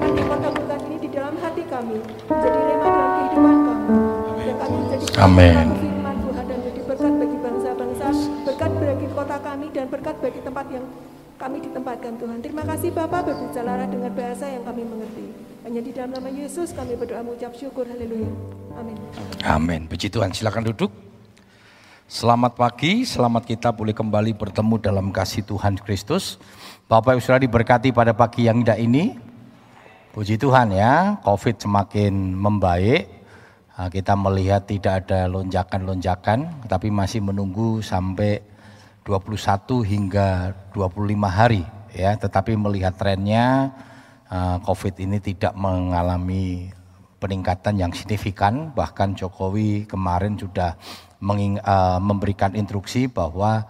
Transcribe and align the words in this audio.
firman 0.00 0.38
yang 0.40 0.54
kau 0.56 0.78
ini 0.88 0.96
di 0.96 1.08
dalam 1.12 1.34
hati 1.36 1.62
kami, 1.68 1.96
menjadi 2.26 2.60
rema 2.64 2.88
dalam 2.88 3.10
kehidupan 3.12 3.56
kami. 3.60 3.94
Dan 4.40 4.56
kami 4.56 4.76
menjadi 4.80 5.04
Amin. 5.20 5.56
firman 5.76 6.16
Tuhan 6.24 6.44
dan 6.48 6.58
jadi 6.64 6.80
berkat 6.88 7.12
bagi 7.20 7.38
bangsa-bangsa, 7.38 8.06
berkat 8.48 8.72
bagi 8.80 9.06
kota 9.12 9.36
kami 9.40 9.66
dan 9.70 9.86
berkat 9.92 10.16
bagi 10.18 10.40
tempat 10.40 10.66
yang 10.72 10.84
kami 11.40 11.56
ditempatkan 11.64 12.12
Tuhan. 12.20 12.38
Terima 12.44 12.64
kasih 12.68 12.90
Bapak 12.92 13.20
berbicara 13.32 13.88
dengan 13.88 14.12
bahasa 14.12 14.44
yang 14.44 14.60
kami 14.60 14.82
mengerti. 14.84 15.26
Hanya 15.64 15.80
di 15.80 15.90
dalam 15.92 16.10
nama 16.12 16.28
Yesus 16.28 16.72
kami 16.76 16.96
berdoa 17.00 17.24
mengucap 17.24 17.52
syukur. 17.56 17.88
Haleluya. 17.88 18.28
Amin. 18.76 18.96
Amin. 19.44 19.80
Puji 19.88 20.12
Tuhan. 20.12 20.36
Silakan 20.36 20.68
duduk. 20.68 20.92
Selamat 22.10 22.58
pagi, 22.58 23.06
selamat 23.06 23.46
kita 23.46 23.70
boleh 23.70 23.94
kembali 23.94 24.34
bertemu 24.34 24.82
dalam 24.82 25.06
kasih 25.14 25.46
Tuhan 25.46 25.78
Kristus. 25.78 26.42
Bapak 26.90 27.14
Ibu 27.14 27.22
Saudara 27.22 27.46
diberkati 27.46 27.94
pada 27.94 28.10
pagi 28.10 28.50
yang 28.50 28.66
indah 28.66 28.74
ini. 28.74 29.29
Puji 30.10 30.42
Tuhan 30.42 30.74
ya, 30.74 31.22
Covid 31.22 31.62
semakin 31.62 32.34
membaik. 32.34 33.06
Nah, 33.78 33.86
Kita 33.86 34.18
melihat 34.18 34.66
tidak 34.66 35.06
ada 35.06 35.30
lonjakan-lonjakan, 35.30 36.66
tapi 36.66 36.90
masih 36.90 37.22
menunggu 37.22 37.78
sampai 37.78 38.42
21 39.06 39.86
hingga 39.86 40.50
25 40.74 41.30
hari 41.30 41.62
ya. 41.94 42.18
Tetapi 42.18 42.58
melihat 42.58 42.98
trennya 42.98 43.70
eh, 44.26 44.58
Covid 44.66 44.98
ini 44.98 45.22
tidak 45.22 45.54
mengalami 45.54 46.74
peningkatan 47.22 47.78
yang 47.78 47.94
signifikan. 47.94 48.74
Bahkan 48.74 49.14
Jokowi 49.14 49.86
kemarin 49.86 50.34
sudah 50.34 50.74
eh, 51.22 51.98
memberikan 52.02 52.58
instruksi 52.58 53.06
bahwa 53.06 53.62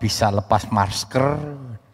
bisa 0.00 0.32
lepas 0.32 0.72
masker 0.72 1.36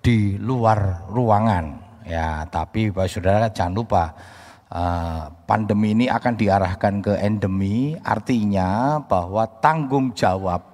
di 0.03 0.39
luar 0.39 1.07
ruangan. 1.11 1.82
Ya, 2.07 2.47
tapi 2.51 2.91
Bapak 2.91 3.11
Saudara 3.11 3.47
jangan 3.51 3.75
lupa 3.79 4.05
eh, 4.71 5.25
pandemi 5.47 5.95
ini 5.95 6.07
akan 6.11 6.35
diarahkan 6.35 6.95
ke 7.03 7.15
endemi, 7.23 7.95
artinya 8.03 8.99
bahwa 9.03 9.47
tanggung 9.61 10.11
jawab 10.17 10.73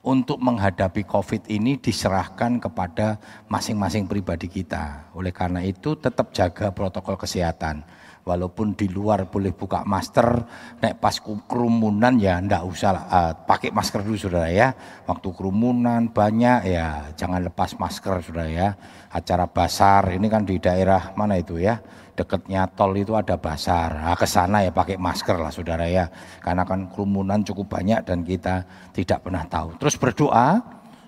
untuk 0.00 0.40
menghadapi 0.40 1.04
COVID 1.04 1.52
ini 1.52 1.76
diserahkan 1.76 2.56
kepada 2.56 3.20
masing-masing 3.52 4.08
pribadi 4.08 4.48
kita. 4.48 5.12
Oleh 5.12 5.32
karena 5.32 5.60
itu 5.60 5.92
tetap 5.96 6.32
jaga 6.32 6.72
protokol 6.72 7.20
kesehatan. 7.20 7.84
Walaupun 8.30 8.78
di 8.78 8.86
luar 8.86 9.26
boleh 9.26 9.50
buka 9.50 9.82
masker, 9.82 10.46
naik 10.78 11.02
pas 11.02 11.18
kerumunan 11.50 12.14
ya 12.14 12.38
ndak 12.38 12.62
usah 12.62 12.92
eh, 13.10 13.32
pakai 13.42 13.74
masker 13.74 14.06
dulu 14.06 14.14
saudara 14.14 14.46
ya. 14.46 14.70
Waktu 15.10 15.28
kerumunan 15.34 16.14
banyak 16.14 16.70
ya 16.70 17.10
jangan 17.18 17.42
lepas 17.50 17.74
masker 17.74 18.22
saudara 18.22 18.46
ya. 18.46 18.68
Acara 19.10 19.50
basar 19.50 20.14
ini 20.14 20.30
kan 20.30 20.46
di 20.46 20.62
daerah 20.62 21.10
mana 21.18 21.34
itu 21.34 21.58
ya 21.58 21.82
deketnya 22.20 22.68
tol 22.76 22.92
itu 22.94 23.16
ada 23.16 23.40
basar. 23.40 23.96
Nah, 23.96 24.12
ke 24.12 24.28
sana 24.28 24.60
ya 24.60 24.70
pakai 24.70 25.00
masker 25.00 25.40
lah 25.40 25.48
saudara 25.48 25.88
ya. 25.88 26.06
Karena 26.44 26.68
kan 26.68 26.92
kerumunan 26.92 27.40
cukup 27.40 27.80
banyak 27.80 28.04
dan 28.04 28.20
kita 28.22 28.68
tidak 28.92 29.24
pernah 29.24 29.48
tahu. 29.48 29.74
Terus 29.80 29.96
berdoa 29.96 30.60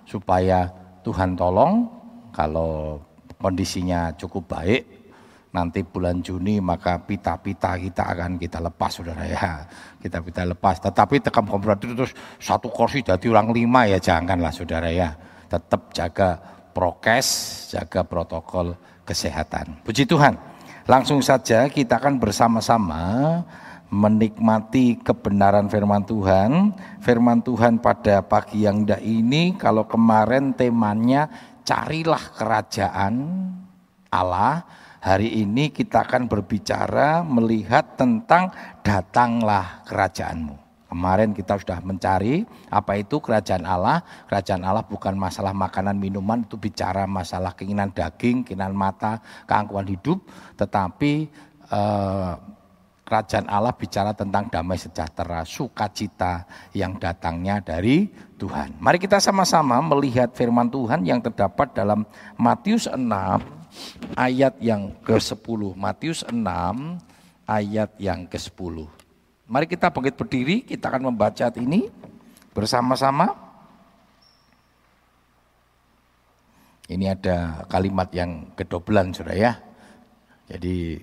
supaya 0.08 0.72
Tuhan 1.04 1.36
tolong 1.36 1.86
kalau 2.32 3.02
kondisinya 3.36 4.14
cukup 4.16 4.48
baik 4.48 4.82
nanti 5.52 5.84
bulan 5.84 6.24
Juni 6.24 6.58
maka 6.58 6.96
pita-pita 6.96 7.76
kita 7.76 8.02
akan 8.16 8.40
kita 8.40 8.58
lepas 8.58 8.90
saudara 8.90 9.24
ya. 9.28 9.68
Kita 10.00 10.24
pita 10.24 10.42
lepas. 10.48 10.80
Tetapi 10.80 11.20
tekam 11.20 11.46
komprat 11.46 11.78
itu 11.84 11.92
terus 11.92 12.12
satu 12.40 12.72
kursi 12.72 13.04
jadi 13.04 13.22
orang 13.28 13.52
lima 13.52 13.84
ya 13.86 14.00
janganlah 14.00 14.50
saudara 14.50 14.88
ya. 14.88 15.12
Tetap 15.46 15.92
jaga 15.92 16.40
prokes 16.72 17.28
jaga 17.76 18.02
protokol 18.02 18.74
kesehatan. 19.04 19.84
Puji 19.84 20.08
Tuhan. 20.08 20.34
Langsung 20.88 21.22
saja 21.22 21.70
kita 21.70 22.02
akan 22.02 22.18
bersama-sama 22.18 23.38
menikmati 23.92 24.98
kebenaran 24.98 25.68
firman 25.68 26.02
Tuhan. 26.08 26.72
Firman 27.04 27.44
Tuhan 27.44 27.78
pada 27.78 28.24
pagi 28.24 28.64
yang 28.64 28.88
indah 28.88 28.98
ini 29.04 29.54
kalau 29.60 29.84
kemarin 29.84 30.56
temanya 30.56 31.28
carilah 31.62 32.24
kerajaan 32.34 33.14
Allah 34.10 34.64
Hari 35.02 35.42
ini 35.42 35.74
kita 35.74 36.06
akan 36.06 36.30
berbicara 36.30 37.26
melihat 37.26 37.98
tentang 37.98 38.54
datanglah 38.86 39.82
kerajaanmu. 39.82 40.54
Kemarin 40.94 41.34
kita 41.34 41.58
sudah 41.58 41.82
mencari 41.82 42.46
apa 42.70 42.94
itu 42.94 43.18
kerajaan 43.18 43.66
Allah. 43.66 44.06
Kerajaan 44.30 44.62
Allah 44.62 44.86
bukan 44.86 45.18
masalah 45.18 45.50
makanan 45.50 45.98
minuman, 45.98 46.46
itu 46.46 46.54
bicara 46.54 47.10
masalah 47.10 47.50
keinginan 47.50 47.90
daging, 47.90 48.46
keinginan 48.46 48.78
mata, 48.78 49.18
keangkuhan 49.42 49.90
hidup. 49.90 50.22
Tetapi 50.54 51.12
eh, 51.66 52.32
kerajaan 53.02 53.50
Allah 53.50 53.74
bicara 53.74 54.14
tentang 54.14 54.54
damai 54.54 54.78
sejahtera, 54.78 55.42
sukacita 55.42 56.46
yang 56.78 56.94
datangnya 57.02 57.58
dari 57.58 58.06
Tuhan. 58.38 58.78
Mari 58.78 59.02
kita 59.02 59.18
sama-sama 59.18 59.82
melihat 59.82 60.30
firman 60.30 60.70
Tuhan 60.70 61.02
yang 61.02 61.18
terdapat 61.18 61.74
dalam 61.74 62.06
Matius 62.38 62.86
6 62.86 63.61
ayat 64.16 64.58
yang 64.60 64.96
ke-10. 65.04 65.60
Matius 65.76 66.20
6 66.28 66.36
ayat 67.48 67.90
yang 67.98 68.28
ke-10. 68.28 68.88
Mari 69.52 69.66
kita 69.68 69.92
bangkit 69.92 70.16
berdiri, 70.16 70.56
kita 70.64 70.88
akan 70.88 71.12
membaca 71.12 71.52
ini 71.60 71.92
bersama-sama. 72.56 73.36
Ini 76.88 77.16
ada 77.16 77.64
kalimat 77.68 78.08
yang 78.12 78.52
kedobelan 78.52 79.16
sudah 79.16 79.36
ya. 79.36 79.52
Jadi 80.48 81.00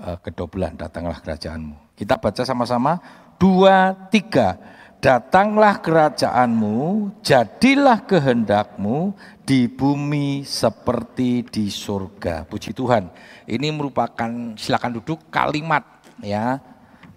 eh, 0.00 0.18
kedobelan 0.20 0.76
datanglah 0.76 1.20
kerajaanmu. 1.20 1.96
Kita 1.96 2.20
baca 2.20 2.42
sama-sama. 2.44 3.00
Dua, 3.40 3.92
tiga. 4.08 4.56
Datanglah 5.04 5.84
kerajaanmu, 5.84 7.12
jadilah 7.20 8.08
kehendakmu 8.08 9.12
di 9.44 9.68
bumi 9.68 10.48
seperti 10.48 11.44
di 11.44 11.68
surga. 11.68 12.48
Puji 12.48 12.72
Tuhan. 12.72 13.12
Ini 13.44 13.68
merupakan 13.68 14.56
silakan 14.56 14.96
duduk 14.96 15.28
kalimat 15.28 15.84
ya. 16.24 16.56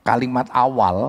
Kalimat 0.04 0.52
awal 0.52 1.00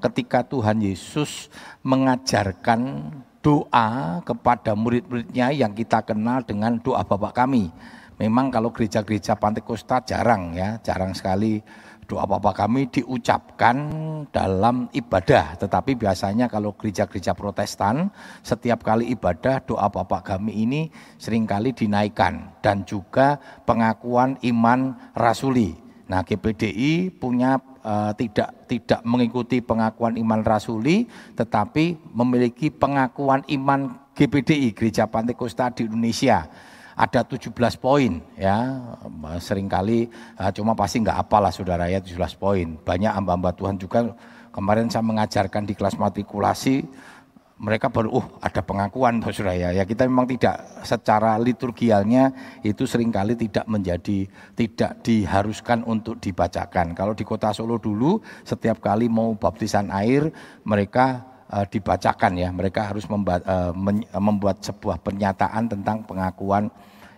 ketika 0.00 0.40
Tuhan 0.40 0.80
Yesus 0.80 1.52
mengajarkan 1.84 3.12
doa 3.44 4.24
kepada 4.24 4.72
murid-muridnya 4.72 5.52
yang 5.52 5.76
kita 5.76 6.00
kenal 6.00 6.40
dengan 6.40 6.80
doa 6.80 7.04
Bapak 7.04 7.44
kami. 7.44 7.68
Memang 8.16 8.48
kalau 8.48 8.72
gereja-gereja 8.72 9.36
Pantai 9.36 9.60
Kosta 9.60 10.00
jarang 10.00 10.56
ya, 10.56 10.80
jarang 10.80 11.12
sekali 11.12 11.60
doa 12.12 12.28
Bapak 12.28 12.68
kami 12.68 12.92
diucapkan 12.92 13.88
dalam 14.28 14.92
ibadah. 14.92 15.56
Tetapi 15.56 15.96
biasanya 15.96 16.44
kalau 16.52 16.76
gereja-gereja 16.76 17.32
protestan, 17.32 18.12
setiap 18.44 18.84
kali 18.84 19.08
ibadah 19.16 19.64
doa 19.64 19.88
Bapak 19.88 20.36
kami 20.36 20.68
ini 20.68 20.92
sering 21.16 21.48
kali 21.48 21.72
dinaikkan. 21.72 22.60
Dan 22.60 22.84
juga 22.84 23.40
pengakuan 23.64 24.36
iman 24.44 24.92
rasuli. 25.16 25.72
Nah 26.12 26.20
GPDI 26.20 27.08
punya 27.16 27.56
eh, 27.80 28.12
tidak 28.20 28.68
tidak 28.68 29.00
mengikuti 29.08 29.64
pengakuan 29.64 30.20
iman 30.20 30.44
rasuli, 30.44 31.08
tetapi 31.32 32.12
memiliki 32.12 32.68
pengakuan 32.68 33.40
iman 33.48 33.96
GPDI 34.12 34.76
Gereja 34.76 35.08
Pantai 35.08 35.32
Kosta 35.32 35.72
di 35.72 35.88
Indonesia 35.88 36.44
ada 37.02 37.26
17 37.26 37.50
poin 37.82 38.22
ya. 38.38 38.78
Seringkali 39.42 40.06
eh, 40.38 40.50
cuma 40.54 40.78
pasti 40.78 41.02
nggak 41.02 41.18
apalah 41.18 41.50
saudara 41.50 41.90
ya 41.90 41.98
17 41.98 42.38
poin. 42.38 42.78
Banyak 42.78 43.10
hamba-hamba 43.10 43.50
Tuhan 43.58 43.74
juga 43.74 44.14
kemarin 44.54 44.86
saya 44.86 45.02
mengajarkan 45.02 45.66
di 45.66 45.74
kelas 45.74 45.98
matrikulasi 45.98 46.86
mereka 47.62 47.86
baru 47.94 48.10
oh 48.10 48.26
ada 48.42 48.58
pengakuan 48.58 49.22
saudara 49.22 49.54
ya 49.54 49.70
ya 49.70 49.86
kita 49.86 50.02
memang 50.10 50.26
tidak 50.26 50.82
secara 50.82 51.38
liturgialnya 51.38 52.34
itu 52.66 52.90
sering 52.90 53.14
kali 53.14 53.38
tidak 53.38 53.62
menjadi 53.70 54.26
tidak 54.58 54.98
diharuskan 55.06 55.86
untuk 55.86 56.18
dibacakan. 56.18 56.90
Kalau 56.90 57.14
di 57.14 57.22
kota 57.22 57.54
Solo 57.54 57.78
dulu 57.78 58.18
setiap 58.42 58.82
kali 58.82 59.06
mau 59.06 59.30
baptisan 59.38 59.94
air 59.94 60.26
mereka 60.66 61.22
eh, 61.54 61.66
dibacakan 61.70 62.34
ya. 62.34 62.50
Mereka 62.50 62.90
harus 62.90 63.06
memba- 63.06 63.46
eh, 63.46 63.72
membuat 64.18 64.58
sebuah 64.66 64.98
pernyataan 64.98 65.70
tentang 65.70 66.02
pengakuan 66.02 66.66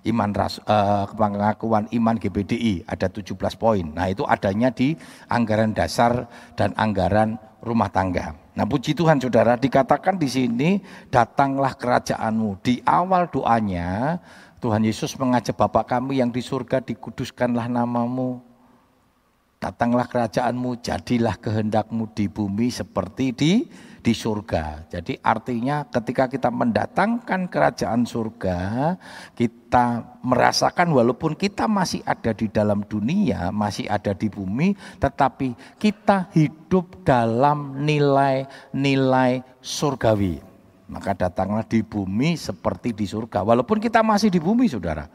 iman 0.04 0.30
ras, 0.36 0.60
uh, 0.68 1.08
pengakuan 1.16 1.88
iman 1.88 2.16
GBDI 2.20 2.84
ada 2.84 3.08
17 3.08 3.34
poin. 3.56 3.84
Nah, 3.84 4.12
itu 4.12 4.22
adanya 4.28 4.68
di 4.68 4.92
anggaran 5.32 5.72
dasar 5.72 6.28
dan 6.54 6.76
anggaran 6.76 7.40
rumah 7.64 7.88
tangga. 7.88 8.36
Nah, 8.54 8.68
puji 8.68 8.92
Tuhan 8.94 9.18
Saudara, 9.18 9.56
dikatakan 9.56 10.20
di 10.20 10.28
sini 10.28 10.70
datanglah 11.08 11.74
kerajaanmu. 11.74 12.60
Di 12.60 12.84
awal 12.84 13.26
doanya 13.32 14.20
Tuhan 14.60 14.84
Yesus 14.84 15.16
mengajak 15.16 15.56
Bapak 15.56 15.90
kami 15.96 16.20
yang 16.20 16.30
di 16.30 16.44
surga 16.44 16.84
dikuduskanlah 16.84 17.66
namamu. 17.66 18.44
Datanglah 19.58 20.04
kerajaanmu, 20.04 20.84
jadilah 20.84 21.40
kehendakmu 21.40 22.12
di 22.12 22.28
bumi 22.28 22.68
seperti 22.68 23.26
di 23.32 23.52
di 24.04 24.12
surga. 24.12 24.84
Jadi 24.92 25.16
artinya 25.24 25.88
ketika 25.88 26.28
kita 26.28 26.52
mendatangkan 26.52 27.48
kerajaan 27.48 28.04
surga, 28.04 28.92
kita 29.32 30.04
merasakan 30.20 30.92
walaupun 30.92 31.32
kita 31.32 31.64
masih 31.64 32.04
ada 32.04 32.36
di 32.36 32.52
dalam 32.52 32.84
dunia, 32.84 33.48
masih 33.48 33.88
ada 33.88 34.12
di 34.12 34.28
bumi, 34.28 34.76
tetapi 35.00 35.56
kita 35.80 36.28
hidup 36.36 37.00
dalam 37.00 37.80
nilai-nilai 37.80 39.40
surgawi. 39.64 40.44
Maka 40.84 41.16
datanglah 41.16 41.64
di 41.64 41.80
bumi 41.80 42.36
seperti 42.36 42.92
di 42.92 43.08
surga. 43.08 43.40
Walaupun 43.40 43.80
kita 43.80 44.04
masih 44.04 44.28
di 44.28 44.36
bumi, 44.36 44.68
saudara. 44.68 45.08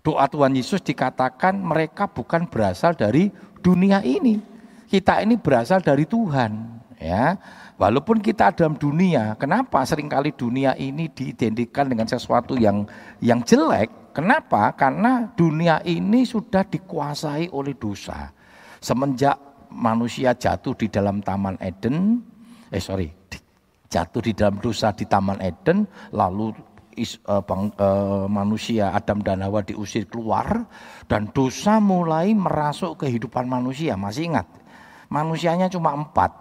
Doa 0.00 0.26
Tuhan 0.26 0.56
Yesus 0.56 0.80
dikatakan 0.80 1.60
mereka 1.60 2.08
bukan 2.08 2.48
berasal 2.48 2.96
dari 2.96 3.28
dunia 3.60 4.00
ini. 4.02 4.40
Kita 4.88 5.20
ini 5.20 5.36
berasal 5.36 5.84
dari 5.84 6.08
Tuhan. 6.08 6.80
Ya, 7.02 7.34
Walaupun 7.80 8.20
kita 8.20 8.52
dalam 8.52 8.76
dunia, 8.76 9.34
kenapa 9.40 9.82
sering 9.88 10.06
kali 10.06 10.36
dunia 10.36 10.76
ini 10.76 11.08
diidentikan 11.08 11.88
dengan 11.88 12.06
sesuatu 12.06 12.54
yang 12.54 12.84
yang 13.24 13.40
jelek? 13.42 14.12
Kenapa? 14.12 14.76
Karena 14.76 15.24
dunia 15.32 15.80
ini 15.88 16.22
sudah 16.28 16.68
dikuasai 16.68 17.48
oleh 17.48 17.72
dosa. 17.74 18.28
Semenjak 18.76 19.40
manusia 19.72 20.36
jatuh 20.36 20.76
di 20.76 20.92
dalam 20.92 21.24
Taman 21.24 21.56
Eden, 21.64 22.20
eh 22.68 22.82
sorry, 22.82 23.08
jatuh 23.88 24.20
di 24.20 24.36
dalam 24.36 24.60
dosa 24.60 24.92
di 24.92 25.08
Taman 25.08 25.40
Eden, 25.40 25.88
lalu 26.12 26.52
is, 26.96 27.16
uh, 27.24 27.40
bang, 27.40 27.72
uh, 27.80 28.28
manusia 28.28 28.92
Adam 28.92 29.24
dan 29.24 29.40
Hawa 29.40 29.64
diusir 29.64 30.04
keluar, 30.08 30.68
dan 31.08 31.32
dosa 31.32 31.80
mulai 31.80 32.36
merasuk 32.36 33.00
kehidupan 33.00 33.48
manusia. 33.48 33.96
Masih 33.96 34.28
ingat? 34.28 34.44
Manusianya 35.08 35.68
cuma 35.68 35.92
empat, 35.92 36.32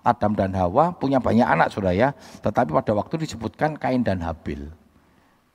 Adam 0.00 0.32
dan 0.32 0.56
Hawa 0.56 0.96
punya 0.96 1.20
banyak 1.20 1.44
anak 1.44 1.68
sudah 1.68 1.92
ya, 1.92 2.16
tetapi 2.40 2.72
pada 2.72 2.92
waktu 2.96 3.20
disebutkan 3.20 3.76
Kain 3.76 4.00
dan 4.00 4.24
Habil. 4.24 4.72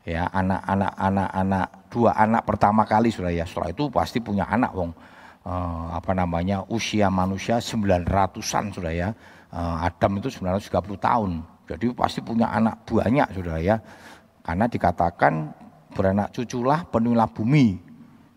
Ya, 0.06 0.30
anak-anak 0.30 0.94
anak-anak 1.02 1.68
dua 1.90 2.14
anak 2.14 2.46
pertama 2.46 2.86
kali 2.86 3.10
sudah 3.10 3.34
ya. 3.34 3.42
Setelah 3.42 3.74
itu 3.74 3.90
pasti 3.90 4.22
punya 4.22 4.46
anak 4.46 4.70
wong 4.78 4.94
eh, 5.42 5.86
apa 5.98 6.14
namanya 6.14 6.62
usia 6.70 7.10
manusia 7.10 7.58
900-an 7.58 8.66
sudah 8.70 8.94
ya. 8.94 9.10
Eh, 9.50 9.76
Adam 9.82 10.22
itu 10.22 10.30
930 10.30 10.70
tahun. 11.02 11.32
Jadi 11.66 11.86
pasti 11.98 12.22
punya 12.22 12.54
anak 12.54 12.86
banyak 12.86 13.34
sudah 13.34 13.58
ya. 13.58 13.82
Karena 14.46 14.70
dikatakan 14.70 15.50
beranak 15.90 16.30
cuculah 16.38 16.86
penuhlah 16.86 17.26
bumi. 17.26 17.82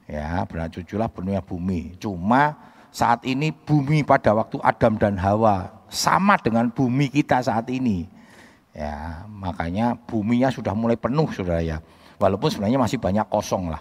Ya, 0.08 0.48
beranak 0.48 0.72
cuculah 0.72 1.12
penuhnya 1.12 1.44
bumi. 1.44 2.00
Cuma 2.00 2.56
saat 2.98 3.22
ini 3.22 3.54
bumi 3.54 4.02
pada 4.02 4.34
waktu 4.34 4.58
Adam 4.58 4.98
dan 4.98 5.14
Hawa 5.14 5.70
sama 5.86 6.34
dengan 6.42 6.66
bumi 6.66 7.06
kita 7.06 7.38
saat 7.38 7.70
ini. 7.70 8.10
Ya, 8.74 9.22
makanya 9.30 9.94
buminya 9.94 10.50
sudah 10.50 10.74
mulai 10.74 10.98
penuh 10.98 11.30
Saudara 11.30 11.62
ya. 11.62 11.78
Walaupun 12.18 12.50
sebenarnya 12.50 12.82
masih 12.82 12.98
banyak 12.98 13.26
kosong 13.30 13.70
lah. 13.70 13.78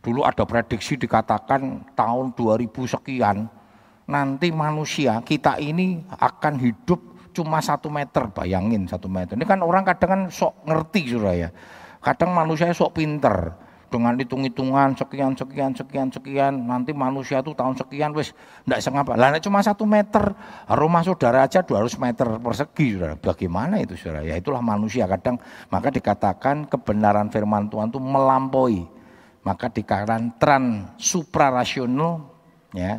Dulu 0.00 0.24
ada 0.24 0.48
prediksi 0.48 0.96
dikatakan 0.96 1.92
tahun 1.92 2.32
2000 2.32 2.72
sekian 2.96 3.44
nanti 4.06 4.48
manusia 4.54 5.18
kita 5.20 5.58
ini 5.60 6.00
akan 6.16 6.62
hidup 6.62 7.00
cuma 7.34 7.58
satu 7.58 7.90
meter 7.90 8.30
bayangin 8.32 8.86
satu 8.86 9.10
meter 9.10 9.34
ini 9.34 9.44
kan 9.44 9.60
orang 9.60 9.82
kadang 9.82 10.08
kan 10.08 10.22
sok 10.30 10.62
ngerti 10.62 11.10
sudah 11.10 11.34
ya 11.34 11.50
kadang 12.00 12.30
manusia 12.30 12.70
sok 12.70 13.02
pinter 13.02 13.50
dengan 13.86 14.18
hitung-hitungan 14.18 14.98
sekian 14.98 15.32
sekian 15.38 15.70
sekian 15.72 16.08
sekian 16.10 16.52
nanti 16.66 16.90
manusia 16.90 17.38
itu 17.38 17.54
tahun 17.54 17.78
sekian 17.78 18.10
wis 18.12 18.34
ndak 18.66 18.82
sengapa 18.82 19.14
lah 19.14 19.38
cuma 19.38 19.62
satu 19.62 19.86
meter 19.86 20.34
rumah 20.70 21.06
saudara 21.06 21.46
aja 21.46 21.62
200 21.62 22.02
meter 22.02 22.26
persegi 22.42 22.86
saudara. 22.96 23.14
Bagaimana 23.18 23.78
itu 23.82 23.94
saudara? 23.94 24.26
Ya 24.26 24.34
itulah 24.38 24.62
manusia 24.62 25.06
kadang. 25.06 25.38
Maka 25.70 25.88
dikatakan 25.90 26.66
kebenaran 26.66 27.30
firman 27.30 27.70
Tuhan 27.70 27.90
itu 27.90 28.00
melampaui. 28.02 28.86
Maka 29.46 29.70
dikatakan 29.70 30.34
tran 30.42 30.90
suprarasional 30.98 32.26
ya 32.74 32.98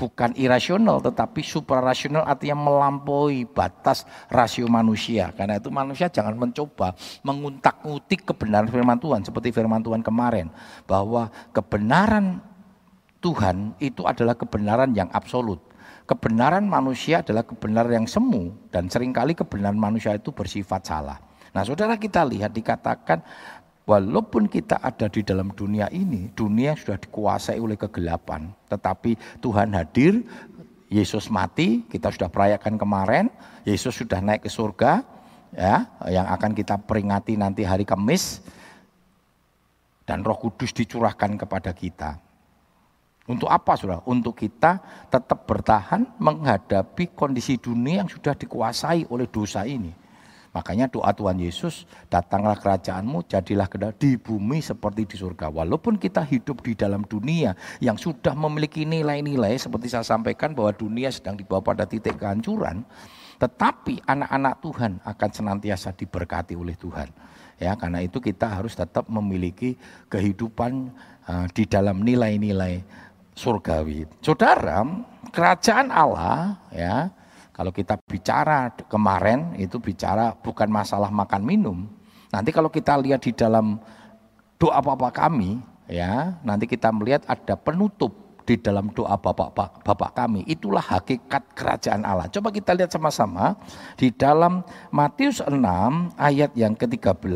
bukan 0.00 0.32
irasional 0.32 1.04
tetapi 1.04 1.44
suprarasional 1.44 2.24
artinya 2.24 2.56
melampaui 2.56 3.44
batas 3.44 4.08
rasio 4.32 4.64
manusia. 4.64 5.28
Karena 5.36 5.60
itu 5.60 5.68
manusia 5.68 6.08
jangan 6.08 6.32
mencoba 6.40 6.96
menguntak-utik 7.20 8.24
kebenaran 8.32 8.72
firman 8.72 8.96
Tuhan 8.96 9.20
seperti 9.20 9.52
firman 9.52 9.84
Tuhan 9.84 10.00
kemarin 10.00 10.48
bahwa 10.88 11.28
kebenaran 11.52 12.40
Tuhan 13.20 13.76
itu 13.76 14.08
adalah 14.08 14.32
kebenaran 14.32 14.96
yang 14.96 15.12
absolut. 15.12 15.60
Kebenaran 16.08 16.64
manusia 16.64 17.20
adalah 17.20 17.44
kebenaran 17.44 18.02
yang 18.02 18.08
semu 18.08 18.56
dan 18.72 18.88
sering 18.88 19.12
kali 19.12 19.36
kebenaran 19.36 19.76
manusia 19.76 20.16
itu 20.16 20.32
bersifat 20.32 20.88
salah. 20.88 21.20
Nah, 21.50 21.62
saudara 21.66 21.98
kita 21.98 22.22
lihat 22.26 22.54
dikatakan 22.54 23.22
Walaupun 23.88 24.46
kita 24.46 24.78
ada 24.78 25.08
di 25.08 25.24
dalam 25.24 25.50
dunia 25.56 25.88
ini, 25.90 26.30
dunia 26.36 26.76
sudah 26.76 27.00
dikuasai 27.00 27.58
oleh 27.58 27.74
kegelapan. 27.74 28.52
Tetapi 28.70 29.40
Tuhan 29.42 29.74
hadir, 29.74 30.20
Yesus 30.90 31.30
mati, 31.30 31.86
kita 31.86 32.10
sudah 32.10 32.28
perayakan 32.30 32.76
kemarin, 32.76 33.30
Yesus 33.62 33.94
sudah 33.98 34.18
naik 34.18 34.46
ke 34.46 34.50
surga, 34.50 35.02
ya, 35.54 35.86
yang 36.06 36.26
akan 36.28 36.54
kita 36.54 36.78
peringati 36.82 37.34
nanti 37.38 37.66
hari 37.66 37.82
Kamis, 37.86 38.42
dan 40.06 40.26
Roh 40.26 40.38
Kudus 40.38 40.74
dicurahkan 40.74 41.38
kepada 41.38 41.70
kita. 41.70 42.18
Untuk 43.30 43.46
apa 43.46 43.78
saudara? 43.78 44.02
Untuk 44.10 44.34
kita 44.34 44.82
tetap 45.06 45.46
bertahan 45.46 46.18
menghadapi 46.18 47.14
kondisi 47.14 47.54
dunia 47.62 48.02
yang 48.02 48.10
sudah 48.10 48.34
dikuasai 48.34 49.06
oleh 49.06 49.30
dosa 49.30 49.62
ini. 49.62 49.94
Makanya 50.50 50.90
doa 50.90 51.14
Tuhan 51.14 51.38
Yesus, 51.38 51.86
datanglah 52.10 52.58
kerajaanmu, 52.58 53.22
jadilah 53.30 53.70
kedai 53.70 53.94
di 53.94 54.18
bumi 54.18 54.58
seperti 54.58 55.06
di 55.06 55.14
surga. 55.14 55.46
Walaupun 55.46 55.94
kita 55.94 56.26
hidup 56.26 56.66
di 56.66 56.74
dalam 56.74 57.06
dunia 57.06 57.54
yang 57.78 57.94
sudah 57.94 58.34
memiliki 58.34 58.82
nilai-nilai, 58.82 59.54
seperti 59.62 59.86
saya 59.86 60.02
sampaikan 60.02 60.50
bahwa 60.50 60.74
dunia 60.74 61.06
sedang 61.14 61.38
dibawa 61.38 61.62
pada 61.62 61.86
titik 61.86 62.18
kehancuran, 62.18 62.82
tetapi 63.38 64.02
anak-anak 64.10 64.54
Tuhan 64.58 64.92
akan 65.06 65.30
senantiasa 65.30 65.94
diberkati 65.94 66.58
oleh 66.58 66.74
Tuhan. 66.74 67.08
Ya, 67.62 67.78
karena 67.78 68.02
itu 68.02 68.18
kita 68.18 68.50
harus 68.50 68.74
tetap 68.74 69.06
memiliki 69.06 69.78
kehidupan 70.10 70.90
uh, 71.30 71.46
di 71.54 71.62
dalam 71.62 72.02
nilai-nilai 72.02 72.82
surgawi. 73.38 74.08
Saudara, 74.18 74.82
kerajaan 75.30 75.94
Allah 75.94 76.58
ya 76.74 77.19
kalau 77.60 77.76
kita 77.76 78.00
bicara 78.08 78.72
kemarin 78.88 79.52
itu 79.60 79.76
bicara 79.76 80.32
bukan 80.32 80.64
masalah 80.72 81.12
makan 81.12 81.44
minum. 81.44 81.84
Nanti 82.32 82.56
kalau 82.56 82.72
kita 82.72 82.96
lihat 82.96 83.20
di 83.20 83.36
dalam 83.36 83.76
doa 84.56 84.80
Bapak 84.80 85.20
kami 85.20 85.60
ya, 85.84 86.40
nanti 86.40 86.64
kita 86.64 86.88
melihat 86.88 87.20
ada 87.28 87.60
penutup 87.60 88.16
di 88.48 88.56
dalam 88.56 88.88
doa 88.96 89.12
Bapak 89.12 89.52
Bapak 89.84 90.10
kami. 90.16 90.40
Itulah 90.48 90.80
hakikat 90.80 91.52
kerajaan 91.52 92.00
Allah. 92.00 92.32
Coba 92.32 92.48
kita 92.48 92.72
lihat 92.72 92.96
sama-sama 92.96 93.60
di 94.00 94.08
dalam 94.08 94.64
Matius 94.88 95.44
6 95.44 95.52
ayat 96.16 96.56
yang 96.56 96.72
ke-13. 96.72 97.28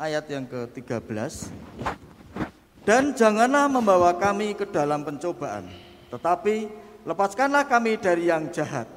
Ayat 0.00 0.24
yang 0.24 0.48
ke-13. 0.48 1.52
Dan 2.88 3.12
janganlah 3.12 3.68
membawa 3.68 4.16
kami 4.16 4.56
ke 4.56 4.64
dalam 4.64 5.04
pencobaan, 5.04 5.89
tetapi 6.10 6.68
lepaskanlah 7.06 7.64
kami 7.64 7.96
dari 7.96 8.28
yang 8.28 8.50
jahat, 8.52 8.90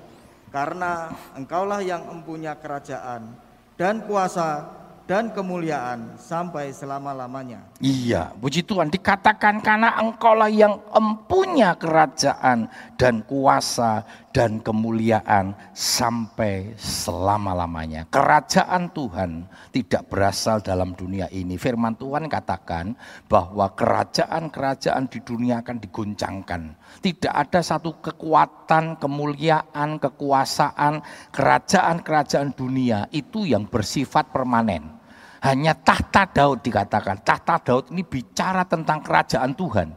karena 0.51 1.13
engkaulah 1.37 1.79
yang 1.79 2.03
mempunyai 2.03 2.57
kerajaan 2.59 3.31
dan 3.79 4.03
kuasa 4.03 4.81
dan 5.03 5.35
kemuliaan 5.35 6.15
sampai 6.15 6.71
selama-lamanya. 6.71 7.59
Iya, 7.83 8.31
puji 8.39 8.63
Tuhan 8.63 8.87
dikatakan 8.87 9.59
karena 9.59 9.99
engkaulah 9.99 10.47
yang 10.47 10.79
empunya 10.95 11.75
kerajaan 11.75 12.71
dan 12.95 13.19
kuasa 13.27 14.07
dan 14.31 14.63
kemuliaan 14.63 15.59
sampai 15.75 16.71
selama-lamanya. 16.79 18.07
Kerajaan 18.07 18.95
Tuhan 18.95 19.43
tidak 19.75 20.07
berasal 20.07 20.63
dalam 20.63 20.95
dunia 20.95 21.27
ini. 21.35 21.59
Firman 21.59 21.99
Tuhan 21.99 22.31
katakan 22.31 22.95
bahwa 23.27 23.67
kerajaan-kerajaan 23.75 25.11
di 25.11 25.19
dunia 25.19 25.59
akan 25.59 25.83
diguncangkan. 25.83 26.61
Tidak 26.99 27.33
ada 27.33 27.63
satu 27.63 27.97
kekuatan, 27.97 28.99
kemuliaan, 29.01 29.97
kekuasaan, 29.97 31.01
kerajaan-kerajaan 31.33 32.53
dunia 32.53 33.09
itu 33.09 33.47
yang 33.47 33.65
bersifat 33.65 34.29
permanen. 34.29 35.01
Hanya 35.41 35.73
tahta 35.73 36.29
Daud 36.29 36.61
dikatakan. 36.61 37.25
Tahta 37.25 37.59
Daud 37.59 37.91
ini 37.91 38.05
bicara 38.05 38.63
tentang 38.63 39.01
kerajaan 39.01 39.51
Tuhan. 39.57 39.89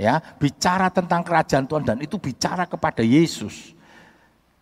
Ya, 0.00 0.18
bicara 0.40 0.90
tentang 0.90 1.22
kerajaan 1.22 1.68
Tuhan 1.68 1.84
dan 1.86 1.98
itu 2.02 2.18
bicara 2.18 2.66
kepada 2.66 3.04
Yesus. 3.04 3.76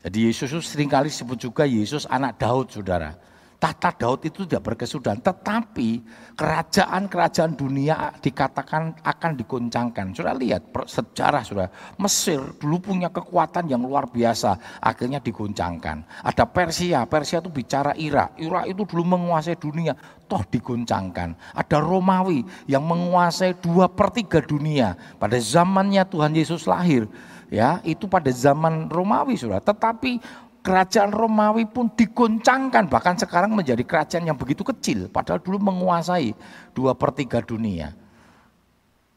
Jadi 0.04 0.28
Yesus 0.28 0.52
itu 0.52 0.60
sering 0.60 0.90
kali 0.90 1.08
disebut 1.08 1.38
juga 1.38 1.64
Yesus 1.64 2.04
anak 2.10 2.36
Daud, 2.36 2.68
Saudara 2.74 3.29
tahta 3.60 3.92
Daud 3.92 4.24
itu 4.24 4.48
tidak 4.48 4.72
berkesudahan. 4.72 5.20
Tetapi 5.20 5.88
kerajaan-kerajaan 6.32 7.52
dunia 7.52 8.16
dikatakan 8.18 9.04
akan 9.04 9.30
diguncangkan. 9.36 10.16
Sudah 10.16 10.32
lihat 10.32 10.72
sejarah 10.72 11.44
sudah. 11.44 11.68
Mesir 12.00 12.40
dulu 12.56 12.80
punya 12.80 13.12
kekuatan 13.12 13.68
yang 13.68 13.84
luar 13.84 14.08
biasa. 14.08 14.80
Akhirnya 14.80 15.20
diguncangkan. 15.20 16.24
Ada 16.24 16.48
Persia. 16.48 17.04
Persia 17.04 17.44
itu 17.44 17.52
bicara 17.52 17.92
Irak. 18.00 18.40
Irak 18.40 18.64
itu 18.72 18.82
dulu 18.88 19.04
menguasai 19.14 19.60
dunia. 19.60 19.92
Toh 20.24 20.40
diguncangkan. 20.48 21.36
Ada 21.52 21.84
Romawi 21.84 22.40
yang 22.64 22.88
menguasai 22.88 23.60
dua 23.60 23.92
per 23.92 24.08
tiga 24.16 24.40
dunia. 24.40 24.96
Pada 25.20 25.36
zamannya 25.36 26.08
Tuhan 26.08 26.32
Yesus 26.32 26.64
lahir. 26.64 27.04
Ya, 27.50 27.82
itu 27.82 28.06
pada 28.06 28.30
zaman 28.30 28.86
Romawi 28.86 29.34
sudah. 29.34 29.58
Tetapi 29.58 30.22
kerajaan 30.60 31.10
Romawi 31.10 31.64
pun 31.68 31.88
diguncangkan 31.92 32.86
bahkan 32.86 33.16
sekarang 33.16 33.52
menjadi 33.52 33.82
kerajaan 33.84 34.28
yang 34.28 34.38
begitu 34.38 34.64
kecil 34.64 35.08
padahal 35.08 35.40
dulu 35.40 35.58
menguasai 35.60 36.32
dua 36.76 36.92
per 36.94 37.16
tiga 37.16 37.40
dunia. 37.40 37.96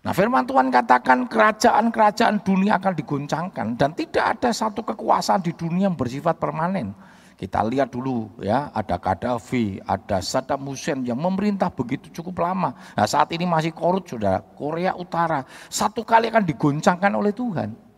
Nah 0.03 0.11
firman 0.11 0.43
Tuhan 0.43 0.67
katakan 0.67 1.31
kerajaan-kerajaan 1.31 2.43
dunia 2.43 2.75
akan 2.75 2.91
diguncangkan 2.91 3.67
dan 3.79 3.95
tidak 3.95 4.35
ada 4.35 4.51
satu 4.51 4.83
kekuasaan 4.83 5.39
di 5.39 5.55
dunia 5.55 5.87
yang 5.87 5.95
bersifat 5.95 6.35
permanen. 6.35 6.91
Kita 7.39 7.63
lihat 7.65 7.91
dulu 7.91 8.39
ya, 8.39 8.71
ada 8.71 8.99
Gaddafi, 8.99 9.81
ada 9.83 10.23
Saddam 10.23 10.63
Hussein 10.69 11.03
yang 11.03 11.19
memerintah 11.19 11.67
begitu 11.71 12.07
cukup 12.21 12.45
lama. 12.45 12.75
Nah 12.95 13.07
saat 13.07 13.31
ini 13.35 13.43
masih 13.43 13.75
korut 13.75 14.05
sudah, 14.07 14.43
Korea 14.55 14.93
Utara. 14.95 15.43
Satu 15.67 16.07
kali 16.07 16.29
akan 16.29 16.45
diguncangkan 16.45 17.11
oleh 17.15 17.33
Tuhan. 17.35 17.92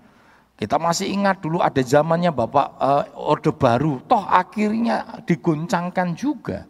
Kita 0.55 0.79
masih 0.79 1.11
ingat 1.11 1.43
dulu 1.43 1.59
ada 1.59 1.83
zamannya 1.83 2.31
Bapak 2.31 2.67
uh, 2.79 3.03
Orde 3.19 3.51
Baru, 3.51 3.99
toh 4.07 4.23
akhirnya 4.23 5.19
diguncangkan 5.27 6.15
juga. 6.15 6.63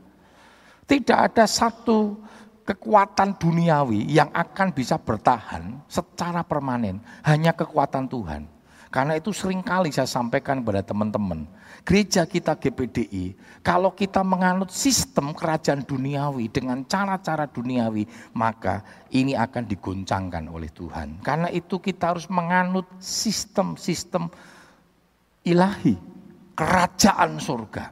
Tidak 0.89 1.13
ada 1.13 1.45
satu 1.45 2.17
kekuatan 2.65 3.37
duniawi 3.37 4.09
yang 4.09 4.33
akan 4.33 4.73
bisa 4.73 4.97
bertahan 4.97 5.85
secara 5.85 6.41
permanen, 6.41 6.97
hanya 7.21 7.53
kekuatan 7.53 8.09
Tuhan. 8.09 8.54
Karena 8.95 9.19
itu 9.19 9.35
sering 9.35 9.59
kali 9.59 9.91
saya 9.91 10.07
sampaikan 10.07 10.63
kepada 10.63 10.79
teman-teman, 10.79 11.43
gereja 11.83 12.23
kita 12.23 12.55
GPDI, 12.55 13.35
kalau 13.59 13.91
kita 13.91 14.23
menganut 14.23 14.71
sistem 14.71 15.35
kerajaan 15.35 15.83
duniawi 15.83 16.47
dengan 16.47 16.79
cara-cara 16.87 17.43
duniawi, 17.43 18.07
maka 18.31 18.87
ini 19.11 19.35
akan 19.35 19.67
diguncangkan 19.67 20.47
oleh 20.47 20.71
Tuhan. 20.71 21.19
Karena 21.19 21.51
itu 21.51 21.75
kita 21.83 22.15
harus 22.15 22.31
menganut 22.31 22.87
sistem-sistem 23.03 24.31
ilahi, 25.43 25.99
kerajaan 26.55 27.35
surga. 27.35 27.91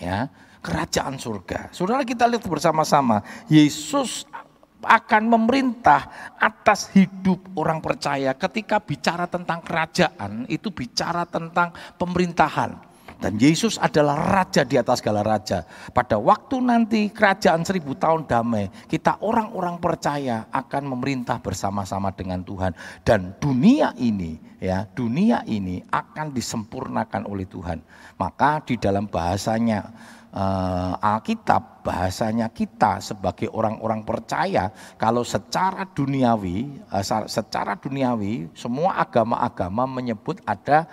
Ya, 0.00 0.32
kerajaan 0.64 1.20
surga. 1.20 1.76
Saudara 1.76 2.08
kita 2.08 2.24
lihat 2.24 2.48
bersama-sama, 2.48 3.20
Yesus 3.52 4.24
akan 4.82 5.22
memerintah 5.28 6.32
atas 6.36 6.92
hidup 6.92 7.40
orang 7.56 7.80
percaya. 7.80 8.36
Ketika 8.36 8.82
bicara 8.82 9.24
tentang 9.24 9.64
kerajaan, 9.64 10.44
itu 10.46 10.68
bicara 10.68 11.24
tentang 11.24 11.72
pemerintahan. 11.96 12.96
Dan 13.16 13.40
Yesus 13.40 13.80
adalah 13.80 14.28
raja 14.28 14.60
di 14.60 14.76
atas 14.76 15.00
segala 15.00 15.24
raja. 15.24 15.64
Pada 15.96 16.20
waktu 16.20 16.60
nanti 16.60 17.08
kerajaan 17.08 17.64
seribu 17.64 17.96
tahun 17.96 18.28
damai, 18.28 18.68
kita 18.92 19.24
orang-orang 19.24 19.80
percaya 19.80 20.44
akan 20.52 20.92
memerintah 20.92 21.40
bersama-sama 21.40 22.12
dengan 22.12 22.44
Tuhan. 22.44 22.76
Dan 23.08 23.32
dunia 23.40 23.96
ini, 23.96 24.36
ya 24.60 24.84
dunia 24.92 25.40
ini 25.48 25.80
akan 25.88 26.28
disempurnakan 26.36 27.24
oleh 27.24 27.48
Tuhan. 27.48 27.80
Maka 28.20 28.60
di 28.68 28.76
dalam 28.76 29.08
bahasanya 29.08 29.96
uh, 30.32 30.94
Alkitab 30.98 31.86
bahasanya 31.86 32.50
kita 32.50 32.98
sebagai 32.98 33.52
orang-orang 33.52 34.02
percaya 34.02 34.72
kalau 34.98 35.22
secara 35.22 35.86
duniawi 35.86 36.82
uh, 36.90 37.04
secara 37.28 37.78
duniawi 37.78 38.50
semua 38.56 38.98
agama-agama 38.98 39.86
menyebut 39.86 40.42
ada 40.42 40.88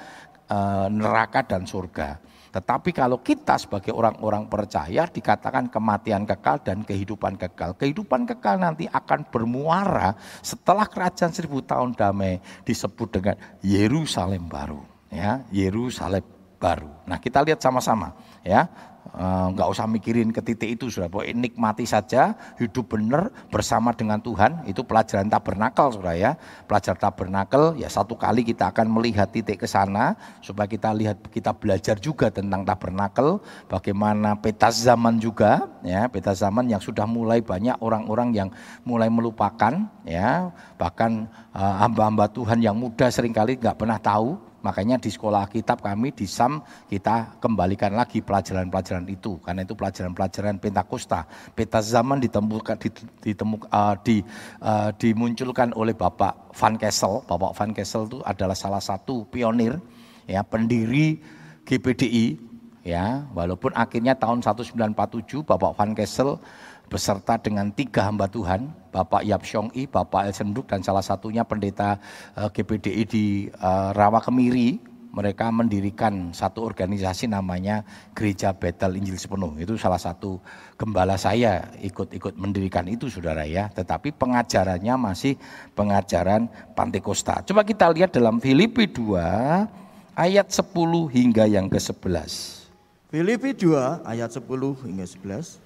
uh, 0.51 0.87
neraka 0.91 1.41
dan 1.41 1.65
surga. 1.65 2.19
Tetapi 2.53 2.93
kalau 2.93 3.17
kita 3.17 3.57
sebagai 3.57 3.89
orang-orang 3.89 4.45
percaya 4.45 5.09
dikatakan 5.09 5.73
kematian 5.73 6.21
kekal 6.21 6.61
dan 6.61 6.85
kehidupan 6.85 7.33
kekal. 7.33 7.73
Kehidupan 7.73 8.29
kekal 8.29 8.61
nanti 8.61 8.85
akan 8.85 9.25
bermuara 9.25 10.13
setelah 10.45 10.85
kerajaan 10.85 11.33
seribu 11.33 11.65
tahun 11.65 11.97
damai 11.97 12.37
disebut 12.61 13.09
dengan 13.09 13.35
Yerusalem 13.65 14.45
baru. 14.45 14.85
Ya, 15.09 15.41
Yerusalem 15.49 16.21
baru. 16.61 16.93
Nah 17.09 17.17
kita 17.17 17.41
lihat 17.41 17.57
sama-sama 17.59 18.13
ya 18.39 18.69
nggak 19.13 19.67
usah 19.67 19.85
mikirin 19.85 20.31
ke 20.31 20.41
titik 20.41 20.79
itu 20.79 20.89
sudah. 20.89 21.11
Pokoknya 21.11 21.35
nikmati 21.35 21.83
saja 21.85 22.33
hidup 22.57 22.95
benar 22.95 23.29
bersama 23.51 23.91
dengan 23.93 24.17
Tuhan 24.23 24.65
itu 24.65 24.81
pelajaran 24.81 25.27
tabernakel 25.27 25.99
sudah 25.99 26.15
ya. 26.15 26.31
Pelajar 26.65 26.95
tabernakel 26.97 27.77
ya 27.77 27.91
satu 27.91 28.15
kali 28.15 28.41
kita 28.47 28.71
akan 28.71 28.89
melihat 28.89 29.29
titik 29.29 29.61
ke 29.61 29.67
sana 29.67 30.15
supaya 30.39 30.65
kita 30.65 30.95
lihat 30.95 31.19
kita 31.29 31.51
belajar 31.53 31.99
juga 31.99 32.31
tentang 32.33 32.63
tabernakel 32.65 33.43
bagaimana 33.67 34.39
peta 34.39 34.71
zaman 34.71 35.19
juga 35.19 35.67
ya. 35.85 36.07
Peta 36.07 36.31
zaman 36.33 36.71
yang 36.71 36.81
sudah 36.81 37.05
mulai 37.05 37.43
banyak 37.43 37.77
orang-orang 37.83 38.33
yang 38.33 38.49
mulai 38.87 39.11
melupakan 39.11 39.83
ya. 40.07 40.49
Bahkan 40.79 41.11
uh, 41.53 41.75
hamba-hamba 41.85 42.31
Tuhan 42.31 42.63
yang 42.63 42.73
muda 42.73 43.11
sering 43.13 43.35
kali 43.35 43.59
nggak 43.59 43.77
pernah 43.77 43.99
tahu 44.01 44.52
Makanya 44.63 44.95
di 44.95 45.11
sekolah 45.11 45.51
kitab 45.51 45.83
kami 45.83 46.15
di 46.15 46.23
SAM 46.23 46.63
kita 46.87 47.35
kembalikan 47.43 47.91
lagi 47.91 48.23
pelajaran-pelajaran 48.23 49.03
itu 49.11 49.35
karena 49.43 49.67
itu 49.67 49.75
pelajaran-pelajaran 49.75 50.55
Pentakosta. 50.57 51.27
Peta 51.51 51.83
zaman 51.83 52.23
ditemukan 52.23 52.79
ditemu, 53.19 53.59
uh, 53.67 53.95
di, 53.99 54.23
uh, 54.63 54.95
dimunculkan 54.95 55.75
oleh 55.75 55.91
Bapak 55.91 56.55
Van 56.55 56.79
Kessel. 56.79 57.19
Bapak 57.27 57.51
Van 57.59 57.71
Kessel 57.75 58.07
itu 58.07 58.23
adalah 58.23 58.55
salah 58.55 58.79
satu 58.79 59.27
pionir 59.27 59.75
ya 60.23 60.39
pendiri 60.47 61.19
GPDI 61.67 62.39
ya 62.87 63.27
walaupun 63.35 63.75
akhirnya 63.75 64.15
tahun 64.15 64.39
1947 64.39 65.43
Bapak 65.43 65.75
Van 65.75 65.91
Kessel 65.91 66.39
beserta 66.87 67.35
dengan 67.41 67.67
tiga 67.73 68.05
hamba 68.05 68.29
Tuhan, 68.29 68.69
Bapak 68.93 69.25
Yap 69.25 69.41
Xiong 69.41 69.73
I, 69.73 69.89
Bapak 69.89 70.29
El 70.29 70.37
Senduk, 70.37 70.69
dan 70.69 70.85
salah 70.85 71.01
satunya 71.01 71.41
pendeta 71.41 71.97
eh, 72.37 72.49
GPDI 72.53 73.03
di 73.09 73.25
uh, 73.49 73.89
Rawa 73.97 74.21
Kemiri, 74.21 74.93
mereka 75.13 75.53
mendirikan 75.53 76.33
satu 76.33 76.65
organisasi 76.65 77.29
namanya 77.29 77.85
Gereja 78.17 78.49
Betel 78.49 78.97
Injil 78.97 79.21
Sepenuh. 79.21 79.53
Itu 79.61 79.77
salah 79.77 80.01
satu 80.01 80.41
gembala 80.73 81.21
saya 81.21 81.69
ikut-ikut 81.85 82.33
mendirikan 82.33 82.89
itu 82.89 83.13
saudara 83.13 83.45
ya. 83.45 83.69
Tetapi 83.69 84.09
pengajarannya 84.17 84.97
masih 84.97 85.37
pengajaran 85.77 86.49
Pantekosta. 86.73 87.45
Coba 87.45 87.61
kita 87.61 87.93
lihat 87.93 88.09
dalam 88.09 88.41
Filipi 88.41 88.89
2 88.89 90.17
ayat 90.17 90.49
10 90.49 90.73
hingga 91.13 91.45
yang 91.45 91.69
ke-11. 91.69 92.65
Filipi 93.13 93.53
2 93.53 94.09
ayat 94.09 94.33
10 94.33 94.49
hingga 94.89 95.05
11 95.05 95.61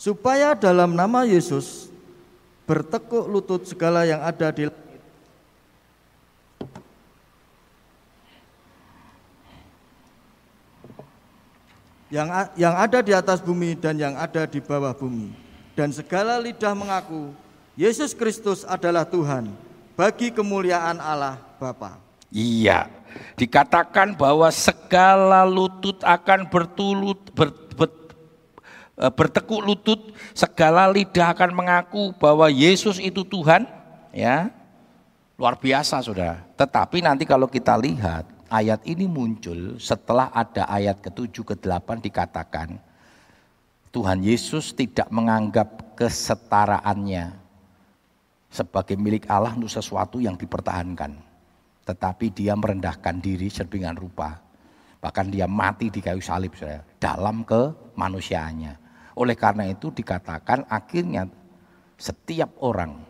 supaya 0.00 0.56
dalam 0.56 0.96
nama 0.96 1.28
Yesus 1.28 1.87
bertekuk 2.68 3.24
lutut 3.24 3.64
segala 3.64 4.04
yang 4.04 4.20
ada 4.20 4.52
di 4.52 4.68
yang 12.12 12.28
yang 12.60 12.76
ada 12.76 13.00
di 13.00 13.16
atas 13.16 13.40
bumi 13.40 13.72
dan 13.72 13.96
yang 13.96 14.12
ada 14.20 14.44
di 14.44 14.60
bawah 14.60 14.92
bumi. 14.92 15.32
Dan 15.72 15.96
segala 15.96 16.36
lidah 16.36 16.76
mengaku 16.76 17.32
Yesus 17.72 18.12
Kristus 18.12 18.68
adalah 18.68 19.08
Tuhan 19.08 19.48
bagi 19.96 20.28
kemuliaan 20.28 21.00
Allah 21.00 21.40
Bapa. 21.56 21.96
Iya, 22.28 22.92
dikatakan 23.40 24.12
bahwa 24.12 24.52
segala 24.52 25.48
lutut 25.48 26.04
akan 26.04 26.44
bertulut 26.52 27.16
ber, 27.32 27.48
eh, 27.48 27.67
bertekuk 28.98 29.62
lutut, 29.62 30.00
segala 30.34 30.90
lidah 30.90 31.30
akan 31.30 31.54
mengaku 31.54 32.10
bahwa 32.18 32.50
Yesus 32.50 32.98
itu 32.98 33.22
Tuhan, 33.22 33.64
ya. 34.10 34.50
Luar 35.38 35.54
biasa 35.54 36.02
Saudara. 36.02 36.42
Tetapi 36.58 36.98
nanti 36.98 37.22
kalau 37.22 37.46
kita 37.46 37.78
lihat 37.78 38.26
ayat 38.50 38.82
ini 38.82 39.06
muncul 39.06 39.78
setelah 39.78 40.34
ada 40.34 40.66
ayat 40.66 40.98
ke-7 40.98 41.54
ke-8 41.54 41.88
dikatakan 42.02 42.74
Tuhan 43.94 44.20
Yesus 44.20 44.74
tidak 44.74 45.06
menganggap 45.14 45.94
kesetaraannya 45.94 47.38
sebagai 48.50 48.96
milik 48.98 49.30
Allah 49.30 49.54
untuk 49.54 49.70
sesuatu 49.72 50.18
yang 50.18 50.34
dipertahankan. 50.34 51.16
Tetapi 51.86 52.26
dia 52.34 52.52
merendahkan 52.52 53.16
diri 53.16 53.48
sedemikian 53.48 53.96
rupa. 53.96 54.42
Bahkan 54.98 55.26
dia 55.30 55.46
mati 55.46 55.88
di 55.88 56.02
kayu 56.02 56.20
salib 56.20 56.52
saudara, 56.58 56.82
dalam 56.98 57.46
kemanusiaannya. 57.46 58.87
Oleh 59.18 59.34
karena 59.34 59.66
itu 59.66 59.90
dikatakan 59.90 60.62
akhirnya 60.70 61.26
setiap 61.98 62.54
orang, 62.62 63.02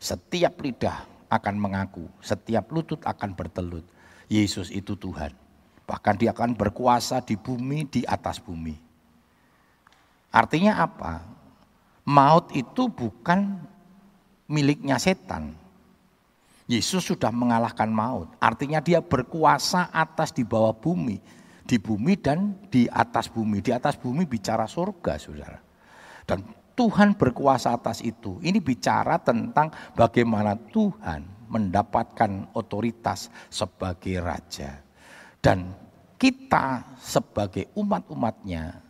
setiap 0.00 0.56
lidah 0.64 1.04
akan 1.28 1.54
mengaku, 1.60 2.08
setiap 2.24 2.72
lutut 2.72 3.04
akan 3.04 3.36
bertelut. 3.36 3.84
Yesus 4.32 4.72
itu 4.72 4.96
Tuhan. 4.96 5.36
Bahkan 5.84 6.14
dia 6.16 6.32
akan 6.32 6.56
berkuasa 6.56 7.20
di 7.20 7.36
bumi, 7.36 7.84
di 7.84 8.00
atas 8.08 8.40
bumi. 8.40 8.72
Artinya 10.32 10.80
apa? 10.80 11.20
Maut 12.08 12.48
itu 12.56 12.88
bukan 12.88 13.60
miliknya 14.48 14.96
setan. 14.96 15.52
Yesus 16.64 17.04
sudah 17.04 17.28
mengalahkan 17.28 17.92
maut. 17.92 18.32
Artinya 18.40 18.80
dia 18.80 19.04
berkuasa 19.04 19.92
atas 19.92 20.32
di 20.32 20.48
bawah 20.48 20.72
bumi. 20.72 21.20
Di 21.62 21.78
bumi 21.78 22.18
dan 22.18 22.68
di 22.68 22.86
atas 22.90 23.30
bumi. 23.30 23.62
Di 23.62 23.72
atas 23.72 23.96
bumi 23.98 24.26
bicara 24.26 24.66
surga 24.66 25.18
saudara. 25.18 25.58
Dan 26.26 26.42
Tuhan 26.72 27.14
berkuasa 27.14 27.76
atas 27.76 28.00
itu. 28.00 28.40
Ini 28.40 28.58
bicara 28.58 29.20
tentang 29.20 29.70
bagaimana 29.92 30.56
Tuhan 30.56 31.48
mendapatkan 31.52 32.56
otoritas 32.56 33.28
sebagai 33.52 34.24
raja. 34.24 34.80
Dan 35.36 35.74
kita 36.16 36.96
sebagai 36.96 37.74
umat-umatnya, 37.76 38.80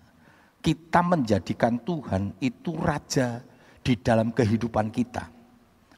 kita 0.63 1.01
menjadikan 1.03 1.81
Tuhan 1.83 2.39
itu 2.39 2.77
raja 2.79 3.43
di 3.83 3.99
dalam 3.99 4.31
kehidupan 4.31 4.95
kita. 4.95 5.27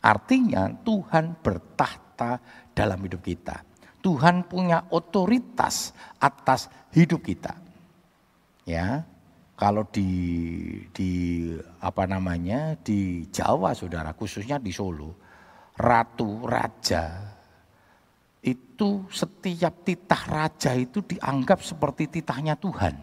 Artinya 0.01 0.73
Tuhan 0.85 1.37
bertahta 1.43 2.41
dalam 2.73 2.99
hidup 3.05 3.21
kita. 3.21 3.61
Tuhan 4.05 4.45
punya 4.45 4.85
otoritas 4.93 5.97
atas 6.21 6.69
hidup 6.93 7.25
kita. 7.25 7.57
Ya, 8.69 9.09
kalau 9.57 9.89
di 9.89 10.13
di 10.93 11.11
apa 11.81 12.05
namanya 12.05 12.77
di 12.85 13.25
Jawa 13.33 13.73
saudara 13.73 14.13
khususnya 14.13 14.61
di 14.61 14.77
Solo 14.77 15.17
ratu 15.81 16.45
raja 16.45 17.33
itu 18.45 19.09
setiap 19.09 19.89
titah 19.89 20.23
raja 20.29 20.77
itu 20.77 21.01
dianggap 21.01 21.65
seperti 21.65 22.21
titahnya 22.21 22.61
Tuhan. 22.61 23.01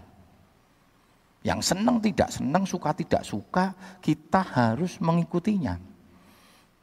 Yang 1.42 1.74
senang 1.74 1.98
tidak 1.98 2.30
senang 2.30 2.70
suka 2.70 2.94
tidak 2.94 3.26
suka 3.26 3.74
kita 4.06 4.46
harus 4.46 5.02
mengikutinya. 5.02 5.82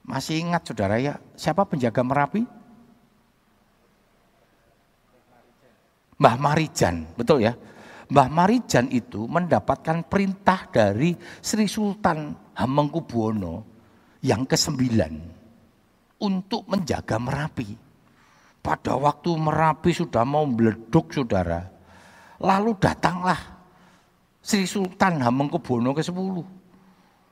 Masih 0.02 0.42
ingat 0.42 0.66
saudara 0.66 0.98
ya 0.98 1.22
siapa 1.38 1.62
penjaga 1.62 2.02
Merapi 2.02 2.57
Mbah 6.18 6.36
Marijan 6.36 7.06
betul 7.14 7.46
ya 7.46 7.54
Mbah 8.08 8.28
Marijan 8.32 8.88
itu 8.88 9.28
mendapatkan 9.28 10.00
perintah 10.08 10.64
dari 10.72 11.12
Sri 11.44 11.68
Sultan 11.68 12.32
Hamengkubuwono 12.56 13.68
yang 14.24 14.48
kesembilan 14.48 15.12
untuk 16.24 16.64
menjaga 16.72 17.20
Merapi. 17.20 17.68
Pada 18.64 18.96
waktu 18.96 19.30
Merapi 19.36 19.92
sudah 19.92 20.24
mau 20.24 20.48
meleduk 20.48 21.12
saudara, 21.12 21.68
lalu 22.40 22.72
datanglah 22.80 23.38
Sri 24.40 24.64
Sultan 24.64 25.20
Hamengkubuwono 25.20 25.92
ke-10. 25.92 26.36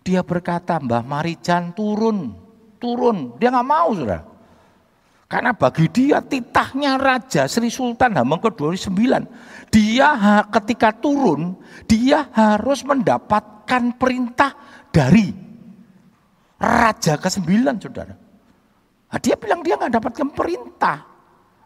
Dia 0.05 0.21
berkata, 0.21 0.76
Mbah 0.76 1.02
Marijan 1.02 1.73
turun, 1.73 2.37
turun. 2.76 3.35
Dia 3.40 3.49
nggak 3.49 3.66
mau 3.66 3.97
saudara. 3.97 4.36
Karena 5.26 5.50
bagi 5.50 5.90
dia 5.90 6.23
titahnya 6.23 6.95
Raja 7.02 7.50
Sri 7.50 7.66
Sultan 7.66 8.14
Hamengkubuwono 8.14 8.78
ke-9. 8.78 9.26
Dia 9.75 10.09
ketika 10.54 10.95
turun, 10.95 11.59
dia 11.90 12.30
harus 12.30 12.87
mendapatkan 12.87 13.99
perintah 13.99 14.54
dari 14.95 15.35
Raja 16.62 17.18
ke-9 17.18 17.50
saudara. 17.83 18.14
Nah, 19.06 19.18
dia 19.18 19.35
bilang 19.35 19.66
dia 19.66 19.75
nggak 19.75 19.99
dapatkan 19.99 20.28
perintah. 20.30 20.99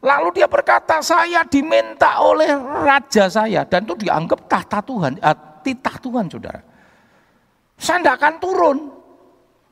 Lalu 0.00 0.40
dia 0.40 0.48
berkata, 0.48 1.04
saya 1.04 1.44
diminta 1.44 2.24
oleh 2.24 2.48
raja 2.56 3.28
saya. 3.28 3.68
Dan 3.68 3.84
itu 3.84 4.08
dianggap 4.08 4.48
tahta 4.48 4.80
Tuhan, 4.80 5.20
eh, 5.20 5.38
titah 5.60 5.96
Tuhan 6.00 6.24
saudara. 6.32 6.60
Saya 7.76 8.16
akan 8.16 8.34
turun. 8.40 8.78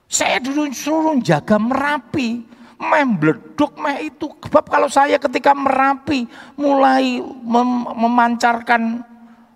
Saya 0.08 0.40
disuruh 0.40 1.20
jaga 1.20 1.56
Merapi 1.60 2.57
meh 2.78 3.04
bleduk 3.18 3.74
meh 3.78 4.06
itu. 4.06 4.30
Sebab 4.46 4.64
kalau 4.70 4.88
saya 4.88 5.18
ketika 5.18 5.52
merapi 5.52 6.24
mulai 6.54 7.20
mem 7.22 7.70
memancarkan 7.94 9.02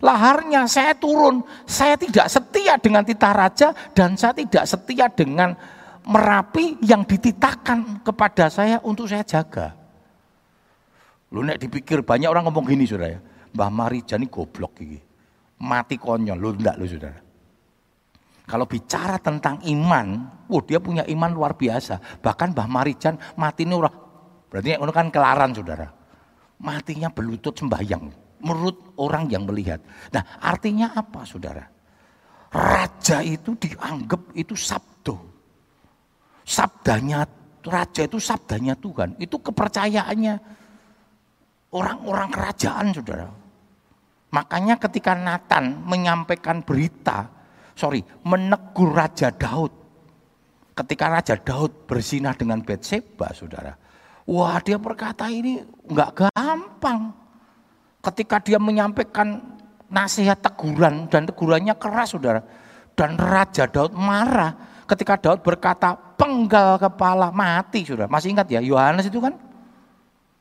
laharnya 0.02 0.66
saya 0.66 0.92
turun. 0.98 1.46
Saya 1.64 1.94
tidak 1.94 2.26
setia 2.26 2.76
dengan 2.76 3.06
titah 3.06 3.32
raja 3.32 3.68
dan 3.94 4.18
saya 4.18 4.34
tidak 4.34 4.66
setia 4.66 5.06
dengan 5.08 5.54
merapi 6.02 6.82
yang 6.82 7.06
dititahkan 7.06 8.02
kepada 8.02 8.50
saya 8.50 8.82
untuk 8.82 9.06
saya 9.06 9.22
jaga. 9.22 9.78
Lu 11.32 11.40
nek 11.40 11.62
dipikir 11.62 12.04
banyak 12.04 12.28
orang 12.28 12.44
ngomong 12.50 12.68
gini 12.68 12.84
saudara 12.84 13.16
ya. 13.16 13.20
Mbah 13.52 13.70
Marijan 13.70 14.20
ini 14.20 14.28
goblok 14.28 14.82
ini 14.82 14.98
mati 15.62 15.96
konyol. 15.96 16.36
Lu 16.36 16.52
enggak 16.52 16.76
lu 16.76 16.84
saudara 16.84 17.31
kalau 18.52 18.68
bicara 18.68 19.16
tentang 19.16 19.64
iman, 19.64 20.28
wah 20.44 20.60
dia 20.60 20.76
punya 20.76 21.08
iman 21.08 21.32
luar 21.32 21.56
biasa. 21.56 22.20
Bahkan 22.20 22.52
Mbah 22.52 22.68
Marijan 22.68 23.16
mati 23.40 23.64
ini 23.64 23.72
orang, 23.72 23.96
berarti 24.52 24.76
ini 24.76 24.92
kan 24.92 25.08
kelaran 25.08 25.56
saudara. 25.56 25.88
Matinya 26.60 27.08
berlutut 27.08 27.56
sembahyang, 27.56 28.12
menurut 28.44 28.92
orang 29.00 29.24
yang 29.32 29.48
melihat. 29.48 29.80
Nah 30.12 30.36
artinya 30.36 30.92
apa 30.92 31.24
saudara? 31.24 31.64
Raja 32.52 33.24
itu 33.24 33.56
dianggap 33.56 34.36
itu 34.36 34.52
sabdo. 34.52 35.16
Sabdanya, 36.44 37.24
raja 37.64 38.04
itu 38.04 38.20
sabdanya 38.20 38.76
Tuhan. 38.76 39.16
Itu 39.16 39.40
kepercayaannya 39.40 40.34
orang-orang 41.72 42.28
kerajaan 42.28 42.92
saudara. 42.92 43.32
Makanya 44.28 44.76
ketika 44.76 45.16
Nathan 45.16 45.88
menyampaikan 45.88 46.60
berita, 46.60 47.41
sorry, 47.76 48.00
menegur 48.24 48.92
Raja 48.92 49.32
Daud. 49.32 49.72
Ketika 50.72 51.12
Raja 51.12 51.36
Daud 51.36 51.84
bersinah 51.84 52.32
dengan 52.32 52.64
Betseba, 52.64 53.28
saudara. 53.36 53.76
Wah 54.24 54.56
dia 54.62 54.78
berkata 54.78 55.28
ini 55.28 55.60
nggak 55.90 56.32
gampang. 56.32 57.12
Ketika 58.02 58.40
dia 58.42 58.58
menyampaikan 58.58 59.38
nasihat 59.92 60.40
teguran 60.40 61.06
dan 61.12 61.28
tegurannya 61.28 61.76
keras 61.76 62.16
saudara. 62.16 62.40
Dan 62.92 63.16
Raja 63.16 63.68
Daud 63.68 63.92
marah 63.96 64.84
ketika 64.88 65.16
Daud 65.16 65.40
berkata 65.44 65.96
penggal 66.16 66.80
kepala 66.80 67.28
mati 67.32 67.84
saudara. 67.84 68.08
Masih 68.08 68.32
ingat 68.32 68.48
ya 68.48 68.60
Yohanes 68.64 69.08
itu 69.08 69.20
kan? 69.20 69.36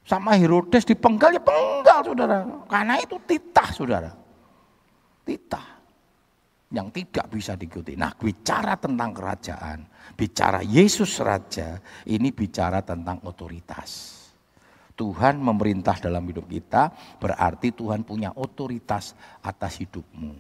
Sama 0.02 0.34
Herodes 0.36 0.84
dipenggal 0.84 1.36
ya 1.36 1.42
penggal 1.44 2.00
saudara. 2.04 2.44
Karena 2.68 2.96
itu 3.00 3.16
titah 3.28 3.70
saudara. 3.72 4.12
Titah 5.24 5.71
yang 6.72 6.88
tidak 6.90 7.28
bisa 7.28 7.60
diikuti. 7.60 8.00
Nah, 8.00 8.16
bicara 8.16 8.80
tentang 8.80 9.12
kerajaan, 9.12 9.84
bicara 10.16 10.64
Yesus 10.64 11.20
Raja, 11.20 11.78
ini 12.08 12.32
bicara 12.32 12.80
tentang 12.82 13.20
otoritas. 13.28 14.20
Tuhan 14.96 15.40
memerintah 15.40 16.00
dalam 16.00 16.24
hidup 16.28 16.48
kita, 16.48 16.92
berarti 17.20 17.76
Tuhan 17.76 18.08
punya 18.08 18.32
otoritas 18.36 19.16
atas 19.44 19.84
hidupmu. 19.84 20.32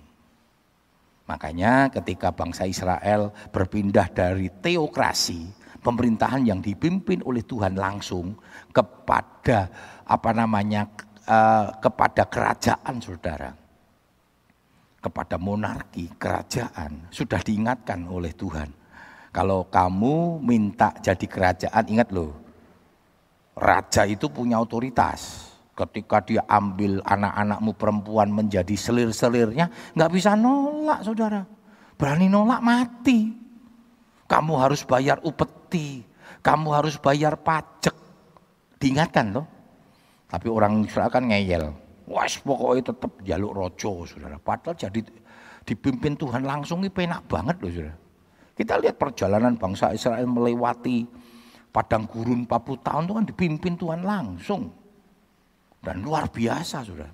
Makanya 1.27 1.91
ketika 1.91 2.31
bangsa 2.31 2.67
Israel 2.67 3.31
berpindah 3.51 4.11
dari 4.11 4.51
teokrasi, 4.51 5.47
pemerintahan 5.79 6.43
yang 6.47 6.59
dipimpin 6.59 7.23
oleh 7.23 7.43
Tuhan 7.43 7.75
langsung 7.75 8.35
kepada 8.71 9.71
apa 10.03 10.31
namanya 10.35 10.87
eh, 11.23 11.67
kepada 11.79 12.27
kerajaan 12.27 12.99
saudara 12.99 13.60
kepada 15.01 15.35
monarki, 15.41 16.13
kerajaan, 16.15 17.09
sudah 17.09 17.41
diingatkan 17.41 18.05
oleh 18.05 18.31
Tuhan. 18.37 18.69
Kalau 19.33 19.65
kamu 19.65 20.39
minta 20.45 20.93
jadi 21.01 21.25
kerajaan, 21.25 21.89
ingat 21.89 22.13
loh, 22.13 22.37
raja 23.57 24.05
itu 24.05 24.29
punya 24.29 24.61
otoritas. 24.61 25.49
ketika 25.71 26.21
dia 26.21 26.43
ambil 26.45 27.01
anak-anakmu 27.01 27.73
perempuan 27.73 28.29
menjadi 28.29 28.75
selir-selirnya, 28.77 29.97
nggak 29.97 30.11
bisa 30.13 30.37
nolak 30.37 31.01
saudara. 31.01 31.41
Berani 31.97 32.29
nolak 32.29 32.61
mati. 32.61 33.33
Kamu 34.29 34.53
harus 34.61 34.85
bayar 34.85 35.17
upeti, 35.25 36.05
kamu 36.45 36.67
harus 36.71 37.01
bayar 37.01 37.35
pajak. 37.35 37.95
Diingatkan 38.77 39.33
loh. 39.35 39.47
Tapi 40.29 40.47
orang 40.47 40.85
Israel 40.85 41.11
kan 41.11 41.27
ngeyel. 41.27 41.75
Wah 42.09 42.25
pokoknya 42.25 42.93
tetap 42.93 43.11
jaluk 43.21 43.53
rojo 43.53 44.05
saudara. 44.09 44.41
Padahal 44.41 44.77
jadi 44.77 44.99
dipimpin 45.61 46.17
Tuhan 46.17 46.41
langsung 46.41 46.81
ini 46.81 46.89
penak 46.89 47.29
banget 47.29 47.61
loh 47.61 47.71
saudara. 47.71 47.97
Kita 48.57 48.73
lihat 48.77 48.95
perjalanan 48.97 49.53
bangsa 49.57 49.93
Israel 49.93 50.27
melewati 50.27 51.05
padang 51.71 52.05
gurun 52.09 52.43
40 52.45 52.87
tahun 52.87 53.03
itu 53.07 53.13
kan 53.15 53.25
dipimpin 53.25 53.73
Tuhan 53.77 54.01
langsung. 54.03 54.63
Dan 55.81 56.05
luar 56.05 56.29
biasa 56.29 56.85
saudara. 56.85 57.13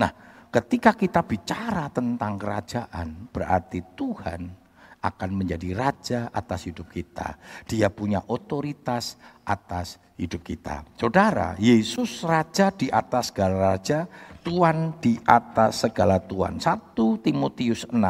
Nah 0.00 0.10
ketika 0.48 0.96
kita 0.96 1.20
bicara 1.24 1.88
tentang 1.92 2.40
kerajaan 2.40 3.28
berarti 3.28 3.84
Tuhan 3.92 4.66
akan 5.06 5.30
menjadi 5.30 5.70
raja 5.76 6.20
atas 6.32 6.66
hidup 6.66 6.90
kita. 6.90 7.38
Dia 7.68 7.92
punya 7.92 8.24
otoritas 8.26 9.20
atas 9.46 10.02
hidup 10.16 10.40
kita. 10.42 10.82
Saudara, 10.96 11.54
Yesus 11.60 12.24
raja 12.24 12.72
di 12.72 12.88
atas 12.88 13.28
segala 13.28 13.76
raja, 13.76 14.08
Tuhan 14.40 14.96
di 15.00 15.20
atas 15.28 15.84
segala 15.84 16.16
Tuhan. 16.16 16.56
1 16.58 16.96
Timotius 17.20 17.84
6 17.88 18.00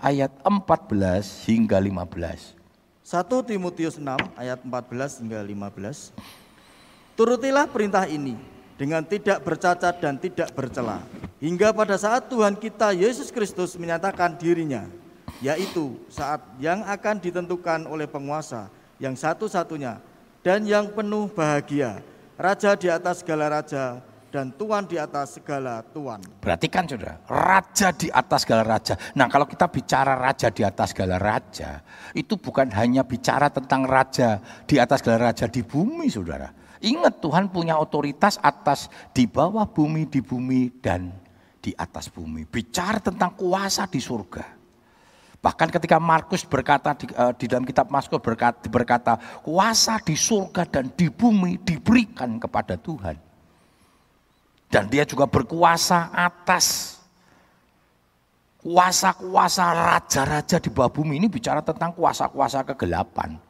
ayat 0.00 0.32
14 0.44 1.48
hingga 1.48 1.80
15. 1.80 2.56
1 3.10 3.48
Timotius 3.50 3.96
6 3.96 4.06
ayat 4.36 4.60
14 4.62 5.20
hingga 5.24 5.40
15. 5.42 6.14
Turutilah 7.16 7.66
perintah 7.68 8.04
ini 8.06 8.36
dengan 8.76 9.04
tidak 9.04 9.44
bercacat 9.44 10.00
dan 10.00 10.16
tidak 10.16 10.52
bercela. 10.56 11.04
Hingga 11.40 11.72
pada 11.72 11.96
saat 11.96 12.28
Tuhan 12.28 12.56
kita 12.56 12.92
Yesus 12.92 13.32
Kristus 13.32 13.76
menyatakan 13.80 14.36
dirinya 14.36 14.88
yaitu 15.40 15.96
saat 16.12 16.44
yang 16.60 16.84
akan 16.84 17.16
ditentukan 17.16 17.88
oleh 17.88 18.04
penguasa 18.04 18.68
yang 19.00 19.16
satu-satunya 19.16 20.09
dan 20.40 20.64
yang 20.64 20.88
penuh 20.92 21.28
bahagia, 21.28 22.00
raja 22.40 22.72
di 22.72 22.88
atas 22.88 23.20
segala 23.20 23.60
raja 23.60 24.00
dan 24.30 24.54
tuan 24.54 24.86
di 24.86 24.96
atas 24.96 25.36
segala 25.36 25.82
tuan. 25.90 26.22
Perhatikan 26.40 26.86
saudara, 26.86 27.18
raja 27.28 27.90
di 27.92 28.08
atas 28.08 28.46
segala 28.46 28.62
raja. 28.64 28.94
Nah 29.18 29.26
kalau 29.28 29.44
kita 29.44 29.66
bicara 29.68 30.16
raja 30.16 30.48
di 30.48 30.62
atas 30.64 30.94
segala 30.94 31.20
raja, 31.20 31.82
itu 32.16 32.38
bukan 32.38 32.70
hanya 32.72 33.04
bicara 33.04 33.50
tentang 33.50 33.84
raja 33.84 34.40
di 34.64 34.78
atas 34.78 35.02
segala 35.04 35.30
raja 35.30 35.50
di 35.50 35.60
bumi 35.60 36.08
saudara. 36.08 36.48
Ingat 36.80 37.20
Tuhan 37.20 37.52
punya 37.52 37.76
otoritas 37.76 38.40
atas 38.40 38.88
di 39.12 39.28
bawah 39.28 39.68
bumi, 39.68 40.08
di 40.08 40.24
bumi, 40.24 40.80
dan 40.80 41.12
di 41.60 41.76
atas 41.76 42.08
bumi. 42.08 42.48
Bicara 42.48 43.04
tentang 43.04 43.36
kuasa 43.36 43.84
di 43.84 44.00
surga. 44.00 44.59
Bahkan 45.40 45.72
ketika 45.72 45.96
Markus 45.96 46.44
berkata 46.44 46.92
di, 46.92 47.08
uh, 47.16 47.32
di 47.32 47.48
dalam 47.48 47.64
kitab 47.64 47.88
Mazmur 47.88 48.20
berkata, 48.20 48.60
berkata, 48.68 49.12
kuasa 49.40 49.96
di 50.04 50.12
surga 50.12 50.68
dan 50.68 50.92
di 50.92 51.08
bumi 51.08 51.56
diberikan 51.64 52.36
kepada 52.36 52.76
Tuhan. 52.76 53.16
Dan 54.68 54.86
dia 54.92 55.08
juga 55.08 55.24
berkuasa 55.24 56.12
atas 56.12 57.00
kuasa-kuasa 58.60 59.72
raja-raja 59.72 60.60
di 60.60 60.68
bawah 60.68 60.92
bumi 60.92 61.16
ini 61.16 61.26
bicara 61.32 61.64
tentang 61.64 61.96
kuasa-kuasa 61.96 62.60
kegelapan. 62.68 63.40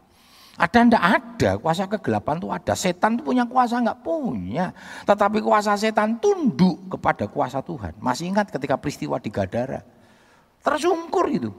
Ada 0.60 0.78
ndak 0.86 1.04
ada 1.04 1.50
kuasa 1.58 1.88
kegelapan 1.90 2.36
itu 2.38 2.48
ada. 2.52 2.74
Setan 2.78 3.18
itu 3.18 3.24
punya 3.26 3.48
kuasa 3.48 3.80
nggak 3.82 4.00
punya. 4.04 4.70
Tetapi 5.08 5.42
kuasa 5.42 5.74
setan 5.74 6.20
tunduk 6.22 6.86
kepada 6.86 7.26
kuasa 7.26 7.64
Tuhan. 7.64 7.96
Masih 7.98 8.30
ingat 8.30 8.52
ketika 8.52 8.76
peristiwa 8.78 9.16
di 9.18 9.32
Gadara. 9.32 9.82
Tersungkur 10.60 11.26
itu. 11.32 11.50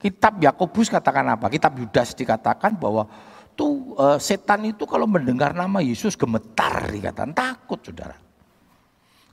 Kitab 0.00 0.40
Yakobus 0.40 0.88
katakan 0.88 1.28
apa? 1.28 1.52
Kitab 1.52 1.76
Yudas 1.76 2.16
dikatakan 2.16 2.72
bahwa 2.80 3.04
tuh 3.52 3.92
uh, 4.00 4.16
setan 4.16 4.64
itu 4.64 4.88
kalau 4.88 5.04
mendengar 5.04 5.52
nama 5.52 5.84
Yesus 5.84 6.16
gemetar 6.16 6.88
dikatakan 6.88 7.36
takut 7.36 7.84
saudara. 7.84 8.16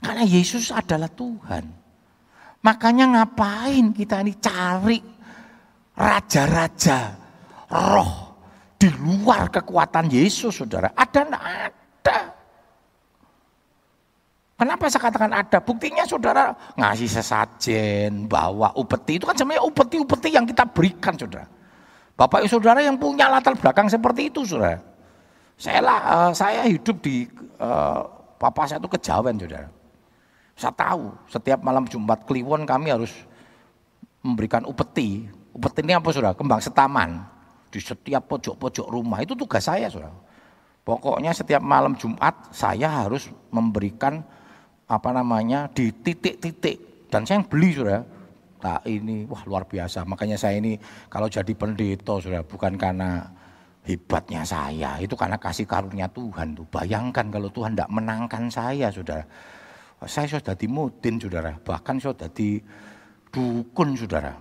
Karena 0.04 0.28
Yesus 0.28 0.68
adalah 0.68 1.08
Tuhan. 1.08 1.64
Makanya 2.60 3.16
ngapain 3.16 3.96
kita 3.96 4.20
ini 4.20 4.36
cari 4.36 5.00
raja-raja 5.96 7.16
roh 7.72 8.12
di 8.76 8.92
luar 8.92 9.48
kekuatan 9.48 10.12
Yesus 10.12 10.52
saudara. 10.52 10.92
Ada 10.92 11.20
enggak 11.24 11.44
ada. 11.48 12.18
Kenapa 14.58 14.90
saya 14.90 15.06
katakan 15.06 15.30
ada? 15.30 15.62
Buktinya 15.62 16.02
saudara 16.02 16.50
ngasih 16.74 17.06
sesajen, 17.06 18.26
bawa 18.26 18.74
upeti. 18.74 19.22
Itu 19.22 19.30
kan 19.30 19.38
sebenarnya 19.38 19.62
upeti-upeti 19.62 20.34
yang 20.34 20.50
kita 20.50 20.66
berikan 20.66 21.14
saudara. 21.14 21.46
Bapak 22.18 22.42
ibu 22.42 22.50
saudara 22.50 22.82
yang 22.82 22.98
punya 22.98 23.30
latar 23.30 23.54
belakang 23.54 23.86
seperti 23.86 24.34
itu 24.34 24.42
saudara. 24.42 24.82
Saya, 25.54 25.78
lah, 25.78 25.98
uh, 26.02 26.30
saya 26.34 26.66
hidup 26.66 26.98
di, 26.98 27.30
uh, 27.62 28.02
papa 28.34 28.66
saya 28.66 28.82
itu 28.82 28.90
kejawen 28.90 29.38
saudara. 29.38 29.70
Saya 30.58 30.74
tahu 30.74 31.14
setiap 31.30 31.62
malam 31.62 31.86
Jumat 31.86 32.26
Kliwon 32.26 32.66
kami 32.66 32.90
harus 32.90 33.14
memberikan 34.26 34.66
upeti. 34.66 35.30
Upeti 35.54 35.86
ini 35.86 35.94
apa 35.94 36.10
saudara? 36.10 36.34
Kembang 36.34 36.58
setaman. 36.58 37.22
Di 37.70 37.78
setiap 37.78 38.26
pojok-pojok 38.26 38.90
rumah. 38.90 39.22
Itu 39.22 39.38
tugas 39.38 39.70
saya 39.70 39.86
saudara. 39.86 40.18
Pokoknya 40.82 41.30
setiap 41.30 41.62
malam 41.62 41.94
Jumat 41.94 42.50
saya 42.50 43.06
harus 43.06 43.30
memberikan 43.54 44.26
apa 44.88 45.12
namanya 45.12 45.68
di 45.68 45.92
titik-titik. 45.92 47.08
Dan 47.12 47.24
saya 47.28 47.40
yang 47.40 47.46
beli 47.48 47.70
sudah 47.76 48.00
tak 48.58 48.82
ini 48.88 49.28
wah 49.28 49.44
luar 49.44 49.68
biasa. 49.68 50.08
Makanya 50.08 50.40
saya 50.40 50.58
ini 50.58 50.80
kalau 51.12 51.28
jadi 51.28 51.52
pendeta 51.52 52.18
sudah 52.18 52.42
bukan 52.42 52.74
karena 52.80 53.28
hebatnya 53.84 54.42
saya. 54.44 54.96
Itu 55.00 55.14
karena 55.14 55.36
kasih 55.36 55.68
karunia 55.68 56.08
Tuhan 56.08 56.56
tuh. 56.56 56.66
Bayangkan 56.68 57.28
kalau 57.28 57.48
Tuhan 57.52 57.76
tidak 57.76 57.92
menangkan 57.92 58.48
saya 58.48 58.88
saudara. 58.88 59.24
Saya 60.04 60.28
sudah 60.28 60.56
di 60.56 60.66
mudin 60.68 61.20
saudara. 61.20 61.52
Bahkan 61.56 61.96
sudah 62.00 62.28
di 62.32 62.60
dukun 63.28 63.96
saudara. 63.96 64.32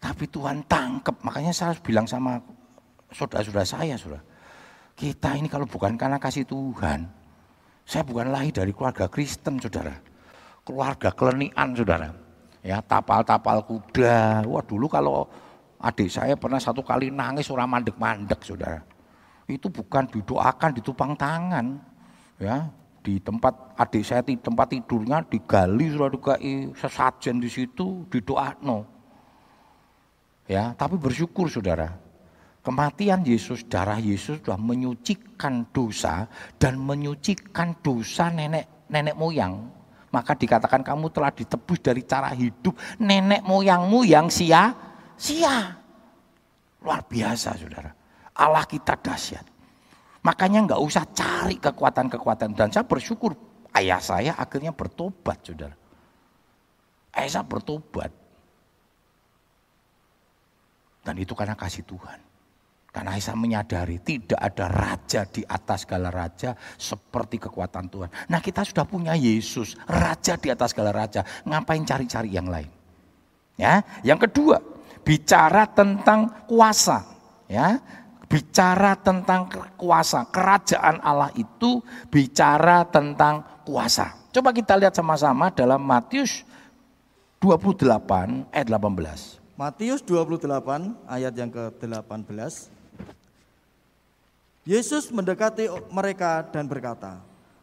Tapi 0.00 0.24
Tuhan 0.32 0.64
tangkap 0.64 1.20
makanya 1.20 1.52
saya 1.52 1.76
harus 1.76 1.84
bilang 1.84 2.08
sama 2.08 2.40
saudara-saudara 3.12 3.68
saya 3.68 3.94
saudara. 4.00 4.24
Kita 4.96 5.36
ini 5.36 5.48
kalau 5.48 5.68
bukan 5.68 5.96
karena 6.00 6.16
kasih 6.16 6.48
Tuhan 6.48 7.19
saya 7.90 8.06
bukan 8.06 8.30
lahir 8.30 8.54
dari 8.54 8.70
keluarga 8.70 9.10
Kristen, 9.10 9.58
saudara. 9.58 9.98
Keluarga 10.62 11.10
kelenian, 11.10 11.74
saudara. 11.74 12.14
Ya, 12.62 12.78
tapal-tapal 12.78 13.66
kuda. 13.66 14.46
Wah, 14.46 14.62
dulu 14.62 14.86
kalau 14.86 15.26
adik 15.82 16.06
saya 16.06 16.38
pernah 16.38 16.62
satu 16.62 16.86
kali 16.86 17.10
nangis 17.10 17.50
orang 17.50 17.66
mandek-mandek, 17.66 18.46
saudara. 18.46 18.78
Itu 19.50 19.74
bukan 19.74 20.06
didoakan, 20.06 20.70
ditupang 20.78 21.18
tangan. 21.18 21.66
Ya, 22.38 22.70
di 23.02 23.18
tempat 23.18 23.74
adik 23.74 24.06
saya 24.06 24.22
di 24.22 24.38
tempat 24.38 24.70
tidurnya 24.70 25.26
digali 25.26 25.90
sudah 25.90 26.14
dikai 26.14 26.70
sesajen 26.78 27.42
di 27.42 27.50
situ 27.50 28.06
no. 28.62 28.86
Ya, 30.46 30.78
tapi 30.78 30.94
bersyukur 30.94 31.50
saudara, 31.50 31.98
Kematian 32.60 33.24
Yesus, 33.24 33.64
darah 33.64 33.96
Yesus 33.96 34.44
sudah 34.44 34.60
menyucikan 34.60 35.64
dosa 35.72 36.28
dan 36.60 36.76
menyucikan 36.76 37.80
dosa 37.80 38.28
nenek 38.28 38.84
nenek 38.92 39.16
moyang. 39.16 39.64
Maka 40.12 40.36
dikatakan 40.36 40.84
kamu 40.84 41.08
telah 41.08 41.32
ditebus 41.32 41.80
dari 41.80 42.04
cara 42.04 42.28
hidup 42.36 42.76
nenek 43.00 43.40
moyangmu 43.48 44.04
yang 44.04 44.28
sia-sia. 44.28 45.72
Luar 46.84 47.00
biasa 47.08 47.56
saudara. 47.56 47.90
Allah 48.36 48.64
kita 48.68 48.92
dahsyat. 48.92 49.46
Makanya 50.20 50.68
nggak 50.68 50.82
usah 50.84 51.04
cari 51.16 51.56
kekuatan-kekuatan. 51.56 52.52
Dan 52.52 52.68
saya 52.68 52.84
bersyukur 52.84 53.32
ayah 53.72 54.04
saya 54.04 54.36
akhirnya 54.36 54.76
bertobat 54.76 55.40
saudara. 55.40 55.76
Ayah 57.16 57.40
saya 57.40 57.46
bertobat. 57.48 58.12
Dan 61.00 61.16
itu 61.16 61.32
karena 61.32 61.56
kasih 61.56 61.88
Tuhan. 61.88 62.29
Karena 62.90 63.14
Isa 63.14 63.38
menyadari 63.38 64.02
tidak 64.02 64.38
ada 64.38 64.66
raja 64.66 65.22
di 65.22 65.46
atas 65.46 65.86
segala 65.86 66.10
raja 66.10 66.58
seperti 66.74 67.38
kekuatan 67.38 67.86
Tuhan. 67.86 68.10
Nah 68.26 68.42
kita 68.42 68.66
sudah 68.66 68.82
punya 68.82 69.14
Yesus, 69.14 69.78
raja 69.86 70.34
di 70.34 70.50
atas 70.50 70.74
segala 70.74 70.90
raja. 70.90 71.22
Ngapain 71.46 71.86
cari-cari 71.86 72.34
yang 72.34 72.50
lain? 72.50 72.66
Ya, 73.54 73.86
yang 74.02 74.18
kedua, 74.18 74.58
bicara 75.06 75.70
tentang 75.70 76.48
kuasa. 76.50 77.06
Ya, 77.46 77.78
bicara 78.26 78.98
tentang 78.98 79.46
kuasa. 79.78 80.26
Kerajaan 80.26 80.98
Allah 81.02 81.30
itu 81.38 81.78
bicara 82.10 82.82
tentang 82.90 83.62
kuasa. 83.62 84.18
Coba 84.34 84.50
kita 84.50 84.74
lihat 84.78 84.94
sama-sama 84.98 85.50
dalam 85.54 85.82
Matius 85.82 86.42
28 87.38 88.50
ayat 88.50 88.66
18. 88.66 89.38
Matius 89.60 90.00
28 90.06 90.46
ayat 91.04 91.34
yang 91.36 91.50
ke-18. 91.52 92.79
Yesus 94.68 95.08
mendekati 95.08 95.68
mereka 95.88 96.44
dan 96.52 96.68
berkata, 96.68 97.20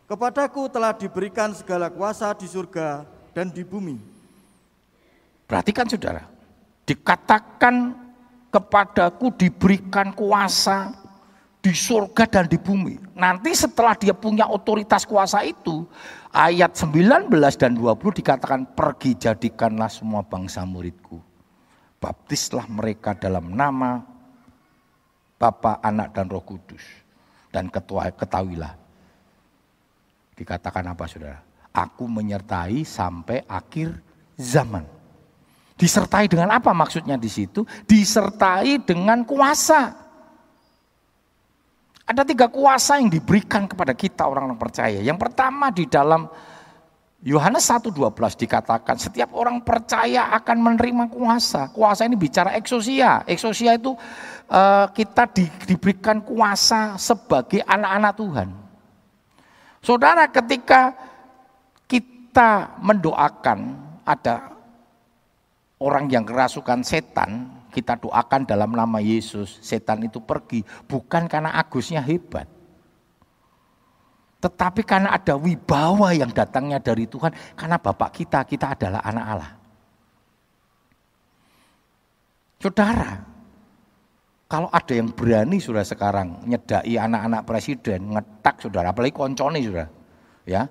Kepadaku 0.07 0.71
telah 0.71 0.95
diberikan 0.95 1.51
segala 1.51 1.91
kuasa 1.91 2.31
di 2.31 2.47
surga 2.47 3.03
dan 3.36 3.51
di 3.51 3.62
bumi. 3.67 3.99
Perhatikan 5.43 5.83
saudara, 5.83 6.23
dikatakan 6.88 7.91
kepadaku 8.47 9.36
diberikan 9.36 10.15
kuasa 10.15 10.95
di 11.60 11.75
surga 11.75 12.23
dan 12.23 12.45
di 12.47 12.55
bumi. 12.55 12.95
Nanti 13.19 13.51
setelah 13.51 13.99
dia 13.99 14.15
punya 14.15 14.47
otoritas 14.47 15.03
kuasa 15.03 15.43
itu, 15.43 15.83
ayat 16.31 16.71
19 16.71 17.27
dan 17.60 17.75
20 17.75 18.19
dikatakan 18.23 18.63
pergi 18.71 19.19
jadikanlah 19.27 19.91
semua 19.91 20.23
bangsa 20.23 20.63
muridku. 20.63 21.19
Baptislah 21.99 22.63
mereka 22.71 23.12
dalam 23.12 23.51
nama 23.51 24.16
Bapa, 25.38 25.80
Anak 25.86 26.13
dan 26.17 26.28
Roh 26.28 26.41
Kudus. 26.41 26.84
Dan 27.47 27.71
ketua, 27.71 28.12
ketahuilah 28.12 28.88
Dikatakan 30.38 30.86
apa 30.86 31.10
saudara? 31.10 31.41
Aku 31.73 32.06
menyertai 32.06 32.86
sampai 32.86 33.41
akhir 33.50 33.97
zaman. 34.38 34.86
Disertai 35.73 36.30
dengan 36.30 36.54
apa 36.54 36.69
maksudnya 36.78 37.17
di 37.17 37.26
situ? 37.26 37.65
Disertai 37.89 38.86
dengan 38.86 39.26
kuasa. 39.26 39.97
Ada 42.08 42.23
tiga 42.23 42.47
kuasa 42.54 43.02
yang 43.02 43.10
diberikan 43.10 43.65
kepada 43.65 43.97
kita 43.97 44.30
orang-orang 44.30 44.62
percaya. 44.62 45.02
Yang 45.02 45.17
pertama 45.26 45.73
di 45.73 45.89
dalam 45.89 46.30
Yohanes 47.25 47.65
1.12 47.65 48.13
dikatakan 48.38 49.01
setiap 49.01 49.34
orang 49.34 49.65
percaya 49.65 50.30
akan 50.38 50.58
menerima 50.62 51.10
kuasa. 51.10 51.73
Kuasa 51.73 52.06
ini 52.06 52.13
bicara 52.13 52.53
eksosia. 52.53 53.25
Eksosia 53.25 53.73
itu 53.73 53.97
uh, 54.53 54.86
kita 54.93 55.25
di, 55.34 55.49
diberikan 55.65 56.21
kuasa 56.21 56.93
sebagai 57.01 57.65
anak-anak 57.65 58.13
Tuhan. 58.21 58.49
Saudara 59.82 60.30
ketika 60.30 60.93
kita 61.89 62.77
mendoakan 62.86 63.60
ada 64.06 64.53
orang 65.82 66.06
yang 66.13 66.21
kerasukan 66.21 66.86
setan, 66.86 67.49
kita 67.73 67.97
doakan 67.97 68.45
dalam 68.45 68.77
nama 68.77 69.01
Yesus, 69.01 69.58
setan 69.65 70.06
itu 70.06 70.21
pergi. 70.21 70.62
Bukan 70.86 71.25
karena 71.25 71.58
Agusnya 71.58 72.01
hebat. 72.06 72.56
Tetapi 74.38 74.86
karena 74.86 75.17
ada 75.17 75.34
wibawa 75.34 76.13
yang 76.13 76.30
datangnya 76.30 76.78
dari 76.78 77.10
Tuhan. 77.10 77.34
Karena 77.58 77.82
Bapak 77.82 78.13
kita, 78.13 78.45
kita 78.45 78.78
adalah 78.78 79.02
anak 79.02 79.26
Allah. 79.26 79.52
Saudara, 82.58 83.12
kalau 84.47 84.69
ada 84.71 84.93
yang 84.93 85.12
berani 85.12 85.58
sudah 85.60 85.84
sekarang 85.84 86.45
nyedai 86.45 86.95
anak-anak 86.95 87.41
presiden, 87.45 88.13
ngetak 88.13 88.63
saudara, 88.63 88.93
apalagi 88.93 89.13
koncone 89.13 89.60
sudah. 89.62 89.88
Ya, 90.47 90.65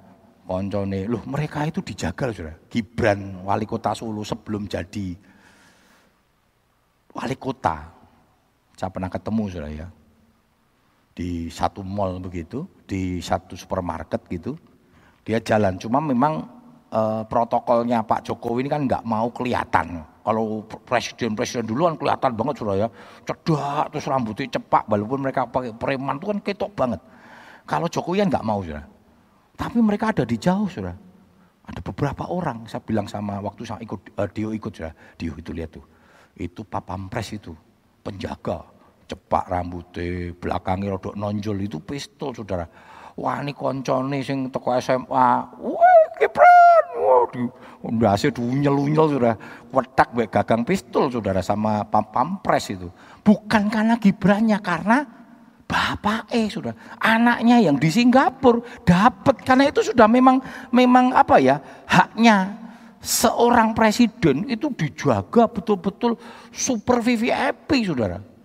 koncone. 0.46 1.04
Loh 1.10 1.22
mereka 1.26 1.66
itu 1.66 1.82
dijagal 1.82 2.32
sudah. 2.32 2.54
Gibran 2.70 3.44
wali 3.44 3.68
kota 3.68 3.92
Solo 3.92 4.22
sebelum 4.22 4.64
jadi 4.70 5.12
wali 7.12 7.36
kota. 7.36 7.92
Saya 8.78 8.90
pernah 8.94 9.10
ketemu 9.12 9.44
sudah 9.52 9.70
ya. 9.70 9.86
Di 11.16 11.48
satu 11.48 11.80
mall 11.80 12.20
begitu, 12.20 12.68
di 12.84 13.24
satu 13.24 13.56
supermarket 13.56 14.20
gitu. 14.28 14.52
Dia 15.24 15.40
jalan, 15.40 15.80
cuma 15.80 15.98
memang 15.98 16.44
e, 16.92 17.00
protokolnya 17.24 18.04
Pak 18.04 18.28
Jokowi 18.28 18.68
ini 18.68 18.70
kan 18.70 18.84
nggak 18.84 19.02
mau 19.08 19.32
kelihatan 19.32 20.04
kalau 20.26 20.66
presiden-presiden 20.66 21.70
dulu 21.70 21.86
kan 21.86 21.94
kelihatan 21.94 22.34
banget 22.34 22.54
sudah 22.58 22.74
ya, 22.74 22.88
cedak 23.22 23.94
terus 23.94 24.10
rambutnya 24.10 24.58
cepak, 24.58 24.90
walaupun 24.90 25.22
mereka 25.22 25.46
pakai 25.46 25.70
preman 25.70 26.18
itu 26.18 26.26
kan 26.26 26.38
ketok 26.42 26.72
banget. 26.74 27.00
Kalau 27.62 27.86
Jokowi 27.86 28.26
kan 28.26 28.28
nggak 28.34 28.42
mau 28.42 28.58
sudah. 28.58 28.82
Tapi 29.54 29.78
mereka 29.78 30.10
ada 30.10 30.26
di 30.26 30.34
jauh 30.34 30.66
sudah. 30.66 30.98
Ada 31.70 31.78
beberapa 31.78 32.26
orang, 32.26 32.66
saya 32.66 32.82
bilang 32.82 33.06
sama 33.06 33.38
waktu 33.38 33.62
saya 33.62 33.78
ikut, 33.86 34.18
uh, 34.18 34.26
Dio 34.34 34.50
ikut 34.50 34.74
sudah. 34.74 34.90
Dio 35.14 35.30
itu 35.38 35.54
lihat 35.54 35.78
tuh, 35.78 35.86
itu 36.34 36.66
papampres 36.66 37.30
itu, 37.30 37.54
penjaga, 38.02 38.66
cepak 39.06 39.46
rambutnya, 39.46 40.34
belakangnya 40.36 40.98
rodok 40.98 41.14
nonjol 41.14 41.62
itu 41.62 41.78
pistol 41.78 42.34
saudara. 42.34 42.66
Wah 43.16 43.40
ini 43.40 43.56
koncone 43.56 44.20
sing 44.20 44.52
toko 44.52 44.76
SMA, 44.76 45.28
wah 45.56 46.02
Gibran, 46.20 46.84
Wah, 47.00 47.24
di 47.32 47.44
ndase 47.96 48.28
nyel-nyel 48.32 49.06
sudah 49.08 49.34
wetak 49.72 50.12
baik 50.12 50.32
gagang 50.32 50.68
pistol 50.68 51.08
saudara 51.08 51.40
sama 51.40 51.84
pam 51.88 52.04
pampres 52.12 52.72
itu. 52.72 52.92
Bukan 53.24 53.72
karena 53.72 53.96
Gibrannya, 53.96 54.60
karena 54.60 55.04
bapak 55.66 56.30
eh 56.30 56.46
sudah 56.46 56.72
anaknya 57.02 57.58
yang 57.58 57.76
di 57.76 57.90
Singapura 57.90 58.62
dapat 58.86 59.42
karena 59.42 59.66
itu 59.66 59.82
sudah 59.82 60.06
memang 60.06 60.38
memang 60.70 61.10
apa 61.10 61.42
ya 61.42 61.58
haknya 61.90 62.54
seorang 63.02 63.74
presiden 63.74 64.46
itu 64.46 64.70
dijaga 64.72 65.50
betul-betul 65.50 66.14
super 66.54 67.02
VIP 67.02 67.82
saudara. 67.82 68.35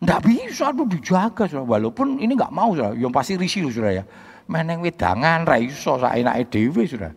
Nggak 0.00 0.20
bisa 0.24 0.72
tuh 0.72 0.88
dijaga 0.88 1.44
saudara. 1.44 1.68
Walaupun 1.76 2.16
ini 2.16 2.32
nggak 2.32 2.52
mau 2.52 2.72
saudara. 2.72 2.96
Yang 2.96 3.12
pasti 3.12 3.32
risih 3.36 3.68
saudara 3.68 4.00
ya. 4.00 4.04
Meneng 4.48 4.80
wedangan 4.80 5.44
ra 5.44 5.60
iso 5.60 6.00
saenake 6.00 6.48
dhewe 6.48 6.82
sudah. 6.88 7.12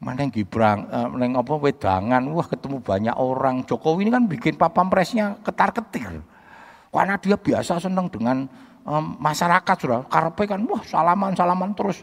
Meneng 0.00 0.32
Gibrang, 0.32 0.88
uh, 0.88 1.12
meneng 1.12 1.36
apa 1.36 1.60
wedangan, 1.60 2.24
wah 2.32 2.48
ketemu 2.48 2.80
banyak 2.80 3.12
orang. 3.20 3.68
Jokowi 3.68 4.08
ini 4.08 4.10
kan 4.10 4.24
bikin 4.24 4.56
presnya 4.88 5.36
ketar-ketir. 5.44 6.24
Karena 6.88 7.20
dia 7.20 7.36
biasa 7.36 7.84
senang 7.84 8.08
dengan 8.08 8.48
um, 8.88 9.20
masyarakat 9.20 9.76
sudah. 9.76 10.00
Karpe 10.08 10.48
kan 10.48 10.64
wah 10.64 10.80
salaman-salaman 10.80 11.76
terus. 11.76 12.00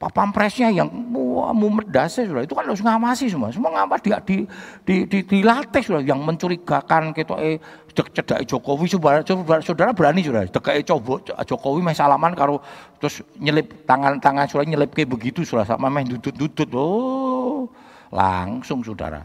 Presnya 0.00 0.72
yang 0.72 0.88
wah 1.12 1.52
mumet 1.52 1.92
dasi 1.92 2.24
sudah. 2.24 2.40
Itu 2.40 2.56
kan 2.56 2.64
harus 2.64 2.80
ngawasi 2.80 3.28
semua. 3.28 3.52
Semua 3.52 3.68
ngawas 3.68 4.00
di 4.00 4.08
di 4.24 4.36
di, 4.80 4.96
di, 5.04 5.18
dilatih 5.20 5.84
sudah. 5.84 6.00
Yang 6.00 6.24
mencurigakan 6.24 7.12
gitu 7.12 7.36
eh 7.36 7.60
cedek 7.92 8.48
Jokowi 8.48 8.88
saudara, 8.88 9.20
saudara 9.60 9.92
berani 9.92 10.24
sudah. 10.24 10.48
Cedek 10.48 10.88
coba 10.88 11.20
Jokowi 11.44 11.84
meh 11.84 11.92
salaman 11.92 12.32
karo 12.32 12.64
terus 12.96 13.20
nyelip 13.36 13.84
tangan-tangan 13.84 14.48
sudah 14.48 14.64
nyelip 14.64 14.88
kayak 14.96 15.12
begitu 15.12 15.44
sudah. 15.44 15.68
Sama 15.68 15.92
meh 15.92 16.08
dudut-dudut 16.08 16.72
oh. 16.72 17.68
Langsung 18.08 18.80
saudara. 18.80 19.20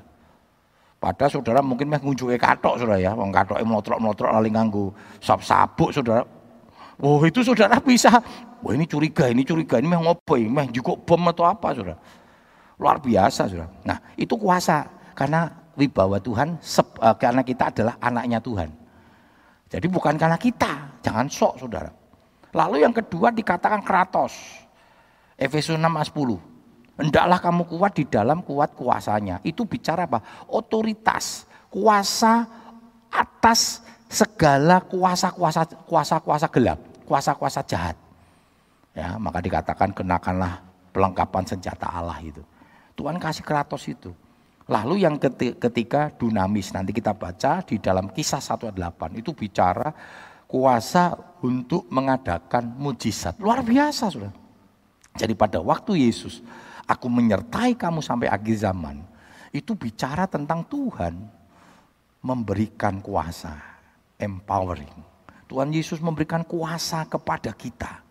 Pada 0.99 1.31
saudara 1.31 1.63
mungkin 1.63 1.87
meh 1.87 2.03
ngunjungi 2.03 2.35
katok 2.35 2.83
saudara 2.83 2.99
ya. 2.99 3.15
Wong 3.15 3.31
katoke 3.31 3.63
mlotrok-mlotrok 3.63 4.27
lali 4.27 4.51
nganggo 4.51 4.91
sap-sabuk 5.23 5.95
saudara 5.95 6.34
Oh 7.03 7.19
itu 7.27 7.43
saudara 7.43 7.75
bisa, 7.83 8.07
wah 8.63 8.71
ini 8.71 8.87
curiga, 8.87 9.27
ini 9.27 9.43
curiga, 9.43 9.83
ini 9.83 9.91
meh 9.91 9.99
ngopo 9.99 10.39
ini, 10.39 10.71
juga 10.71 10.95
bom 10.95 11.27
atau 11.27 11.43
apa 11.43 11.75
saudara. 11.75 11.99
Luar 12.79 13.03
biasa 13.03 13.51
saudara. 13.51 13.67
Nah 13.83 13.99
itu 14.15 14.39
kuasa, 14.39 14.87
karena 15.11 15.51
wibawa 15.75 16.23
Tuhan, 16.23 16.55
uh, 16.55 17.15
karena 17.19 17.43
kita 17.43 17.67
adalah 17.71 17.99
anaknya 17.99 18.39
Tuhan. 18.39 18.69
Jadi 19.67 19.87
bukan 19.91 20.15
karena 20.15 20.39
kita, 20.39 21.03
jangan 21.03 21.27
sok 21.27 21.59
saudara. 21.59 21.91
Lalu 22.55 22.87
yang 22.87 22.95
kedua 22.95 23.35
dikatakan 23.35 23.83
kratos. 23.83 24.63
Efesus 25.35 25.75
6 25.75 25.83
ayat 25.83 26.07
10. 26.15 26.55
Hendaklah 26.95 27.39
kamu 27.43 27.63
kuat 27.67 27.91
di 27.91 28.07
dalam 28.07 28.39
kuat 28.39 28.71
kuasanya. 28.71 29.43
Itu 29.43 29.67
bicara 29.67 30.07
apa? 30.07 30.47
Otoritas, 30.47 31.43
kuasa 31.67 32.47
atas 33.11 33.83
segala 34.15 34.79
kuasa-kuasa 34.79 35.67
kuasa-kuasa 35.83 36.47
gelap, 36.47 36.79
kuasa-kuasa 37.03 37.59
jahat. 37.67 37.99
Ya, 38.95 39.19
maka 39.19 39.43
dikatakan 39.43 39.91
kenakanlah 39.91 40.63
pelengkapan 40.95 41.43
senjata 41.43 41.91
Allah 41.91 42.15
itu. 42.23 42.39
Tuhan 42.95 43.19
kasih 43.19 43.43
kratos 43.43 43.83
itu. 43.91 44.15
Lalu 44.71 45.03
yang 45.03 45.19
ketiga 45.59 46.09
dunamis, 46.15 46.71
nanti 46.71 46.95
kita 46.95 47.11
baca 47.11 47.59
di 47.67 47.75
dalam 47.75 48.07
kisah 48.07 48.39
1 48.39 48.71
8 48.71 49.19
itu 49.19 49.35
bicara 49.35 49.91
kuasa 50.47 51.11
untuk 51.43 51.85
mengadakan 51.91 52.71
mujizat. 52.79 53.35
Luar 53.43 53.61
biasa 53.67 54.07
sudah. 54.07 54.31
Jadi 55.19 55.35
pada 55.35 55.59
waktu 55.59 56.07
Yesus, 56.07 56.39
aku 56.87 57.11
menyertai 57.11 57.75
kamu 57.75 57.99
sampai 57.99 58.31
akhir 58.31 58.63
zaman. 58.63 59.03
Itu 59.51 59.75
bicara 59.75 60.25
tentang 60.25 60.63
Tuhan 60.65 61.13
memberikan 62.25 63.03
kuasa 63.03 63.74
empowering. 64.19 64.91
Tuhan 65.45 65.69
Yesus 65.69 66.01
memberikan 66.01 66.41
kuasa 66.41 67.05
kepada 67.05 67.53
kita 67.53 68.01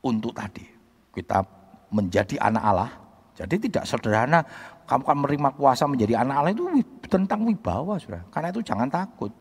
untuk 0.00 0.32
tadi 0.32 0.64
kita 1.12 1.44
menjadi 1.92 2.40
anak 2.40 2.64
Allah. 2.64 2.92
Jadi 3.32 3.68
tidak 3.68 3.84
sederhana 3.88 4.44
kamu 4.88 5.02
kan 5.08 5.16
menerima 5.24 5.50
kuasa 5.56 5.84
menjadi 5.88 6.20
anak 6.20 6.36
Allah 6.36 6.52
itu 6.52 6.64
tentang 7.08 7.44
wibawa 7.48 7.96
sudah. 7.96 8.20
Karena 8.28 8.48
itu 8.52 8.60
jangan 8.64 8.88
takut. 8.88 9.32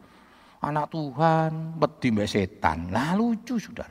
Anak 0.62 0.94
Tuhan 0.94 1.82
wedi 1.82 2.08
mbak 2.14 2.28
setan. 2.30 2.94
Lah 2.94 3.18
lucu 3.18 3.58
sudah. 3.58 3.88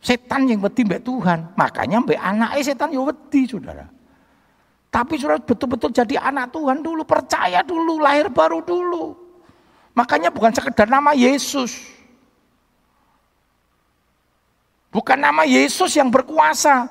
Setan 0.00 0.48
yang 0.48 0.58
wedi 0.64 0.82
mbak 0.82 1.06
Tuhan. 1.06 1.54
Makanya 1.54 2.02
mbak 2.02 2.18
anaknya 2.18 2.62
setan 2.64 2.90
ya 2.90 3.02
wedi 3.02 3.46
saudara. 3.46 3.86
Tapi 4.90 5.14
sudah 5.18 5.42
betul-betul 5.42 5.90
jadi 5.90 6.22
anak 6.22 6.54
Tuhan 6.54 6.78
dulu. 6.82 7.02
Percaya 7.02 7.66
dulu, 7.66 7.98
lahir 7.98 8.30
baru 8.30 8.62
dulu. 8.62 9.23
Makanya 9.94 10.34
bukan 10.34 10.50
sekedar 10.50 10.90
nama 10.90 11.14
Yesus. 11.14 11.78
Bukan 14.90 15.18
nama 15.18 15.46
Yesus 15.46 15.94
yang 15.94 16.10
berkuasa. 16.10 16.86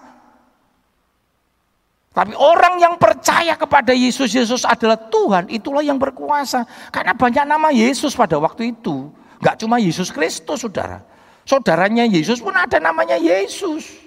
Tapi 2.13 2.37
orang 2.37 2.77
yang 2.77 2.95
percaya 2.95 3.57
kepada 3.57 3.89
Yesus, 3.89 4.31
Yesus 4.31 4.63
adalah 4.63 4.95
Tuhan, 5.09 5.49
itulah 5.49 5.81
yang 5.81 5.97
berkuasa. 5.97 6.63
Karena 6.93 7.11
banyak 7.17 7.43
nama 7.43 7.73
Yesus 7.73 8.13
pada 8.13 8.37
waktu 8.37 8.75
itu. 8.75 9.09
Gak 9.41 9.59
cuma 9.59 9.81
Yesus 9.81 10.13
Kristus, 10.13 10.61
saudara. 10.61 11.03
Saudaranya 11.43 12.07
Yesus 12.07 12.39
pun 12.39 12.55
ada 12.55 12.79
namanya 12.79 13.19
Yesus. 13.19 13.99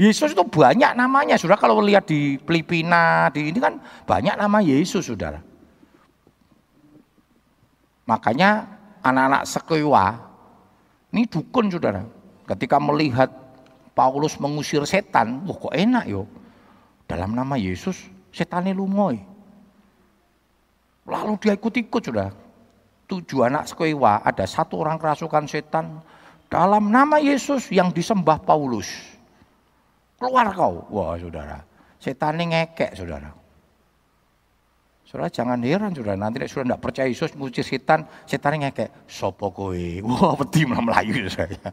Yesus 0.00 0.32
itu 0.32 0.44
banyak 0.46 0.96
namanya. 0.96 1.36
Sudah 1.36 1.60
kalau 1.60 1.82
lihat 1.84 2.08
di 2.08 2.40
Filipina, 2.40 3.28
di 3.34 3.52
ini 3.52 3.58
kan 3.60 3.76
banyak 4.08 4.38
nama 4.40 4.62
Yesus, 4.64 5.04
saudara. 5.04 5.51
Makanya 8.06 8.66
anak-anak 9.02 9.42
sekewa, 9.46 10.18
ini 11.14 11.28
dukun 11.28 11.70
saudara. 11.70 12.02
Ketika 12.48 12.82
melihat 12.82 13.30
Paulus 13.92 14.40
mengusir 14.40 14.82
setan, 14.88 15.46
wah 15.46 15.54
kok 15.54 15.74
enak 15.74 16.04
yo. 16.08 16.26
Dalam 17.06 17.36
nama 17.36 17.54
Yesus, 17.54 18.08
setannya 18.32 18.72
lumoy. 18.72 19.20
Lalu 21.06 21.32
dia 21.38 21.54
ikut-ikut 21.54 22.02
sudah. 22.02 22.30
Tujuh 23.10 23.44
anak 23.44 23.68
sekewa, 23.68 24.24
ada 24.24 24.48
satu 24.48 24.80
orang 24.80 24.96
kerasukan 24.96 25.44
setan. 25.44 26.00
Dalam 26.48 26.88
nama 26.88 27.20
Yesus 27.20 27.68
yang 27.68 27.92
disembah 27.92 28.40
Paulus. 28.40 28.88
Keluar 30.16 30.54
kau. 30.54 30.86
Wah 30.88 31.18
saudara, 31.18 31.60
setannya 32.00 32.44
ngekek 32.50 32.96
saudara. 32.96 33.41
Saudara 35.12 35.28
jangan 35.28 35.60
heran 35.60 35.92
saudara, 35.92 36.16
nanti 36.16 36.40
sudah 36.48 36.72
tidak 36.72 36.80
percaya 36.80 37.04
Yesus 37.04 37.36
ngusir 37.36 37.60
setan, 37.60 38.08
setannya 38.24 38.72
ngekek, 38.72 39.04
sopo 39.04 39.52
kowe. 39.52 39.76
Wah 40.08 40.32
peti 40.40 40.64
melayu 40.64 41.28
saya. 41.28 41.68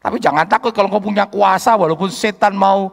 Tapi 0.00 0.16
jangan 0.16 0.48
takut 0.48 0.72
kalau 0.72 0.88
kau 0.88 0.96
punya 0.96 1.28
kuasa, 1.28 1.76
walaupun 1.76 2.08
setan 2.08 2.56
mau 2.56 2.88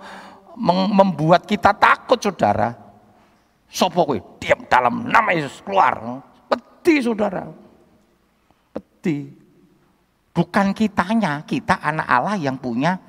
membuat 0.91 1.47
kita 1.47 1.71
takut 1.71 2.19
saudara. 2.19 2.75
Sopo 3.71 4.11
kowe, 4.11 4.19
diam 4.43 4.67
dalam 4.67 5.07
nama 5.07 5.31
Yesus, 5.31 5.63
keluar. 5.63 6.19
Peti 6.51 6.99
saudara. 6.99 7.47
Peti. 8.75 9.39
Bukan 10.35 10.75
kitanya, 10.75 11.47
kita 11.47 11.79
anak 11.79 12.11
Allah 12.11 12.35
yang 12.35 12.59
punya 12.59 12.99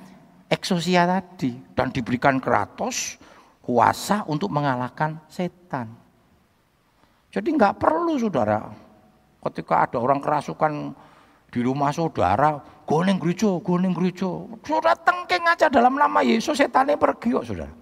eksosia 0.47 1.11
tadi. 1.11 1.59
Dan 1.75 1.91
diberikan 1.91 2.39
keratos, 2.39 3.19
kuasa 3.67 4.23
untuk 4.31 4.55
mengalahkan 4.55 5.19
setan. 5.27 5.91
Jadi 7.35 7.51
nggak 7.51 7.83
perlu 7.83 8.15
saudara, 8.15 8.71
ketika 9.51 9.91
ada 9.91 9.99
orang 9.99 10.23
kerasukan 10.23 10.95
di 11.51 11.61
rumah 11.67 11.91
saudara, 11.91 12.63
goning 12.87 13.19
gereja, 13.19 13.59
goning 13.59 13.91
gereja, 13.91 14.31
saudara 14.63 14.95
tengking 14.95 15.43
aja 15.51 15.67
dalam 15.67 15.99
nama 15.99 16.23
Yesus 16.23 16.55
setannya 16.55 16.95
pergi 16.95 17.35
kok 17.35 17.43
saudara. 17.43 17.75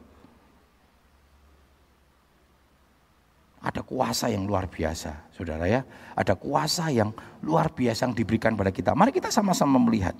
Ada 3.64 3.80
kuasa 3.80 4.28
yang 4.28 4.44
luar 4.44 4.68
biasa, 4.68 5.32
saudara 5.32 5.64
ya. 5.64 5.80
Ada 6.12 6.36
kuasa 6.36 6.92
yang 6.92 7.12
luar 7.40 7.72
biasa 7.72 8.08
yang 8.08 8.12
diberikan 8.12 8.52
pada 8.56 8.68
kita. 8.68 8.92
Mari 8.92 9.08
kita 9.08 9.32
sama-sama 9.32 9.80
melihat. 9.80 10.12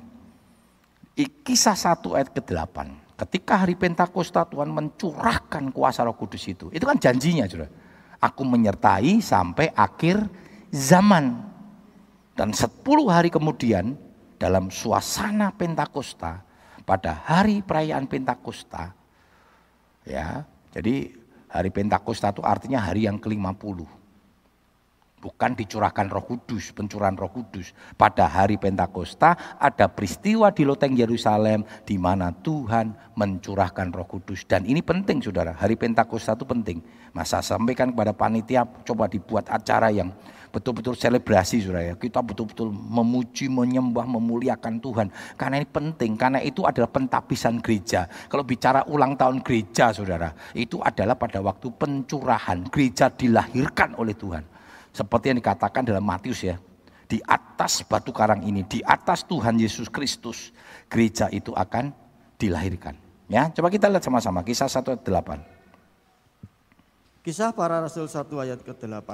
Kisah 1.45 1.77
1 1.77 2.17
ayat 2.17 2.33
ke-8. 2.33 3.04
Ketika 3.15 3.63
hari 3.63 3.79
Pentakosta 3.79 4.43
Tuhan 4.43 4.75
mencurahkan 4.75 5.71
kuasa 5.71 6.03
Roh 6.03 6.19
Kudus 6.19 6.43
itu. 6.51 6.67
Itu 6.75 6.83
kan 6.83 6.99
janjinya, 6.99 7.47
Saudara. 7.47 7.71
Aku 8.19 8.43
menyertai 8.43 9.23
sampai 9.23 9.71
akhir 9.71 10.19
zaman. 10.75 11.55
Dan 12.35 12.51
10 12.51 12.75
hari 13.07 13.31
kemudian 13.31 13.95
dalam 14.35 14.67
suasana 14.67 15.55
Pentakosta 15.55 16.43
pada 16.83 17.23
hari 17.23 17.63
perayaan 17.63 18.11
Pentakosta 18.11 18.91
ya. 20.03 20.43
Jadi 20.75 21.15
hari 21.49 21.71
Pentakosta 21.71 22.35
itu 22.35 22.43
artinya 22.43 22.83
hari 22.83 23.07
yang 23.07 23.23
ke-50 23.23 24.04
bukan 25.25 25.57
dicurahkan 25.57 26.13
Roh 26.13 26.29
Kudus, 26.29 26.77
pencurahan 26.77 27.17
Roh 27.17 27.33
Kudus. 27.33 27.73
Pada 27.97 28.29
hari 28.29 28.61
Pentakosta 28.61 29.57
ada 29.57 29.89
peristiwa 29.89 30.53
di 30.53 30.69
loteng 30.69 30.93
Yerusalem 30.93 31.65
di 31.89 31.97
mana 31.97 32.29
Tuhan 32.29 33.17
mencurahkan 33.17 33.89
Roh 33.89 34.05
Kudus 34.05 34.45
dan 34.45 34.69
ini 34.69 34.85
penting 34.85 35.25
Saudara. 35.25 35.57
Hari 35.57 35.81
Pentakosta 35.81 36.37
itu 36.37 36.45
penting. 36.45 36.85
Masa 37.17 37.41
sampaikan 37.41 37.89
kepada 37.89 38.13
panitia 38.13 38.69
coba 38.85 39.09
dibuat 39.09 39.49
acara 39.49 39.89
yang 39.89 40.13
betul-betul 40.53 40.93
selebrasi 40.93 41.65
Saudara. 41.65 41.97
Kita 41.97 42.21
betul-betul 42.21 42.69
memuji, 42.69 43.49
menyembah, 43.49 44.05
memuliakan 44.05 44.77
Tuhan. 44.77 45.09
Karena 45.41 45.59
ini 45.65 45.69
penting, 45.73 46.21
karena 46.21 46.45
itu 46.45 46.69
adalah 46.69 46.93
pentapisan 46.93 47.65
gereja. 47.65 48.05
Kalau 48.29 48.45
bicara 48.45 48.85
ulang 48.93 49.17
tahun 49.17 49.41
gereja 49.41 49.91
Saudara, 49.91 50.37
itu 50.53 50.85
adalah 50.85 51.17
pada 51.17 51.41
waktu 51.41 51.73
pencurahan. 51.73 52.69
Gereja 52.69 53.09
dilahirkan 53.09 53.97
oleh 53.97 54.13
Tuhan. 54.13 54.54
Seperti 54.95 55.35
yang 55.35 55.43
dikatakan 55.43 55.83
dalam 55.83 56.07
Matius 56.07 56.47
ya. 56.47 56.63
Di 57.05 57.21
atas 57.27 57.85
batu 57.85 58.15
karang 58.15 58.47
ini, 58.47 58.63
di 58.65 58.81
atas 58.81 59.27
Tuhan 59.27 59.59
Yesus 59.59 59.91
Kristus, 59.91 60.55
gereja 60.87 61.27
itu 61.35 61.51
akan 61.53 61.93
dilahirkan. 62.39 62.97
Ya, 63.29 63.51
coba 63.51 63.69
kita 63.69 63.91
lihat 63.91 64.07
sama-sama 64.07 64.47
kisah 64.47 64.71
1 64.71 64.95
ayat 64.95 65.03
8. 65.03 67.27
Kisah 67.27 67.51
para 67.53 67.83
rasul 67.83 68.07
1 68.07 68.25
ayat 68.41 68.63
ke-8. 68.63 69.11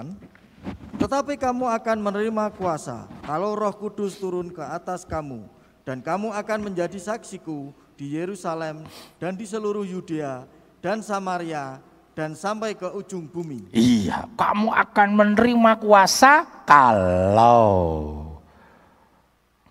Tetapi 1.01 1.41
kamu 1.41 1.65
akan 1.81 1.99
menerima 2.05 2.53
kuasa 2.53 3.09
kalau 3.25 3.57
Roh 3.57 3.73
Kudus 3.73 4.21
turun 4.21 4.53
ke 4.53 4.61
atas 4.61 5.09
kamu 5.09 5.49
dan 5.89 6.05
kamu 6.05 6.37
akan 6.37 6.69
menjadi 6.69 7.01
saksiku 7.01 7.73
di 7.97 8.21
Yerusalem 8.21 8.85
dan 9.17 9.33
di 9.33 9.49
seluruh 9.49 9.89
Yudea 9.89 10.45
dan 10.85 11.01
Samaria 11.01 11.81
dan 12.15 12.35
sampai 12.35 12.75
ke 12.75 12.87
ujung 12.91 13.31
bumi. 13.31 13.71
Iya, 13.71 14.27
kamu 14.35 14.75
akan 14.75 15.09
menerima 15.15 15.73
kuasa 15.79 16.45
kalau 16.67 17.71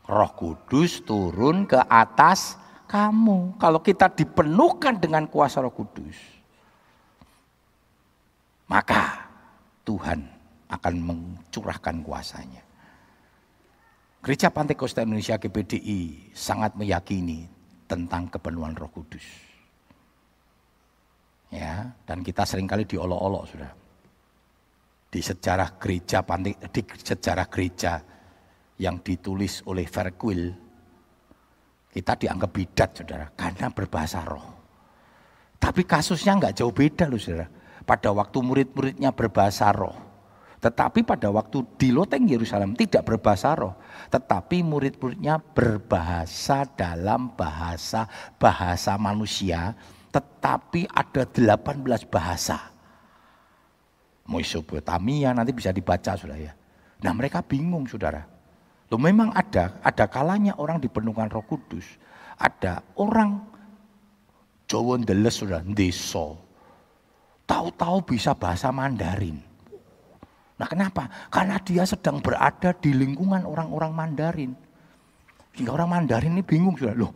Roh 0.08 0.32
Kudus 0.34 1.04
turun 1.04 1.67
ke 1.67 1.78
atas 1.86 2.56
kamu. 2.89 3.60
Kalau 3.62 3.80
kita 3.84 4.10
dipenuhkan 4.10 4.97
dengan 4.97 5.28
kuasa 5.30 5.62
Roh 5.62 5.73
Kudus, 5.73 6.17
maka 8.65 9.30
Tuhan 9.84 10.25
akan 10.69 10.93
mencurahkan 10.97 12.02
kuasanya. 12.02 12.63
Gereja 14.19 14.52
Pantai 14.52 14.75
Kosta 14.75 15.06
Indonesia 15.06 15.39
GPDI 15.39 16.36
sangat 16.36 16.75
meyakini 16.75 17.47
tentang 17.88 18.28
kepenuhan 18.28 18.75
Roh 18.75 18.91
Kudus 18.91 19.48
ya 21.49 21.89
dan 22.05 22.21
kita 22.21 22.45
sering 22.45 22.69
kali 22.69 22.85
diolok-olok 22.85 23.43
sudah 23.49 23.71
di 25.09 25.21
sejarah 25.21 25.81
gereja 25.81 26.21
di 26.69 26.81
sejarah 26.85 27.47
gereja 27.49 27.93
yang 28.79 29.01
ditulis 29.01 29.65
oleh 29.65 29.89
Verquil 29.89 30.41
kita 31.89 32.13
dianggap 32.13 32.51
bidat 32.53 32.89
saudara 33.01 33.25
karena 33.33 33.73
berbahasa 33.73 34.21
roh. 34.21 34.45
Tapi 35.57 35.83
kasusnya 35.83 36.38
nggak 36.38 36.62
jauh 36.62 36.69
beda 36.69 37.09
loh 37.09 37.17
saudara. 37.17 37.49
Pada 37.83 38.13
waktu 38.13 38.38
murid-muridnya 38.45 39.09
berbahasa 39.09 39.73
roh 39.73 40.09
tetapi 40.59 41.07
pada 41.07 41.31
waktu 41.31 41.63
di 41.79 41.95
loteng 41.95 42.27
Yerusalem 42.27 42.75
tidak 42.75 43.07
berbahasa 43.07 43.55
roh 43.55 43.79
tetapi 44.12 44.59
murid-muridnya 44.59 45.39
berbahasa 45.39 46.67
dalam 46.75 47.31
bahasa 47.31 48.03
bahasa 48.35 48.99
manusia 48.99 49.71
tetapi 50.09 50.89
ada 50.89 51.23
18 51.25 51.85
bahasa. 52.09 52.57
Mesopotamia 54.29 55.33
nanti 55.33 55.53
bisa 55.53 55.73
dibaca 55.73 56.13
sudah 56.13 56.37
ya. 56.37 56.53
Nah 57.01 57.13
mereka 57.17 57.41
bingung 57.41 57.89
saudara. 57.89 58.21
Loh 58.89 59.01
memang 59.01 59.33
ada, 59.33 59.77
ada 59.85 60.05
kalanya 60.09 60.57
orang 60.57 60.81
dipenuhkan 60.81 61.29
roh 61.29 61.45
kudus. 61.45 61.85
Ada 62.37 62.81
orang 62.97 63.49
Jawa 64.69 65.01
ndeles 65.01 65.33
sudah, 65.33 65.65
deso. 65.65 66.37
Tahu-tahu 67.49 68.05
bisa 68.05 68.37
bahasa 68.37 68.69
Mandarin. 68.69 69.41
Nah 70.61 70.67
kenapa? 70.69 71.09
Karena 71.33 71.57
dia 71.57 71.89
sedang 71.89 72.21
berada 72.21 72.77
di 72.77 72.93
lingkungan 72.93 73.49
orang-orang 73.49 73.89
Mandarin. 73.89 74.53
Sehingga 75.57 75.73
orang 75.73 75.89
Mandarin 75.89 76.37
ini 76.37 76.45
bingung 76.45 76.77
sudah. 76.77 76.93
Loh, 76.93 77.09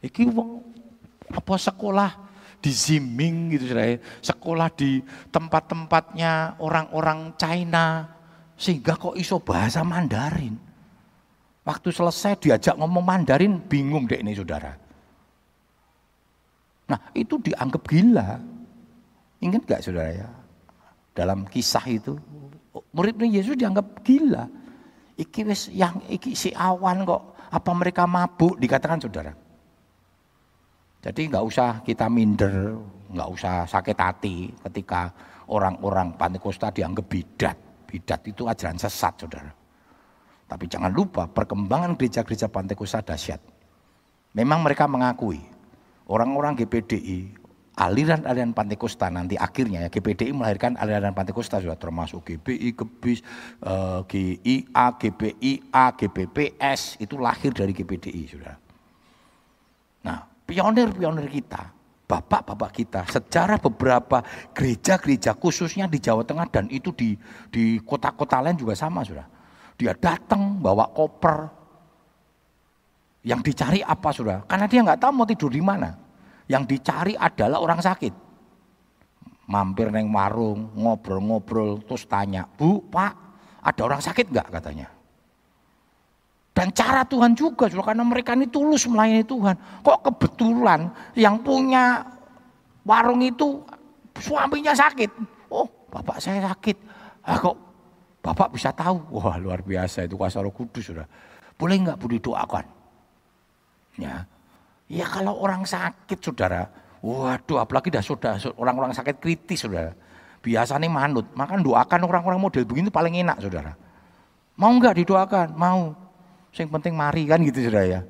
iki 0.00 0.24
wong 0.32 0.73
apa 1.30 1.54
sekolah 1.56 2.10
di 2.64 2.72
Ziming 2.72 3.52
gitu 3.52 3.68
saudara, 3.68 4.00
sekolah 4.24 4.68
di 4.72 5.04
tempat-tempatnya 5.28 6.56
orang-orang 6.64 7.36
China 7.36 8.08
sehingga 8.56 8.96
kok 8.96 9.18
iso 9.20 9.36
bahasa 9.44 9.84
Mandarin. 9.84 10.56
Waktu 11.64 11.88
selesai 11.92 12.40
diajak 12.40 12.76
ngomong 12.76 13.04
Mandarin 13.04 13.60
bingung 13.60 14.08
deh 14.08 14.20
ini 14.20 14.32
saudara. 14.36 14.72
Nah 16.88 17.00
itu 17.16 17.40
dianggap 17.40 17.82
gila. 17.88 18.40
Ingat 19.44 19.62
gak 19.68 19.80
saudara 19.84 20.12
ya? 20.12 20.28
Dalam 21.12 21.44
kisah 21.48 21.84
itu 21.88 22.16
murid 22.92 23.16
Yesus 23.20 23.56
dianggap 23.56 24.04
gila. 24.04 24.48
Iki 25.14 25.40
wis 25.46 25.68
yang 25.70 26.00
iki 26.10 26.34
si 26.34 26.50
awan 26.50 27.06
kok 27.06 27.34
Apa 27.54 27.70
mereka 27.70 28.02
mabuk? 28.02 28.58
Dikatakan 28.58 28.98
saudara. 28.98 29.30
Jadi 31.04 31.28
nggak 31.28 31.44
usah 31.44 31.84
kita 31.84 32.08
minder, 32.08 32.80
nggak 33.12 33.28
usah 33.28 33.68
sakit 33.68 33.98
hati 34.00 34.48
ketika 34.64 35.12
orang-orang 35.52 36.16
Pantekosta 36.16 36.72
dianggap 36.72 37.04
bidat. 37.04 37.56
Bidat 37.84 38.24
itu 38.24 38.48
ajaran 38.48 38.80
sesat 38.80 39.12
saudara. 39.20 39.52
Tapi 40.48 40.64
jangan 40.64 40.88
lupa 40.88 41.28
perkembangan 41.28 42.00
gereja-gereja 42.00 42.48
Pantekosta 42.48 43.04
dahsyat. 43.04 43.36
Memang 44.32 44.64
mereka 44.64 44.88
mengakui 44.88 45.44
orang-orang 46.08 46.56
GPDI 46.56 47.36
aliran-aliran 47.76 48.56
Pantekosta 48.56 49.12
nanti 49.12 49.36
akhirnya 49.36 49.84
ya 49.84 49.90
GPDI 49.92 50.32
melahirkan 50.32 50.80
aliran 50.80 51.12
Pantekosta 51.12 51.60
sudah 51.60 51.76
termasuk 51.76 52.24
GBI, 52.24 52.72
GBIS, 52.72 53.20
eh, 53.60 54.00
GIA, 54.08 54.86
GBIA, 54.96 55.84
GBPS 56.00 56.96
itu 56.96 57.20
lahir 57.20 57.52
dari 57.52 57.76
GPDI 57.76 58.22
sudah. 58.24 58.56
Nah 60.06 60.33
pionir-pionir 60.44 61.28
kita, 61.28 61.72
bapak-bapak 62.04 62.70
kita, 62.72 63.00
sejarah 63.08 63.58
beberapa 63.58 64.20
gereja-gereja 64.52 65.34
khususnya 65.36 65.88
di 65.88 65.98
Jawa 66.00 66.24
Tengah 66.24 66.46
dan 66.52 66.68
itu 66.68 66.92
di 66.92 67.16
di 67.48 67.80
kota-kota 67.82 68.44
lain 68.44 68.56
juga 68.56 68.76
sama 68.76 69.04
sudah. 69.04 69.26
Dia 69.74 69.90
datang 69.98 70.62
bawa 70.62 70.86
koper, 70.94 71.64
yang 73.24 73.40
dicari 73.40 73.80
apa 73.80 74.12
sudah? 74.12 74.44
Karena 74.44 74.68
dia 74.68 74.84
nggak 74.84 75.00
tahu 75.00 75.10
mau 75.16 75.26
tidur 75.26 75.48
di 75.48 75.64
mana. 75.64 75.96
Yang 76.44 76.76
dicari 76.76 77.16
adalah 77.16 77.58
orang 77.58 77.80
sakit. 77.80 78.12
Mampir 79.48 79.88
neng 79.88 80.12
warung, 80.12 80.72
ngobrol-ngobrol, 80.76 81.84
terus 81.88 82.04
tanya, 82.04 82.44
Bu, 82.44 82.84
Pak, 82.88 83.12
ada 83.64 83.80
orang 83.80 84.00
sakit 84.04 84.28
nggak 84.28 84.48
katanya? 84.52 84.88
Dan 86.54 86.70
cara 86.70 87.02
Tuhan 87.02 87.34
juga, 87.34 87.66
karena 87.66 88.06
mereka 88.06 88.38
ini 88.38 88.46
tulus 88.46 88.86
melayani 88.86 89.26
Tuhan. 89.26 89.58
Kok 89.82 89.98
kebetulan 90.06 90.86
yang 91.18 91.42
punya 91.42 92.06
warung 92.86 93.18
itu 93.26 93.58
suaminya 94.22 94.70
sakit. 94.70 95.10
Oh, 95.50 95.66
bapak 95.90 96.22
saya 96.22 96.46
sakit. 96.46 96.78
Ah, 97.26 97.42
kok 97.42 97.58
bapak 98.22 98.54
bisa 98.54 98.70
tahu? 98.70 99.02
Wah 99.18 99.34
luar 99.42 99.66
biasa 99.66 100.06
itu 100.06 100.14
kuasa 100.14 100.38
roh 100.38 100.54
kudus 100.54 100.94
sudah. 100.94 101.10
Boleh 101.58 101.74
nggak 101.82 101.98
bu 101.98 102.06
didoakan? 102.14 102.64
Ya, 103.98 104.26
Ya 104.84 105.08
kalau 105.08 105.40
orang 105.40 105.64
sakit 105.64 106.20
saudara, 106.20 106.68
waduh 107.00 107.64
apalagi 107.64 107.88
dah 107.88 108.04
sudah 108.04 108.36
orang-orang 108.60 108.92
sakit 108.92 109.16
kritis 109.16 109.64
saudara. 109.64 109.96
Biasa 110.44 110.76
nih 110.76 110.92
manut, 110.92 111.24
makan 111.32 111.64
doakan 111.64 112.04
orang-orang 112.04 112.36
model 112.36 112.68
begini 112.68 112.92
paling 112.92 113.16
enak 113.24 113.40
saudara. 113.40 113.72
Mau 114.60 114.70
nggak 114.76 115.00
didoakan? 115.00 115.56
Mau. 115.56 115.96
Yang 116.54 116.70
penting 116.70 116.94
mari 116.94 117.26
kan 117.26 117.42
gitu 117.42 117.66
saudara 117.66 117.84
ya. 117.84 118.00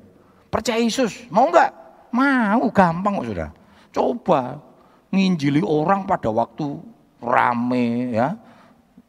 Percaya 0.53 0.79
Yesus, 0.79 1.25
mau 1.33 1.49
nggak? 1.49 1.71
Mau, 2.13 2.69
gampang 2.71 3.19
kok 3.19 3.27
saudara. 3.27 3.49
Coba 3.91 4.61
nginjili 5.11 5.65
orang 5.65 6.05
pada 6.05 6.29
waktu 6.29 6.79
rame 7.19 8.15
ya. 8.15 8.37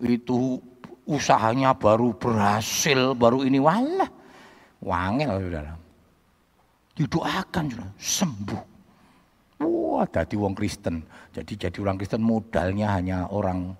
Itu 0.01 0.59
usahanya 1.07 1.76
baru 1.76 2.16
berhasil, 2.16 3.12
baru 3.14 3.45
ini 3.45 3.61
walah. 3.61 4.09
Wangel 4.80 5.37
saudara 5.41 5.87
didoakan 6.97 7.93
sembuh. 8.01 8.62
Wah, 9.61 10.05
jadi 10.09 10.37
wong 10.37 10.57
Kristen. 10.57 11.05
Jadi 11.32 11.68
jadi 11.68 11.76
orang 11.84 12.01
Kristen 12.01 12.24
modalnya 12.24 12.97
hanya 12.97 13.28
orang 13.28 13.76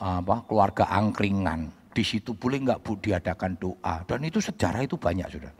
apa 0.00 0.44
keluarga 0.48 0.88
angkringan. 0.88 1.68
Di 2.00 2.16
situ 2.16 2.32
boleh 2.32 2.64
nggak 2.64 2.80
bu 2.80 2.96
diadakan 2.96 3.60
doa 3.60 4.00
dan 4.08 4.24
itu 4.24 4.40
sejarah 4.40 4.88
itu 4.88 4.96
banyak 4.96 5.28
sudah. 5.36 5.52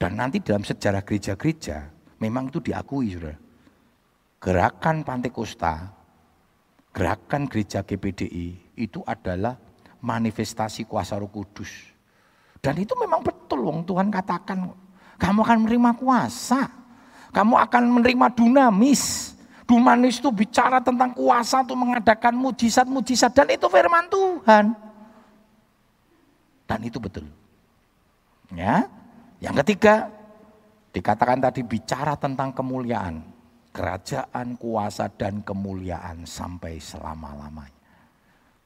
Dan 0.00 0.16
nanti 0.16 0.40
dalam 0.40 0.64
sejarah 0.64 1.04
gereja-gereja 1.04 1.84
memang 2.16 2.48
itu 2.48 2.64
diakui 2.64 3.12
sudah. 3.12 3.36
Gerakan 4.40 5.04
Pantekosta, 5.04 5.92
gerakan 6.96 7.44
gereja 7.44 7.84
GPDI 7.84 8.72
itu 8.80 9.04
adalah 9.04 9.52
manifestasi 10.00 10.88
kuasa 10.88 11.20
Roh 11.20 11.28
Kudus. 11.28 11.92
Dan 12.64 12.80
itu 12.80 12.96
memang 12.96 13.20
betul 13.20 13.68
wong 13.68 13.84
Tuhan 13.84 14.08
katakan 14.08 14.64
kamu 15.20 15.44
akan 15.44 15.58
menerima 15.68 15.92
kuasa. 16.00 16.72
Kamu 17.36 17.52
akan 17.68 18.00
menerima 18.00 18.32
dunamis. 18.32 19.36
Dunamis 19.68 20.24
itu 20.24 20.32
bicara 20.32 20.80
tentang 20.80 21.12
kuasa 21.12 21.60
untuk 21.60 21.76
mengadakan 21.76 22.32
mujizat-mujizat. 22.32 23.36
Dan 23.36 23.52
itu 23.52 23.68
firman 23.68 24.08
Tuhan. 24.08 24.87
Dan 26.68 26.84
itu 26.84 27.00
betul. 27.00 27.24
Ya. 28.52 28.84
Yang 29.40 29.64
ketiga, 29.64 30.12
dikatakan 30.92 31.40
tadi 31.40 31.64
bicara 31.64 32.12
tentang 32.20 32.52
kemuliaan. 32.52 33.24
Kerajaan, 33.72 34.60
kuasa, 34.60 35.08
dan 35.16 35.40
kemuliaan 35.40 36.28
sampai 36.28 36.76
selama-lamanya. 36.76 37.76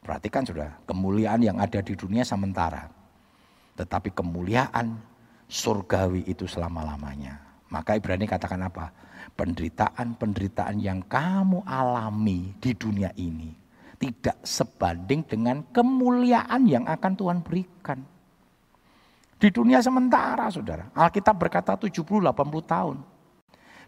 Perhatikan 0.03 0.43
sudah, 0.43 0.83
kemuliaan 0.83 1.39
yang 1.45 1.63
ada 1.63 1.79
di 1.79 1.95
dunia 1.95 2.27
sementara. 2.27 2.91
Tetapi 3.79 4.11
kemuliaan 4.11 4.99
surgawi 5.47 6.27
itu 6.27 6.49
selama-lamanya. 6.49 7.39
Maka 7.71 8.01
Ibrani 8.01 8.27
katakan 8.27 8.67
apa? 8.67 8.91
Penderitaan-penderitaan 9.37 10.81
yang 10.81 11.05
kamu 11.07 11.63
alami 11.63 12.57
di 12.59 12.73
dunia 12.75 13.15
ini 13.15 13.62
tidak 14.03 14.43
sebanding 14.43 15.23
dengan 15.23 15.63
kemuliaan 15.71 16.67
yang 16.67 16.91
akan 16.91 17.13
Tuhan 17.15 17.39
berikan. 17.47 18.03
Di 19.39 19.47
dunia 19.55 19.79
sementara, 19.79 20.51
saudara. 20.51 20.91
Alkitab 20.91 21.39
berkata 21.39 21.79
70-80 21.79 22.03
tahun. 22.67 22.97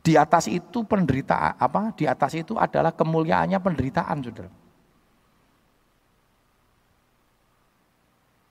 Di 0.04 0.14
atas 0.14 0.46
itu 0.46 0.86
penderitaan 0.86 1.58
apa? 1.58 1.90
Di 1.98 2.06
atas 2.06 2.38
itu 2.38 2.54
adalah 2.54 2.94
kemuliaannya 2.94 3.58
penderitaan, 3.58 4.22
saudara. 4.22 4.52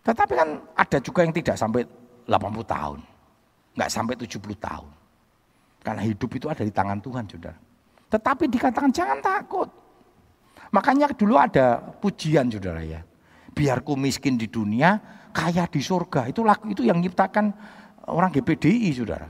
Tetapi 0.04 0.34
kan 0.36 0.50
ada 0.76 0.98
juga 1.00 1.24
yang 1.24 1.32
tidak 1.32 1.56
sampai 1.56 1.88
80 2.28 2.68
tahun. 2.68 3.00
Enggak 3.74 3.90
sampai 3.90 4.16
70 4.20 4.60
tahun. 4.60 4.92
Karena 5.84 6.02
hidup 6.04 6.32
itu 6.32 6.48
ada 6.48 6.64
di 6.64 6.72
tangan 6.72 7.00
Tuhan, 7.04 7.28
Saudara. 7.28 7.60
Tetapi 8.08 8.48
dikatakan 8.48 8.92
jangan 8.96 9.20
takut. 9.20 9.68
Makanya 10.74 11.14
dulu 11.14 11.38
ada 11.38 11.78
pujian, 12.02 12.50
Saudara 12.50 12.82
ya. 12.82 13.06
Biarku 13.54 13.94
miskin 13.94 14.42
di 14.42 14.50
dunia, 14.50 14.98
kaya 15.30 15.70
di 15.70 15.78
surga. 15.78 16.26
Itu 16.34 16.42
itu 16.66 16.82
yang 16.82 16.98
nyiptakan 16.98 17.54
orang 18.10 18.34
GPDI, 18.34 18.90
Saudara. 18.98 19.30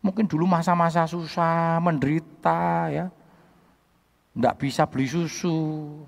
Mungkin 0.00 0.24
dulu 0.24 0.48
masa-masa 0.48 1.04
susah, 1.04 1.80
menderita 1.84 2.88
ya. 2.88 3.12
Enggak 4.32 4.56
bisa 4.56 4.88
beli 4.88 5.04
susu. 5.04 6.00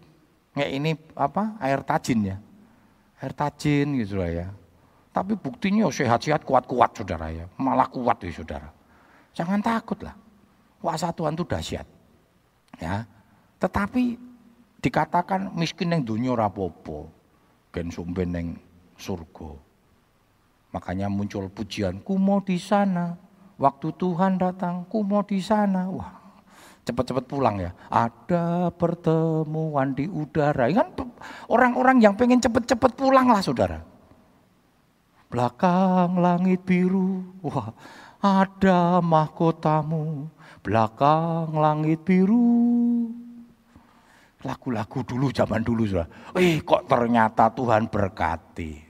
Kayak 0.57 0.71
ini 0.73 0.91
apa? 1.13 1.61
Air 1.61 1.85
tajin 1.85 2.33
ya. 2.33 2.37
Air 3.21 3.33
tajin 3.37 3.93
gitu 4.01 4.21
lah 4.21 4.33
ya. 4.33 4.47
Tapi 5.13 5.37
buktinya 5.37 5.89
sehat-sehat 5.89 6.45
kuat-kuat 6.45 6.97
saudara 6.97 7.33
ya. 7.33 7.45
Malah 7.57 7.89
kuat 7.89 8.21
ya 8.25 8.33
saudara. 8.33 8.69
Jangan 9.37 9.61
takutlah. 9.61 10.17
Kuasa 10.81 11.13
Tuhan 11.13 11.37
itu 11.37 11.45
dahsyat. 11.45 11.89
Ya. 12.81 13.09
Tetapi 13.57 14.26
dikatakan 14.87 15.51
miskin 15.59 15.91
yang 15.91 16.07
dunia 16.07 16.39
rapopo. 16.39 17.11
Gen 17.75 17.91
sumben 17.91 18.31
yang 18.31 18.49
surga. 18.95 19.59
Makanya 20.71 21.11
muncul 21.11 21.51
pujian, 21.51 21.99
ku 22.07 22.15
mau 22.15 22.39
di 22.39 22.57
sana. 22.57 23.19
Waktu 23.59 23.91
Tuhan 23.99 24.39
datang, 24.39 24.87
ku 24.87 25.03
mau 25.03 25.27
di 25.27 25.43
sana. 25.43 25.91
Wah, 25.91 26.15
cepat-cepat 26.87 27.25
pulang 27.27 27.59
ya. 27.59 27.75
Ada 27.91 28.71
pertemuan 28.71 29.93
di 29.93 30.07
udara. 30.07 30.71
Kan 30.71 30.95
orang-orang 31.51 31.99
yang 32.01 32.15
pengen 32.15 32.39
cepat-cepat 32.39 32.95
pulang 32.95 33.27
lah 33.27 33.43
saudara 33.43 33.97
belakang 35.27 36.23
langit 36.23 36.63
biru, 36.63 37.21
wah 37.43 37.75
ada 38.23 39.03
mahkotamu, 39.03 40.31
belakang 40.63 41.51
langit 41.53 42.01
biru. 42.07 43.26
Lagu-lagu 44.47 45.03
dulu, 45.03 45.35
zaman 45.35 45.67
dulu 45.67 45.83
sudah. 45.83 46.07
Eh 46.39 46.63
kok 46.63 46.87
ternyata 46.87 47.51
Tuhan 47.51 47.91
berkati. 47.91 48.87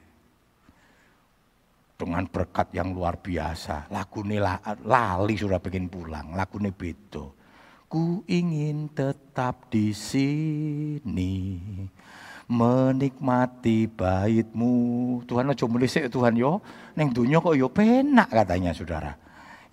Dengan 1.96 2.28
berkat 2.28 2.76
yang 2.76 2.92
luar 2.92 3.16
biasa. 3.16 3.88
Lagu 3.88 4.20
ini 4.28 4.36
lali 4.84 5.34
sudah 5.40 5.56
bikin 5.56 5.88
pulang. 5.88 6.36
Lagu 6.36 6.60
ini 6.60 6.68
beto. 6.68 7.32
Ku 7.88 8.20
ingin 8.28 8.92
tetap 8.92 9.72
di 9.72 9.96
sini 9.96 11.48
menikmati 12.46 13.88
baitmu. 13.90 14.74
Tuhan 15.24 15.50
aja 15.50 15.64
melisik 15.64 16.12
Tuhan 16.12 16.36
yo, 16.36 16.60
neng 16.94 17.10
dunia 17.10 17.42
kok 17.42 17.56
yo 17.58 17.72
penak 17.72 18.28
katanya 18.30 18.76
saudara. 18.76 19.16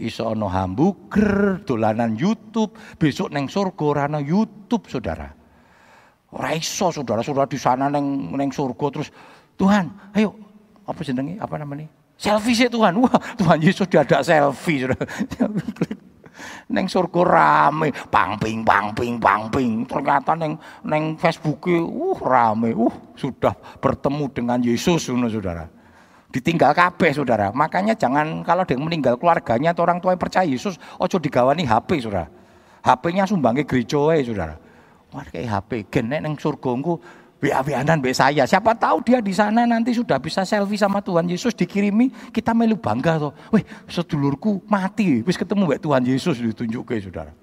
Iso 0.01 0.25
ono 0.33 0.49
hamburger, 0.49 1.61
dolanan 1.67 2.17
YouTube, 2.17 2.73
besok 2.97 3.29
neng 3.29 3.45
surga 3.45 4.07
rana 4.07 4.19
YouTube 4.23 4.89
saudara. 4.89 5.42
Ora 6.33 6.57
iso 6.57 6.89
saudara, 6.89 7.21
saudara 7.21 7.45
di 7.45 7.61
sana 7.61 7.93
neng 7.93 8.33
neng 8.33 8.49
surga 8.49 8.85
terus 8.89 9.13
Tuhan, 9.53 9.93
ayo 10.17 10.33
apa 10.89 10.99
jenenge 11.05 11.37
apa 11.37 11.61
namanya? 11.61 11.85
Selfie 12.17 12.57
sih 12.57 12.69
Tuhan. 12.69 12.97
Wah, 12.97 13.13
Tuhan 13.37 13.61
Yesus 13.61 13.85
ada 13.93 14.25
selfie. 14.25 14.81
Saudara. 14.81 15.05
neng 16.73 16.89
surga 16.89 17.21
rame, 17.21 17.93
pangping, 18.09 18.65
pangping, 18.65 19.21
pangping. 19.21 19.71
Ternyata 19.85 20.33
neng 20.33 20.57
neng 20.81 21.13
Facebook, 21.21 21.69
uh 21.69 22.17
rame, 22.17 22.73
uh 22.73 22.93
sudah 23.13 23.53
bertemu 23.77 24.25
dengan 24.33 24.57
Yesus, 24.57 25.05
saudara. 25.05 25.69
Ditinggal 26.33 26.73
kabeh, 26.73 27.13
saudara. 27.13 27.53
Makanya 27.53 27.93
jangan 27.93 28.41
kalau 28.41 28.65
dia 28.65 28.79
meninggal 28.79 29.21
keluarganya 29.21 29.69
atau 29.69 29.85
orang 29.85 30.01
tua 30.01 30.17
yang 30.17 30.21
percaya 30.21 30.49
Yesus, 30.49 30.81
ojo 30.97 31.21
digawani 31.21 31.61
HP, 31.61 32.01
saudara. 32.01 32.25
HP-nya 32.81 33.29
sumbangnya 33.29 33.63
gereja, 33.63 34.01
saudara. 34.25 34.62
Wah 35.13 35.25
kayak 35.29 35.47
HP, 35.47 35.71
gen 35.93 36.09
neng 36.09 36.33
surga 36.33 36.73
WA-WAnan 37.43 37.99
be 37.99 38.15
saya. 38.15 38.47
Siapa 38.47 38.71
tahu 38.71 39.03
dia 39.03 39.19
di 39.19 39.35
sana 39.35 39.67
nanti 39.67 39.91
sudah 39.91 40.15
bisa 40.15 40.47
selfie 40.47 40.79
sama 40.79 41.03
Tuhan 41.03 41.27
Yesus 41.27 41.51
dikirimi, 41.51 42.31
kita 42.31 42.55
melu 42.55 42.79
bangga 42.79 43.19
tuh. 43.19 43.35
Wih, 43.51 43.67
sedulurku 43.83 44.63
mati, 44.63 45.19
wis 45.27 45.35
ketemu 45.35 45.67
mbak 45.67 45.83
Tuhan 45.83 46.07
Yesus 46.07 46.39
ditunjuk 46.39 46.87
ke 46.87 47.03
saudara. 47.03 47.35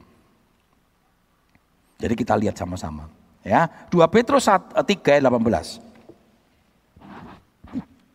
Jadi 2.00 2.16
kita 2.16 2.32
lihat 2.32 2.56
sama-sama. 2.56 3.12
Ya, 3.44 3.68
2 3.92 4.00
Petrus 4.08 4.48
3 4.48 5.20
ayat 5.20 5.28
18. 5.28 5.84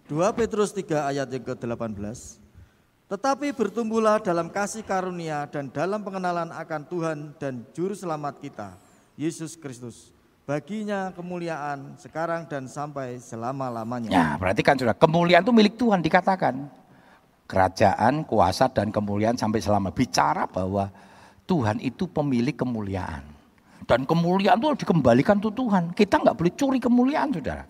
2 0.10 0.38
Petrus 0.38 0.74
3 0.74 1.14
ayat 1.14 1.30
yang 1.30 1.46
ke-18. 1.46 2.42
Tetapi 3.06 3.54
bertumbuhlah 3.54 4.18
dalam 4.18 4.50
kasih 4.50 4.82
karunia 4.82 5.46
dan 5.54 5.70
dalam 5.70 6.02
pengenalan 6.02 6.50
akan 6.50 6.82
Tuhan 6.90 7.18
dan 7.38 7.62
juru 7.78 7.94
selamat 7.94 8.42
kita, 8.42 8.74
Yesus 9.16 9.56
Kristus 9.56 10.12
baginya 10.46 11.10
kemuliaan 11.16 11.98
sekarang 11.98 12.46
dan 12.46 12.70
sampai 12.70 13.18
selama-lamanya. 13.18 14.12
Ya, 14.14 14.28
berarti 14.38 14.62
kan 14.62 14.78
sudah 14.78 14.94
kemuliaan 14.94 15.42
itu 15.42 15.56
milik 15.56 15.76
Tuhan 15.76 16.04
dikatakan. 16.04 16.68
Kerajaan, 17.46 18.26
kuasa 18.26 18.66
dan 18.70 18.90
kemuliaan 18.90 19.38
sampai 19.38 19.62
selama. 19.62 19.94
Bicara 19.94 20.50
bahwa 20.50 20.90
Tuhan 21.46 21.78
itu 21.78 22.10
pemilik 22.10 22.54
kemuliaan. 22.58 23.22
Dan 23.86 24.02
kemuliaan 24.10 24.58
itu 24.58 24.82
dikembalikan 24.82 25.38
ke 25.38 25.50
Tuhan. 25.54 25.94
Kita 25.94 26.26
nggak 26.26 26.36
boleh 26.36 26.54
curi 26.58 26.80
kemuliaan, 26.82 27.30
saudara. 27.30 27.70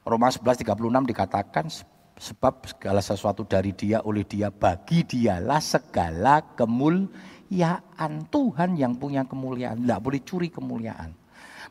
Roma 0.00 0.32
11.36 0.32 1.12
dikatakan 1.12 1.68
sebab 2.16 2.64
segala 2.64 3.04
sesuatu 3.04 3.44
dari 3.44 3.76
dia, 3.76 4.00
oleh 4.00 4.24
dia, 4.24 4.48
bagi 4.48 5.04
dialah 5.04 5.60
segala 5.60 6.40
kemuliaan 6.56 7.39
kemuliaan 7.50 8.30
Tuhan 8.30 8.70
yang 8.78 8.94
punya 8.94 9.26
kemuliaan. 9.26 9.82
Tidak 9.82 10.00
boleh 10.00 10.20
curi 10.22 10.48
kemuliaan. 10.48 11.10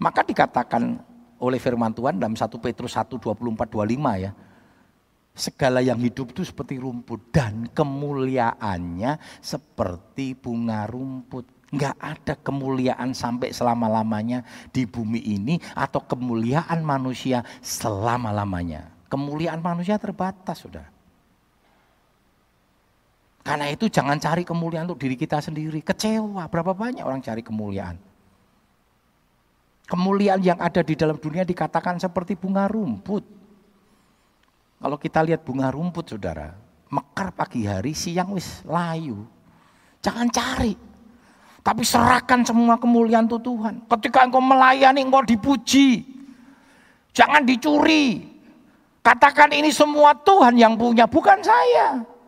Maka 0.03 0.27
dikatakan 0.27 0.99
oleh 1.39 1.59
firman 1.59 1.95
Tuhan 1.95 2.19
dalam 2.19 2.35
1 2.35 2.51
Petrus 2.59 2.99
1, 2.99 3.15
24, 3.15 3.71
25 3.71 4.19
ya. 4.19 4.31
Segala 5.39 5.79
yang 5.79 5.95
hidup 6.03 6.35
itu 6.35 6.43
seperti 6.43 6.75
rumput 6.75 7.31
dan 7.31 7.71
kemuliaannya 7.71 9.39
seperti 9.39 10.35
bunga 10.35 10.83
rumput. 10.83 11.47
Enggak 11.71 11.95
ada 12.01 12.33
kemuliaan 12.35 13.15
sampai 13.15 13.55
selama-lamanya 13.55 14.43
di 14.73 14.83
bumi 14.83 15.21
ini 15.21 15.55
atau 15.77 16.03
kemuliaan 16.03 16.83
manusia 16.83 17.45
selama-lamanya. 17.63 18.91
Kemuliaan 19.07 19.63
manusia 19.63 19.95
terbatas, 19.95 20.59
sudah. 20.65 20.98
Karena 23.49 23.65
itu 23.65 23.89
jangan 23.89 24.21
cari 24.21 24.45
kemuliaan 24.45 24.85
untuk 24.85 25.01
diri 25.01 25.17
kita 25.17 25.41
sendiri. 25.41 25.81
Kecewa, 25.81 26.45
berapa 26.45 26.69
banyak 26.69 27.01
orang 27.01 27.17
cari 27.17 27.41
kemuliaan. 27.41 27.97
Kemuliaan 29.89 30.37
yang 30.45 30.61
ada 30.61 30.85
di 30.85 30.93
dalam 30.93 31.17
dunia 31.17 31.41
dikatakan 31.41 31.97
seperti 31.97 32.37
bunga 32.37 32.69
rumput. 32.69 33.25
Kalau 34.77 35.01
kita 35.01 35.25
lihat 35.25 35.41
bunga 35.41 35.73
rumput 35.73 36.13
saudara, 36.13 36.53
mekar 36.93 37.33
pagi 37.33 37.65
hari, 37.65 37.97
siang 37.97 38.37
wis 38.37 38.61
layu. 38.69 39.25
Jangan 40.05 40.29
cari. 40.29 40.77
Tapi 41.65 41.81
serahkan 41.81 42.45
semua 42.45 42.77
kemuliaan 42.77 43.25
itu 43.25 43.41
Tuhan. 43.41 43.81
Ketika 43.89 44.29
engkau 44.29 44.45
melayani, 44.45 45.01
engkau 45.01 45.25
dipuji. 45.25 46.05
Jangan 47.17 47.49
dicuri. 47.49 48.29
Katakan 49.01 49.49
ini 49.57 49.73
semua 49.73 50.13
Tuhan 50.13 50.53
yang 50.53 50.77
punya, 50.77 51.09
bukan 51.09 51.41
saya. 51.41 52.18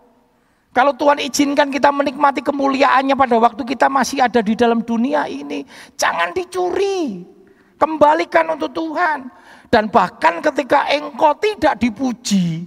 Kalau 0.71 0.95
Tuhan 0.95 1.19
izinkan 1.19 1.67
kita 1.67 1.91
menikmati 1.91 2.39
kemuliaannya 2.39 3.11
pada 3.19 3.35
waktu 3.35 3.67
kita 3.67 3.91
masih 3.91 4.23
ada 4.23 4.39
di 4.39 4.55
dalam 4.55 4.79
dunia 4.79 5.27
ini, 5.27 5.67
jangan 5.99 6.31
dicuri. 6.31 7.27
Kembalikan 7.75 8.55
untuk 8.55 8.71
Tuhan. 8.71 9.27
Dan 9.67 9.91
bahkan 9.91 10.39
ketika 10.39 10.87
engkau 10.87 11.35
tidak 11.43 11.75
dipuji, 11.75 12.63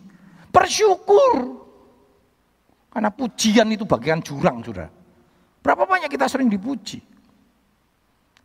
bersyukur. 0.53 1.65
Karena 2.93 3.09
pujian 3.09 3.73
itu 3.73 3.89
bagian 3.89 4.21
jurang, 4.21 4.61
sudah. 4.61 4.89
Berapa 5.65 5.89
banyak 5.89 6.13
kita 6.13 6.29
sering 6.29 6.53
dipuji? 6.53 7.01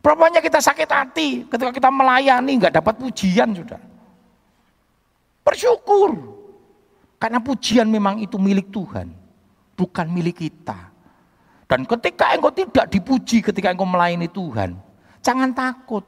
Berapa 0.00 0.24
banyak 0.24 0.40
kita 0.40 0.64
sakit 0.64 0.88
hati 0.88 1.44
ketika 1.44 1.68
kita 1.68 1.88
melayani 1.92 2.56
nggak 2.56 2.80
dapat 2.80 2.96
pujian, 2.96 3.52
sudah. 3.52 3.80
Bersyukur. 5.44 6.16
Karena 7.20 7.44
pujian 7.44 7.84
memang 7.84 8.24
itu 8.24 8.40
milik 8.40 8.72
Tuhan 8.72 9.19
bukan 9.80 10.12
milik 10.12 10.44
kita. 10.44 10.92
Dan 11.64 11.88
ketika 11.88 12.36
engkau 12.36 12.52
tidak 12.52 12.92
dipuji 12.92 13.40
ketika 13.40 13.72
engkau 13.72 13.88
melayani 13.88 14.28
Tuhan, 14.28 14.76
jangan 15.24 15.56
takut. 15.56 16.04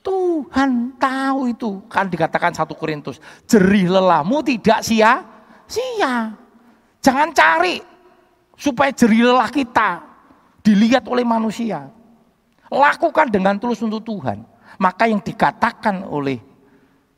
Tuhan 0.00 0.94
tahu 0.96 1.50
itu. 1.50 1.82
Kan 1.90 2.08
dikatakan 2.08 2.54
satu 2.54 2.72
Korintus, 2.72 3.20
jerih 3.44 3.90
lelahmu 3.90 4.40
tidak 4.46 4.80
sia-sia. 4.80 6.32
Jangan 7.02 7.28
cari 7.34 7.82
supaya 8.54 8.94
jerih 8.94 9.34
lelah 9.34 9.50
kita 9.50 10.06
dilihat 10.62 11.04
oleh 11.10 11.26
manusia. 11.26 11.90
Lakukan 12.70 13.28
dengan 13.28 13.58
tulus 13.58 13.82
untuk 13.82 14.06
Tuhan. 14.06 14.46
Maka 14.78 15.10
yang 15.10 15.18
dikatakan 15.18 16.06
oleh 16.06 16.38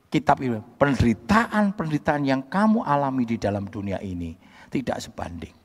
kitab 0.09 0.41
ini, 0.41 0.57
penderitaan-penderitaan 0.81 2.23
yang 2.25 2.41
kamu 2.49 2.81
alami 2.81 3.29
di 3.29 3.37
dalam 3.37 3.69
dunia 3.69 4.01
ini 4.01 4.33
tidak 4.73 5.05
sebanding. 5.05 5.58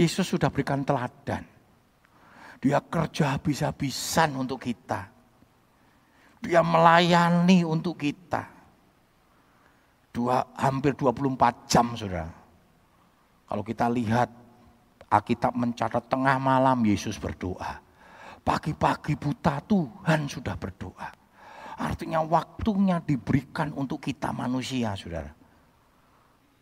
Yesus 0.00 0.32
sudah 0.32 0.48
berikan 0.48 0.80
teladan. 0.80 1.44
Dia 2.56 2.80
kerja 2.80 3.36
habis-habisan 3.36 4.32
untuk 4.32 4.64
kita. 4.64 5.12
Dia 6.40 6.64
melayani 6.64 7.60
untuk 7.68 8.00
kita. 8.00 8.48
Dua, 10.08 10.40
hampir 10.56 10.96
24 10.96 11.68
jam 11.68 11.92
saudara. 11.92 12.32
Kalau 13.44 13.60
kita 13.60 13.92
lihat 13.92 14.28
Alkitab 15.10 15.52
mencatat 15.52 16.08
tengah 16.08 16.40
malam 16.40 16.80
Yesus 16.80 17.20
berdoa. 17.20 17.82
Pagi-pagi 18.40 19.20
buta 19.20 19.60
Tuhan 19.68 20.30
sudah 20.32 20.56
berdoa. 20.56 21.08
Artinya 21.76 22.24
waktunya 22.24 23.04
diberikan 23.04 23.72
untuk 23.76 24.00
kita 24.00 24.32
manusia 24.32 24.96
saudara. 24.96 25.39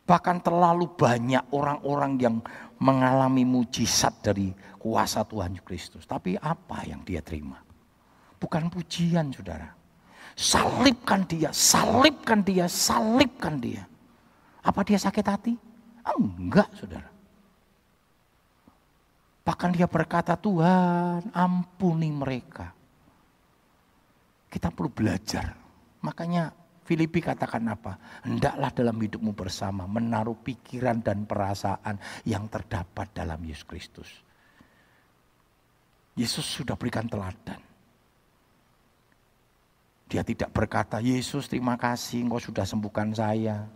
Bahkan 0.09 0.41
terlalu 0.41 0.89
banyak 0.97 1.53
orang-orang 1.53 2.17
yang 2.17 2.37
mengalami 2.81 3.45
mujizat 3.45 4.25
dari 4.25 4.57
kuasa 4.81 5.21
Tuhan 5.29 5.61
Kristus. 5.61 6.09
Tapi 6.09 6.41
apa 6.41 6.81
yang 6.89 7.05
dia 7.05 7.21
terima? 7.21 7.61
Bukan 8.41 8.73
pujian 8.73 9.29
saudara. 9.37 9.69
Salibkan 10.33 11.29
dia, 11.29 11.53
salibkan 11.53 12.41
dia, 12.41 12.65
salibkan 12.71 13.61
dia. 13.61 13.85
Apa 14.65 14.81
dia 14.81 14.97
sakit 14.97 15.27
hati? 15.29 15.53
Enggak 16.09 16.73
saudara. 16.73 17.11
Bahkan 19.45 19.71
dia 19.77 19.89
berkata 19.89 20.39
Tuhan 20.41 21.35
ampuni 21.37 22.09
mereka. 22.13 22.73
Kita 24.49 24.73
perlu 24.73 24.89
belajar. 24.89 25.53
Makanya 26.01 26.53
Filipi 26.89 27.20
katakan 27.20 27.68
apa? 27.68 28.01
Hendaklah 28.24 28.72
dalam 28.72 28.97
hidupmu 28.97 29.36
bersama 29.36 29.84
menaruh 29.84 30.41
pikiran 30.41 31.05
dan 31.05 31.28
perasaan 31.28 32.01
yang 32.24 32.49
terdapat 32.49 33.12
dalam 33.12 33.36
Yesus 33.45 33.68
Kristus. 33.68 34.09
Yesus 36.16 36.49
sudah 36.49 36.80
berikan 36.80 37.05
teladan. 37.05 37.61
Dia 40.09 40.24
tidak 40.24 40.49
berkata, 40.57 41.05
Yesus 41.05 41.53
terima 41.53 41.76
kasih 41.76 42.24
engkau 42.24 42.41
sudah 42.41 42.64
sembuhkan 42.64 43.12
saya. 43.12 43.68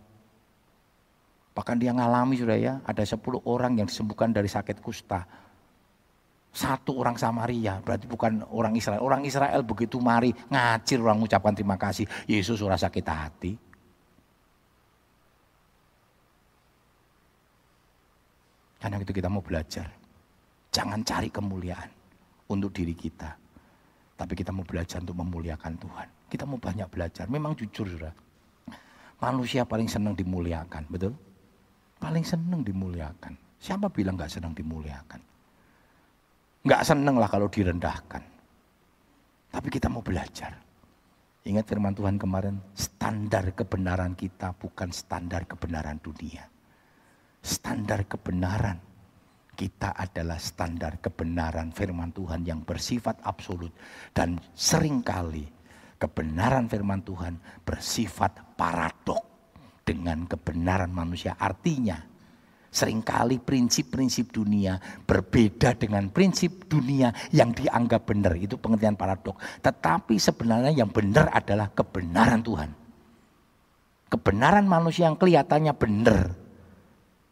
Bahkan 1.53 1.77
dia 1.77 1.93
ngalami 1.93 2.33
sudah 2.41 2.57
ya, 2.57 2.73
ada 2.81 3.05
10 3.05 3.21
orang 3.45 3.77
yang 3.77 3.85
disembuhkan 3.85 4.33
dari 4.33 4.49
sakit 4.49 4.81
kusta. 4.81 5.21
Satu 6.53 7.01
orang 7.01 7.17
Samaria, 7.17 7.81
berarti 7.81 8.05
bukan 8.05 8.45
orang 8.53 8.77
Israel. 8.77 9.01
Orang 9.01 9.25
Israel 9.25 9.65
begitu 9.65 9.97
mari 9.97 10.29
ngacir 10.53 11.01
orang 11.01 11.17
mengucapkan 11.17 11.57
terima 11.57 11.81
kasih. 11.81 12.05
Yesus 12.29 12.61
ora 12.61 12.77
sakit 12.77 13.05
hati. 13.09 13.53
Karena 18.77 19.01
itu 19.01 19.09
kita 19.09 19.33
mau 19.33 19.41
belajar. 19.41 19.89
Jangan 20.69 21.01
cari 21.01 21.33
kemuliaan 21.33 21.89
untuk 22.53 22.69
diri 22.69 22.93
kita. 22.93 23.33
Tapi 24.13 24.33
kita 24.37 24.53
mau 24.53 24.61
belajar 24.61 25.01
untuk 25.01 25.17
memuliakan 25.25 25.73
Tuhan. 25.81 26.07
Kita 26.29 26.45
mau 26.45 26.61
banyak 26.61 26.85
belajar. 26.85 27.25
Memang 27.33 27.57
jujur 27.57 27.89
sudah. 27.89 28.13
Manusia 29.17 29.65
paling 29.65 29.89
senang 29.89 30.13
dimuliakan, 30.13 30.85
betul? 30.85 31.17
Paling 31.97 32.21
senang 32.27 32.61
dimuliakan. 32.61 33.33
Siapa 33.57 33.89
bilang 33.89 34.19
gak 34.19 34.35
senang 34.35 34.51
dimuliakan? 34.51 35.32
Gak 36.63 36.87
senang 36.87 37.19
lah 37.19 37.27
kalau 37.27 37.51
direndahkan. 37.51 38.23
Tapi 39.51 39.67
kita 39.67 39.91
mau 39.91 39.99
belajar. 39.99 40.55
Ingat 41.43 41.67
firman 41.67 41.91
Tuhan 41.91 42.15
kemarin, 42.15 42.55
standar 42.71 43.51
kebenaran 43.51 44.15
kita 44.15 44.55
bukan 44.55 44.95
standar 44.95 45.43
kebenaran 45.43 45.99
dunia. 45.99 46.47
Standar 47.43 48.07
kebenaran 48.07 48.79
kita 49.59 49.91
adalah 49.91 50.39
standar 50.39 51.03
kebenaran 51.03 51.75
firman 51.75 52.15
Tuhan 52.15 52.47
yang 52.47 52.63
bersifat 52.63 53.19
absolut 53.27 53.75
dan 54.15 54.39
sering 54.55 55.03
kali 55.03 55.45
kebenaran 55.99 56.71
firman 56.71 57.03
Tuhan 57.03 57.37
bersifat 57.67 58.55
paradok 58.55 59.21
dengan 59.83 60.23
kebenaran 60.25 60.89
manusia. 60.89 61.35
Artinya, 61.35 61.99
sering 62.73 63.05
kali 63.05 63.37
prinsip-prinsip 63.37 64.33
dunia 64.33 64.81
berbeda 65.05 65.77
dengan 65.77 66.09
prinsip 66.09 66.65
dunia 66.65 67.13
yang 67.29 67.53
dianggap 67.53 68.09
benar. 68.09 68.33
Itu 68.33 68.57
pengertian 68.57 68.97
paradok. 68.97 69.37
Tetapi 69.61 70.17
sebenarnya 70.17 70.73
yang 70.73 70.89
benar 70.89 71.29
adalah 71.29 71.69
kebenaran 71.69 72.41
Tuhan. 72.41 72.69
Kebenaran 74.09 74.65
manusia 74.65 75.05
yang 75.05 75.21
kelihatannya 75.21 75.73
benar. 75.77 76.33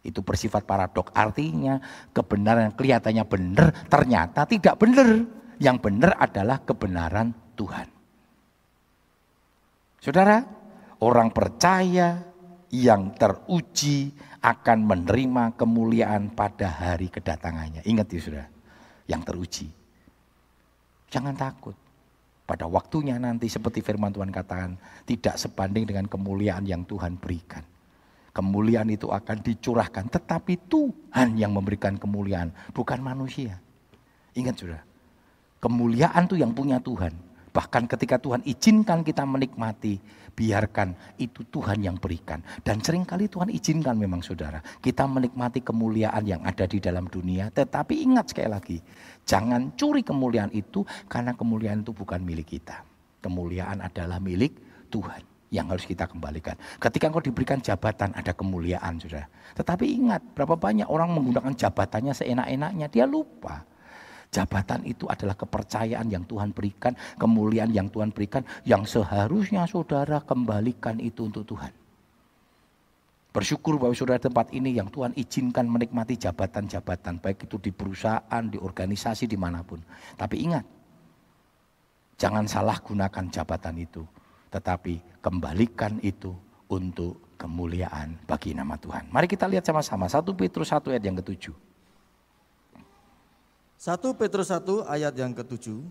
Itu 0.06 0.22
bersifat 0.22 0.62
paradok. 0.62 1.10
Artinya 1.18 1.82
kebenaran 2.14 2.70
yang 2.70 2.78
kelihatannya 2.78 3.26
benar 3.26 3.68
ternyata 3.90 4.46
tidak 4.46 4.78
benar. 4.78 5.26
Yang 5.58 5.78
benar 5.82 6.18
adalah 6.22 6.58
kebenaran 6.62 7.34
Tuhan. 7.58 7.86
Saudara, 10.02 10.42
orang 11.06 11.30
percaya 11.30 12.31
yang 12.72 13.12
teruji 13.20 14.16
akan 14.40 14.88
menerima 14.88 15.60
kemuliaan 15.60 16.32
pada 16.32 16.72
hari 16.72 17.12
kedatangannya. 17.12 17.84
Ingat 17.84 18.08
ya 18.10 18.20
saudara, 18.24 18.48
yang 19.06 19.22
teruji. 19.22 19.68
Jangan 21.12 21.36
takut. 21.36 21.76
Pada 22.48 22.68
waktunya 22.68 23.16
nanti 23.16 23.48
seperti 23.48 23.80
firman 23.84 24.12
Tuhan 24.12 24.32
katakan, 24.32 24.76
tidak 25.08 25.40
sebanding 25.40 25.88
dengan 25.88 26.08
kemuliaan 26.08 26.68
yang 26.68 26.84
Tuhan 26.84 27.16
berikan. 27.20 27.64
Kemuliaan 28.32 28.88
itu 28.92 29.12
akan 29.12 29.44
dicurahkan, 29.44 30.08
tetapi 30.08 30.56
Tuhan 30.72 31.36
yang 31.36 31.52
memberikan 31.52 32.00
kemuliaan, 32.00 32.52
bukan 32.72 33.00
manusia. 33.04 33.60
Ingat 34.32 34.56
saudara, 34.56 34.84
kemuliaan 35.60 36.28
itu 36.28 36.40
yang 36.40 36.56
punya 36.56 36.80
Tuhan. 36.80 37.12
Bahkan 37.52 37.84
ketika 37.92 38.16
Tuhan 38.16 38.48
izinkan 38.48 39.04
kita 39.04 39.28
menikmati, 39.28 40.00
biarkan 40.32 40.96
itu 41.20 41.44
Tuhan 41.52 41.84
yang 41.84 42.00
berikan. 42.00 42.40
Dan 42.64 42.80
sering 42.80 43.04
kali 43.04 43.28
Tuhan 43.28 43.52
izinkan 43.52 44.00
memang 44.00 44.24
saudara, 44.24 44.64
kita 44.80 45.04
menikmati 45.04 45.60
kemuliaan 45.60 46.24
yang 46.24 46.42
ada 46.48 46.64
di 46.64 46.80
dalam 46.80 47.12
dunia. 47.12 47.52
Tetapi 47.52 48.08
ingat 48.08 48.32
sekali 48.32 48.50
lagi, 48.50 48.78
jangan 49.28 49.76
curi 49.76 50.00
kemuliaan 50.00 50.56
itu 50.56 50.88
karena 51.12 51.36
kemuliaan 51.36 51.84
itu 51.84 51.92
bukan 51.92 52.24
milik 52.24 52.56
kita. 52.56 52.88
Kemuliaan 53.20 53.84
adalah 53.84 54.18
milik 54.24 54.88
Tuhan 54.88 55.22
yang 55.52 55.68
harus 55.68 55.84
kita 55.84 56.08
kembalikan. 56.08 56.56
Ketika 56.80 57.12
engkau 57.12 57.20
diberikan 57.20 57.60
jabatan 57.60 58.16
ada 58.16 58.32
kemuliaan 58.32 58.96
saudara. 59.04 59.28
Tetapi 59.60 59.84
ingat 59.84 60.24
berapa 60.32 60.56
banyak 60.56 60.88
orang 60.88 61.12
menggunakan 61.12 61.52
jabatannya 61.52 62.16
seenak-enaknya. 62.16 62.88
Dia 62.88 63.04
lupa 63.04 63.68
Jabatan 64.32 64.88
itu 64.88 65.12
adalah 65.12 65.36
kepercayaan 65.36 66.08
yang 66.08 66.24
Tuhan 66.24 66.56
berikan, 66.56 66.96
kemuliaan 67.20 67.68
yang 67.76 67.92
Tuhan 67.92 68.16
berikan, 68.16 68.48
yang 68.64 68.88
seharusnya 68.88 69.68
saudara 69.68 70.24
kembalikan 70.24 71.04
itu 71.04 71.28
untuk 71.28 71.44
Tuhan. 71.52 71.76
Bersyukur 73.36 73.76
bahwa 73.76 73.92
saudara 73.92 74.24
tempat 74.24 74.52
ini 74.56 74.76
yang 74.76 74.88
Tuhan 74.88 75.12
izinkan 75.20 75.68
menikmati 75.68 76.16
jabatan-jabatan, 76.16 77.20
baik 77.20 77.48
itu 77.48 77.60
di 77.60 77.72
perusahaan, 77.76 78.44
di 78.48 78.56
organisasi, 78.56 79.28
di 79.28 79.36
mana 79.36 79.68
pun. 79.68 79.84
Tapi 80.16 80.36
ingat, 80.48 80.64
jangan 82.16 82.48
salah 82.48 82.80
gunakan 82.80 83.28
jabatan 83.32 83.84
itu, 83.84 84.04
tetapi 84.48 85.24
kembalikan 85.24 86.00
itu 86.04 86.32
untuk 86.72 87.36
kemuliaan 87.36 88.16
bagi 88.24 88.56
nama 88.56 88.80
Tuhan. 88.80 89.12
Mari 89.12 89.28
kita 89.28 89.48
lihat 89.48 89.68
sama-sama, 89.68 90.08
1 90.08 90.24
Petrus 90.36 90.72
1 90.72 90.92
ayat 90.92 91.04
yang 91.04 91.20
ketujuh. 91.20 91.71
1 93.82 93.98
Petrus 94.14 94.54
1 94.54 94.86
ayat 94.86 95.10
yang 95.18 95.34
ketujuh. 95.34 95.82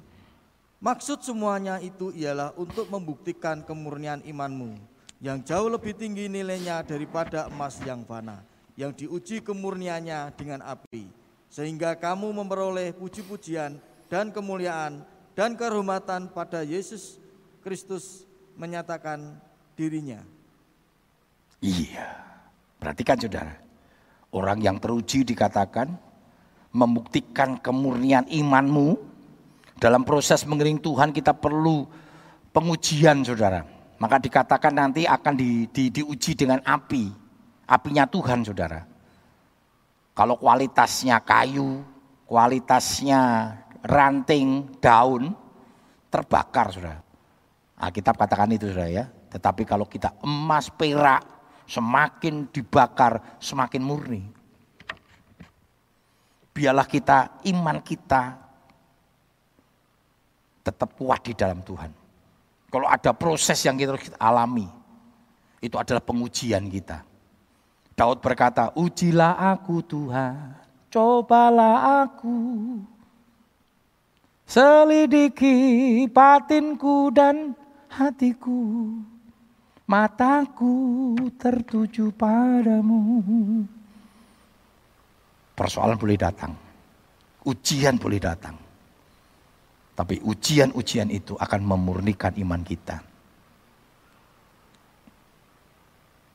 Maksud 0.79 1.27
semuanya 1.27 1.83
itu 1.83 2.15
ialah 2.15 2.55
untuk 2.55 2.87
membuktikan 2.87 3.67
kemurnian 3.67 4.23
imanmu 4.23 4.79
yang 5.19 5.43
jauh 5.43 5.67
lebih 5.67 5.99
tinggi 5.99 6.31
nilainya 6.31 6.87
daripada 6.87 7.51
emas 7.51 7.83
yang 7.83 8.07
fana, 8.07 8.47
yang 8.79 8.95
diuji 8.95 9.43
kemurniannya 9.43 10.31
dengan 10.39 10.63
api, 10.63 11.11
sehingga 11.51 11.99
kamu 11.99 12.31
memperoleh 12.31 12.95
puji-pujian 12.95 13.75
dan 14.07 14.31
kemuliaan 14.31 15.03
dan 15.35 15.59
kehormatan 15.59 16.31
pada 16.31 16.63
Yesus 16.63 17.19
Kristus 17.59 18.23
menyatakan 18.55 19.35
dirinya. 19.75 20.23
Iya, 21.59 22.07
perhatikan 22.79 23.19
saudara, 23.19 23.59
orang 24.31 24.63
yang 24.63 24.79
teruji 24.79 25.27
dikatakan 25.27 26.10
membuktikan 26.71 27.59
kemurnian 27.59 28.27
imanmu. 28.31 28.99
Dalam 29.81 30.05
proses 30.05 30.45
mengiring 30.45 30.77
Tuhan 30.79 31.11
kita 31.11 31.33
perlu 31.33 31.89
pengujian 32.53 33.25
saudara. 33.25 33.65
Maka 34.01 34.17
dikatakan 34.21 34.73
nanti 34.73 35.05
akan 35.05 35.35
di, 35.37 35.69
di, 35.73 35.89
diuji 35.89 36.37
dengan 36.37 36.61
api. 36.65 37.09
Apinya 37.69 38.05
Tuhan 38.05 38.45
saudara. 38.45 38.85
Kalau 40.13 40.37
kualitasnya 40.37 41.23
kayu, 41.25 41.81
kualitasnya 42.29 43.21
ranting, 43.81 44.69
daun, 44.85 45.33
terbakar 46.13 46.73
saudara. 46.77 47.01
Alkitab 47.81 48.21
katakan 48.21 48.53
itu 48.53 48.69
saudara 48.69 48.93
ya. 48.93 49.05
Tetapi 49.33 49.65
kalau 49.65 49.89
kita 49.89 50.13
emas, 50.21 50.69
perak, 50.69 51.25
semakin 51.65 52.53
dibakar, 52.53 53.41
semakin 53.41 53.81
murni 53.81 54.40
biarlah 56.51 56.87
kita, 56.87 57.41
iman 57.51 57.79
kita 57.81 58.37
tetap 60.61 60.93
kuat 60.99 61.25
di 61.25 61.33
dalam 61.33 61.65
Tuhan. 61.65 61.91
Kalau 62.71 62.87
ada 62.87 63.11
proses 63.11 63.59
yang 63.67 63.75
kita, 63.75 63.99
alami, 64.21 64.69
itu 65.59 65.75
adalah 65.75 65.99
pengujian 66.05 66.71
kita. 66.71 67.03
Daud 67.99 68.23
berkata, 68.23 68.71
ujilah 68.79 69.37
aku 69.57 69.83
Tuhan, 69.83 70.55
cobalah 70.89 72.07
aku. 72.07 72.39
Selidiki 74.47 76.07
batinku 76.11 77.15
dan 77.15 77.55
hatiku, 77.87 78.99
mataku 79.87 81.15
tertuju 81.39 82.11
padamu. 82.15 83.01
Persoalan 85.61 86.01
boleh 86.01 86.17
datang. 86.17 86.57
Ujian 87.45 88.01
boleh 88.01 88.17
datang. 88.17 88.57
Tapi 89.93 90.17
ujian-ujian 90.25 91.13
itu 91.13 91.37
akan 91.37 91.61
memurnikan 91.61 92.33
iman 92.41 92.65
kita. 92.65 93.05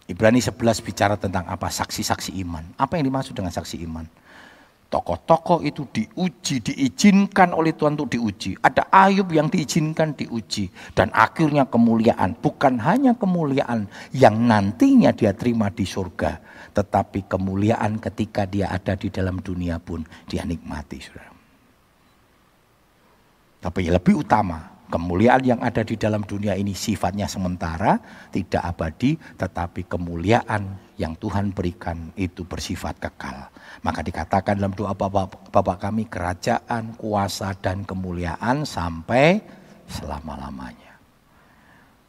Ibrani 0.05 0.37
11 0.37 0.85
bicara 0.85 1.17
tentang 1.17 1.49
apa? 1.49 1.73
Saksi-saksi 1.73 2.37
iman. 2.45 2.77
Apa 2.77 3.01
yang 3.01 3.09
dimaksud 3.09 3.33
dengan 3.33 3.49
saksi 3.49 3.81
iman? 3.89 4.05
Tokoh-tokoh 4.93 5.65
itu 5.65 5.89
diuji, 5.89 6.61
diizinkan 6.61 7.57
oleh 7.57 7.73
Tuhan 7.73 7.97
untuk 7.97 8.13
diuji. 8.13 8.61
Ada 8.61 8.85
Ayub 8.93 9.33
yang 9.33 9.49
diizinkan 9.49 10.13
diuji. 10.13 10.69
Dan 10.93 11.09
akhirnya 11.09 11.65
kemuliaan. 11.65 12.37
Bukan 12.37 12.77
hanya 12.77 13.17
kemuliaan 13.17 13.89
yang 14.13 14.37
nantinya 14.45 15.09
dia 15.09 15.33
terima 15.33 15.73
di 15.73 15.89
surga 15.89 16.54
tetapi 16.75 17.31
kemuliaan 17.31 18.03
ketika 18.03 18.43
dia 18.43 18.67
ada 18.67 18.99
di 18.99 19.07
dalam 19.07 19.39
dunia 19.39 19.79
pun 19.79 20.03
dia 20.27 20.43
nikmati. 20.43 20.99
Saudara. 20.99 21.31
Tapi 23.63 23.87
lebih 23.87 24.21
utama, 24.21 24.83
kemuliaan 24.91 25.41
yang 25.41 25.59
ada 25.63 25.81
di 25.81 25.95
dalam 25.95 26.21
dunia 26.27 26.53
ini 26.53 26.75
sifatnya 26.75 27.31
sementara, 27.31 27.97
tidak 28.29 28.61
abadi, 28.61 29.15
tetapi 29.15 29.87
kemuliaan 29.87 30.77
yang 30.99 31.15
Tuhan 31.15 31.55
berikan 31.55 32.11
itu 32.19 32.43
bersifat 32.43 32.99
kekal. 32.99 33.49
Maka 33.81 34.03
dikatakan 34.03 34.59
dalam 34.59 34.75
doa 34.75 34.93
Bapak, 34.93 35.49
Bapak 35.49 35.81
kami, 35.81 36.05
kerajaan, 36.11 36.93
kuasa, 36.99 37.55
dan 37.57 37.87
kemuliaan 37.87 38.67
sampai 38.67 39.41
selama-lamanya. 39.89 40.99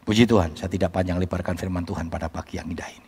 Puji 0.05 0.29
Tuhan, 0.29 0.55
saya 0.59 0.69
tidak 0.69 0.93
panjang 0.93 1.17
lebarkan 1.17 1.57
firman 1.57 1.87
Tuhan 1.89 2.12
pada 2.12 2.29
pagi 2.29 2.61
yang 2.61 2.69
indah 2.69 2.87
ini 2.93 3.06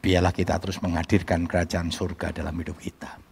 biarlah 0.00 0.32
kita 0.32 0.58
terus 0.60 0.78
menghadirkan 0.82 1.44
kerajaan 1.44 1.90
surga 1.90 2.32
dalam 2.32 2.54
hidup 2.58 2.78
kita. 2.78 3.26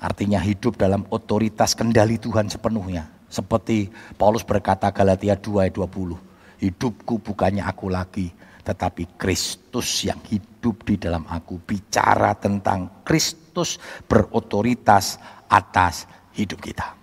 Artinya 0.00 0.40
hidup 0.40 0.80
dalam 0.80 1.04
otoritas 1.12 1.76
kendali 1.76 2.16
Tuhan 2.16 2.48
sepenuhnya. 2.48 3.04
Seperti 3.28 3.92
Paulus 4.16 4.42
berkata 4.42 4.88
Galatia 4.88 5.36
2 5.36 5.68
ayat 5.68 5.74
20. 5.76 6.16
Hidupku 6.60 7.20
bukannya 7.20 7.60
aku 7.64 7.92
lagi, 7.92 8.32
tetapi 8.64 9.20
Kristus 9.20 10.08
yang 10.08 10.18
hidup 10.24 10.88
di 10.88 10.96
dalam 10.96 11.28
aku. 11.28 11.60
Bicara 11.60 12.32
tentang 12.32 13.04
Kristus 13.04 13.76
berotoritas 14.08 15.20
atas 15.52 16.08
hidup 16.32 16.64
kita. 16.64 16.96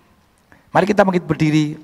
Mari 0.74 0.86
kita 0.90 1.06
bangkit 1.06 1.26
berdiri, 1.26 1.78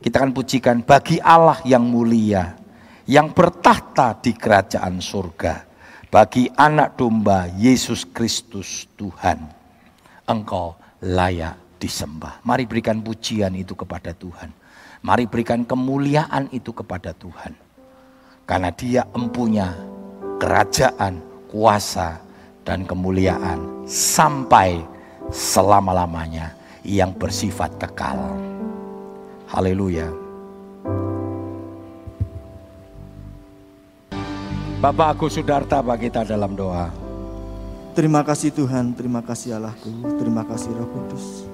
kita 0.00 0.24
akan 0.24 0.32
pujikan 0.32 0.80
bagi 0.80 1.20
Allah 1.20 1.60
yang 1.68 1.84
mulia, 1.84 2.56
yang 3.04 3.34
bertahta 3.34 4.16
di 4.24 4.32
kerajaan 4.32 5.04
surga. 5.04 5.65
Bagi 6.06 6.46
anak 6.54 6.94
domba 6.94 7.50
Yesus 7.58 8.06
Kristus 8.06 8.86
Tuhan, 8.94 9.42
engkau 10.30 10.78
layak 11.02 11.58
disembah. 11.82 12.38
Mari 12.46 12.62
berikan 12.70 13.02
pujian 13.02 13.50
itu 13.58 13.74
kepada 13.74 14.14
Tuhan. 14.14 14.54
Mari 15.02 15.26
berikan 15.26 15.66
kemuliaan 15.66 16.46
itu 16.54 16.70
kepada 16.70 17.10
Tuhan. 17.10 17.58
Karena 18.46 18.70
dia 18.70 19.02
empunya 19.18 19.74
kerajaan, 20.38 21.18
kuasa, 21.50 22.22
dan 22.62 22.86
kemuliaan 22.86 23.86
sampai 23.86 24.82
selama-lamanya 25.34 26.54
yang 26.86 27.10
bersifat 27.18 27.74
kekal. 27.82 28.18
Haleluya. 29.50 30.25
Bapak 34.76 35.16
Agus 35.16 35.40
Sudarta 35.40 35.80
bagi 35.80 36.12
kita 36.12 36.28
dalam 36.28 36.52
doa. 36.52 36.92
Terima 37.96 38.20
kasih 38.20 38.52
Tuhan, 38.52 38.92
terima 38.92 39.24
kasih 39.24 39.56
Allahku, 39.56 39.88
terima 40.20 40.44
kasih 40.44 40.68
Roh 40.68 40.84
Kudus. 40.92 41.48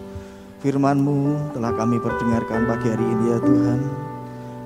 Firman-Mu 0.58 1.54
telah 1.54 1.70
kami 1.70 2.02
perdengarkan 2.02 2.66
pagi 2.66 2.90
hari 2.90 3.06
ini 3.06 3.24
ya 3.30 3.38
Tuhan. 3.38 3.80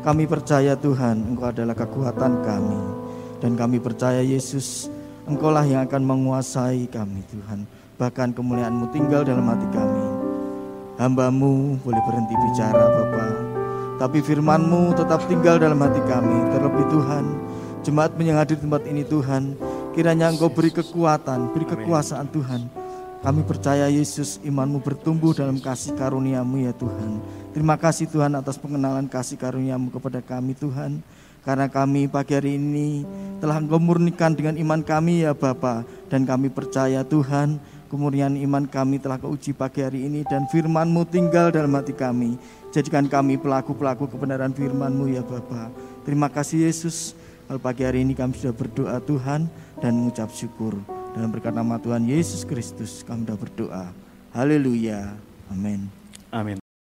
Kami 0.00 0.24
percaya 0.24 0.72
Tuhan, 0.72 1.36
Engkau 1.36 1.52
adalah 1.52 1.76
kekuatan 1.76 2.32
kami. 2.40 2.80
Dan 3.44 3.60
kami 3.60 3.76
percaya 3.76 4.24
Yesus, 4.24 4.88
Engkaulah 5.28 5.68
yang 5.68 5.84
akan 5.84 6.02
menguasai 6.08 6.88
kami 6.88 7.28
Tuhan. 7.28 7.68
Bahkan 8.00 8.32
kemuliaan-Mu 8.32 8.88
tinggal 8.88 9.20
dalam 9.28 9.52
hati 9.52 9.68
kami. 9.68 10.04
Hambamu 10.96 11.76
boleh 11.84 12.02
berhenti 12.08 12.32
bicara 12.32 12.88
Bapak. 12.88 13.32
Tapi 14.00 14.24
firman-Mu 14.24 14.96
tetap 14.96 15.20
tinggal 15.28 15.60
dalam 15.60 15.76
hati 15.76 16.00
kami. 16.08 16.56
Terlebih 16.56 16.88
Tuhan, 16.88 17.24
jemaat 17.86 18.18
yang 18.18 18.42
hadir 18.42 18.58
di 18.58 18.66
tempat 18.66 18.82
ini 18.90 19.06
Tuhan, 19.06 19.54
kiranya 19.94 20.26
Engkau 20.34 20.50
beri 20.50 20.74
kekuatan, 20.74 21.54
beri 21.54 21.66
kekuasaan 21.70 22.26
Tuhan. 22.34 22.66
Kami 23.22 23.46
percaya 23.46 23.86
Yesus 23.86 24.42
imanmu 24.42 24.82
bertumbuh 24.82 25.30
dalam 25.30 25.62
kasih 25.62 25.94
karuniamu 25.94 26.66
ya 26.66 26.74
Tuhan. 26.74 27.22
Terima 27.54 27.78
kasih 27.78 28.10
Tuhan 28.10 28.34
atas 28.34 28.58
pengenalan 28.58 29.06
kasih 29.06 29.38
karuniamu 29.38 29.94
kepada 29.94 30.18
kami 30.18 30.58
Tuhan. 30.58 30.98
Karena 31.46 31.70
kami 31.70 32.10
pagi 32.10 32.34
hari 32.34 32.58
ini 32.58 33.06
telah 33.38 33.62
Engkau 33.62 33.78
murnikan 33.78 34.34
dengan 34.34 34.58
iman 34.58 34.82
kami 34.82 35.22
ya 35.22 35.30
Bapa 35.30 35.86
Dan 36.10 36.26
kami 36.26 36.50
percaya 36.50 37.06
Tuhan 37.06 37.62
Kemurnian 37.86 38.34
iman 38.34 38.66
kami 38.66 38.98
telah 38.98 39.14
keuji 39.14 39.54
pagi 39.54 39.78
hari 39.78 40.10
ini 40.10 40.26
dan 40.26 40.42
firman-Mu 40.50 41.06
tinggal 41.06 41.54
dalam 41.54 41.70
hati 41.78 41.94
kami. 41.94 42.34
Jadikan 42.74 43.06
kami 43.06 43.38
pelaku-pelaku 43.38 44.10
kebenaran 44.10 44.50
firman-Mu 44.50 45.06
ya 45.06 45.22
Bapa. 45.22 45.70
Terima 46.02 46.26
kasih 46.26 46.66
Yesus. 46.66 47.14
Kalau 47.46 47.62
pagi 47.62 47.86
hari 47.86 48.02
ini 48.02 48.18
kami 48.18 48.34
sudah 48.34 48.50
berdoa 48.50 48.98
Tuhan 48.98 49.46
dan 49.78 49.92
mengucap 49.94 50.34
syukur. 50.34 50.74
Dalam 51.14 51.30
berkat 51.30 51.54
nama 51.54 51.78
Tuhan 51.78 52.02
Yesus 52.02 52.42
Kristus 52.42 53.06
kami 53.06 53.22
sudah 53.22 53.38
berdoa. 53.38 53.84
Haleluya. 54.34 55.14
Amin. 55.54 55.86
Amin. 56.34 56.65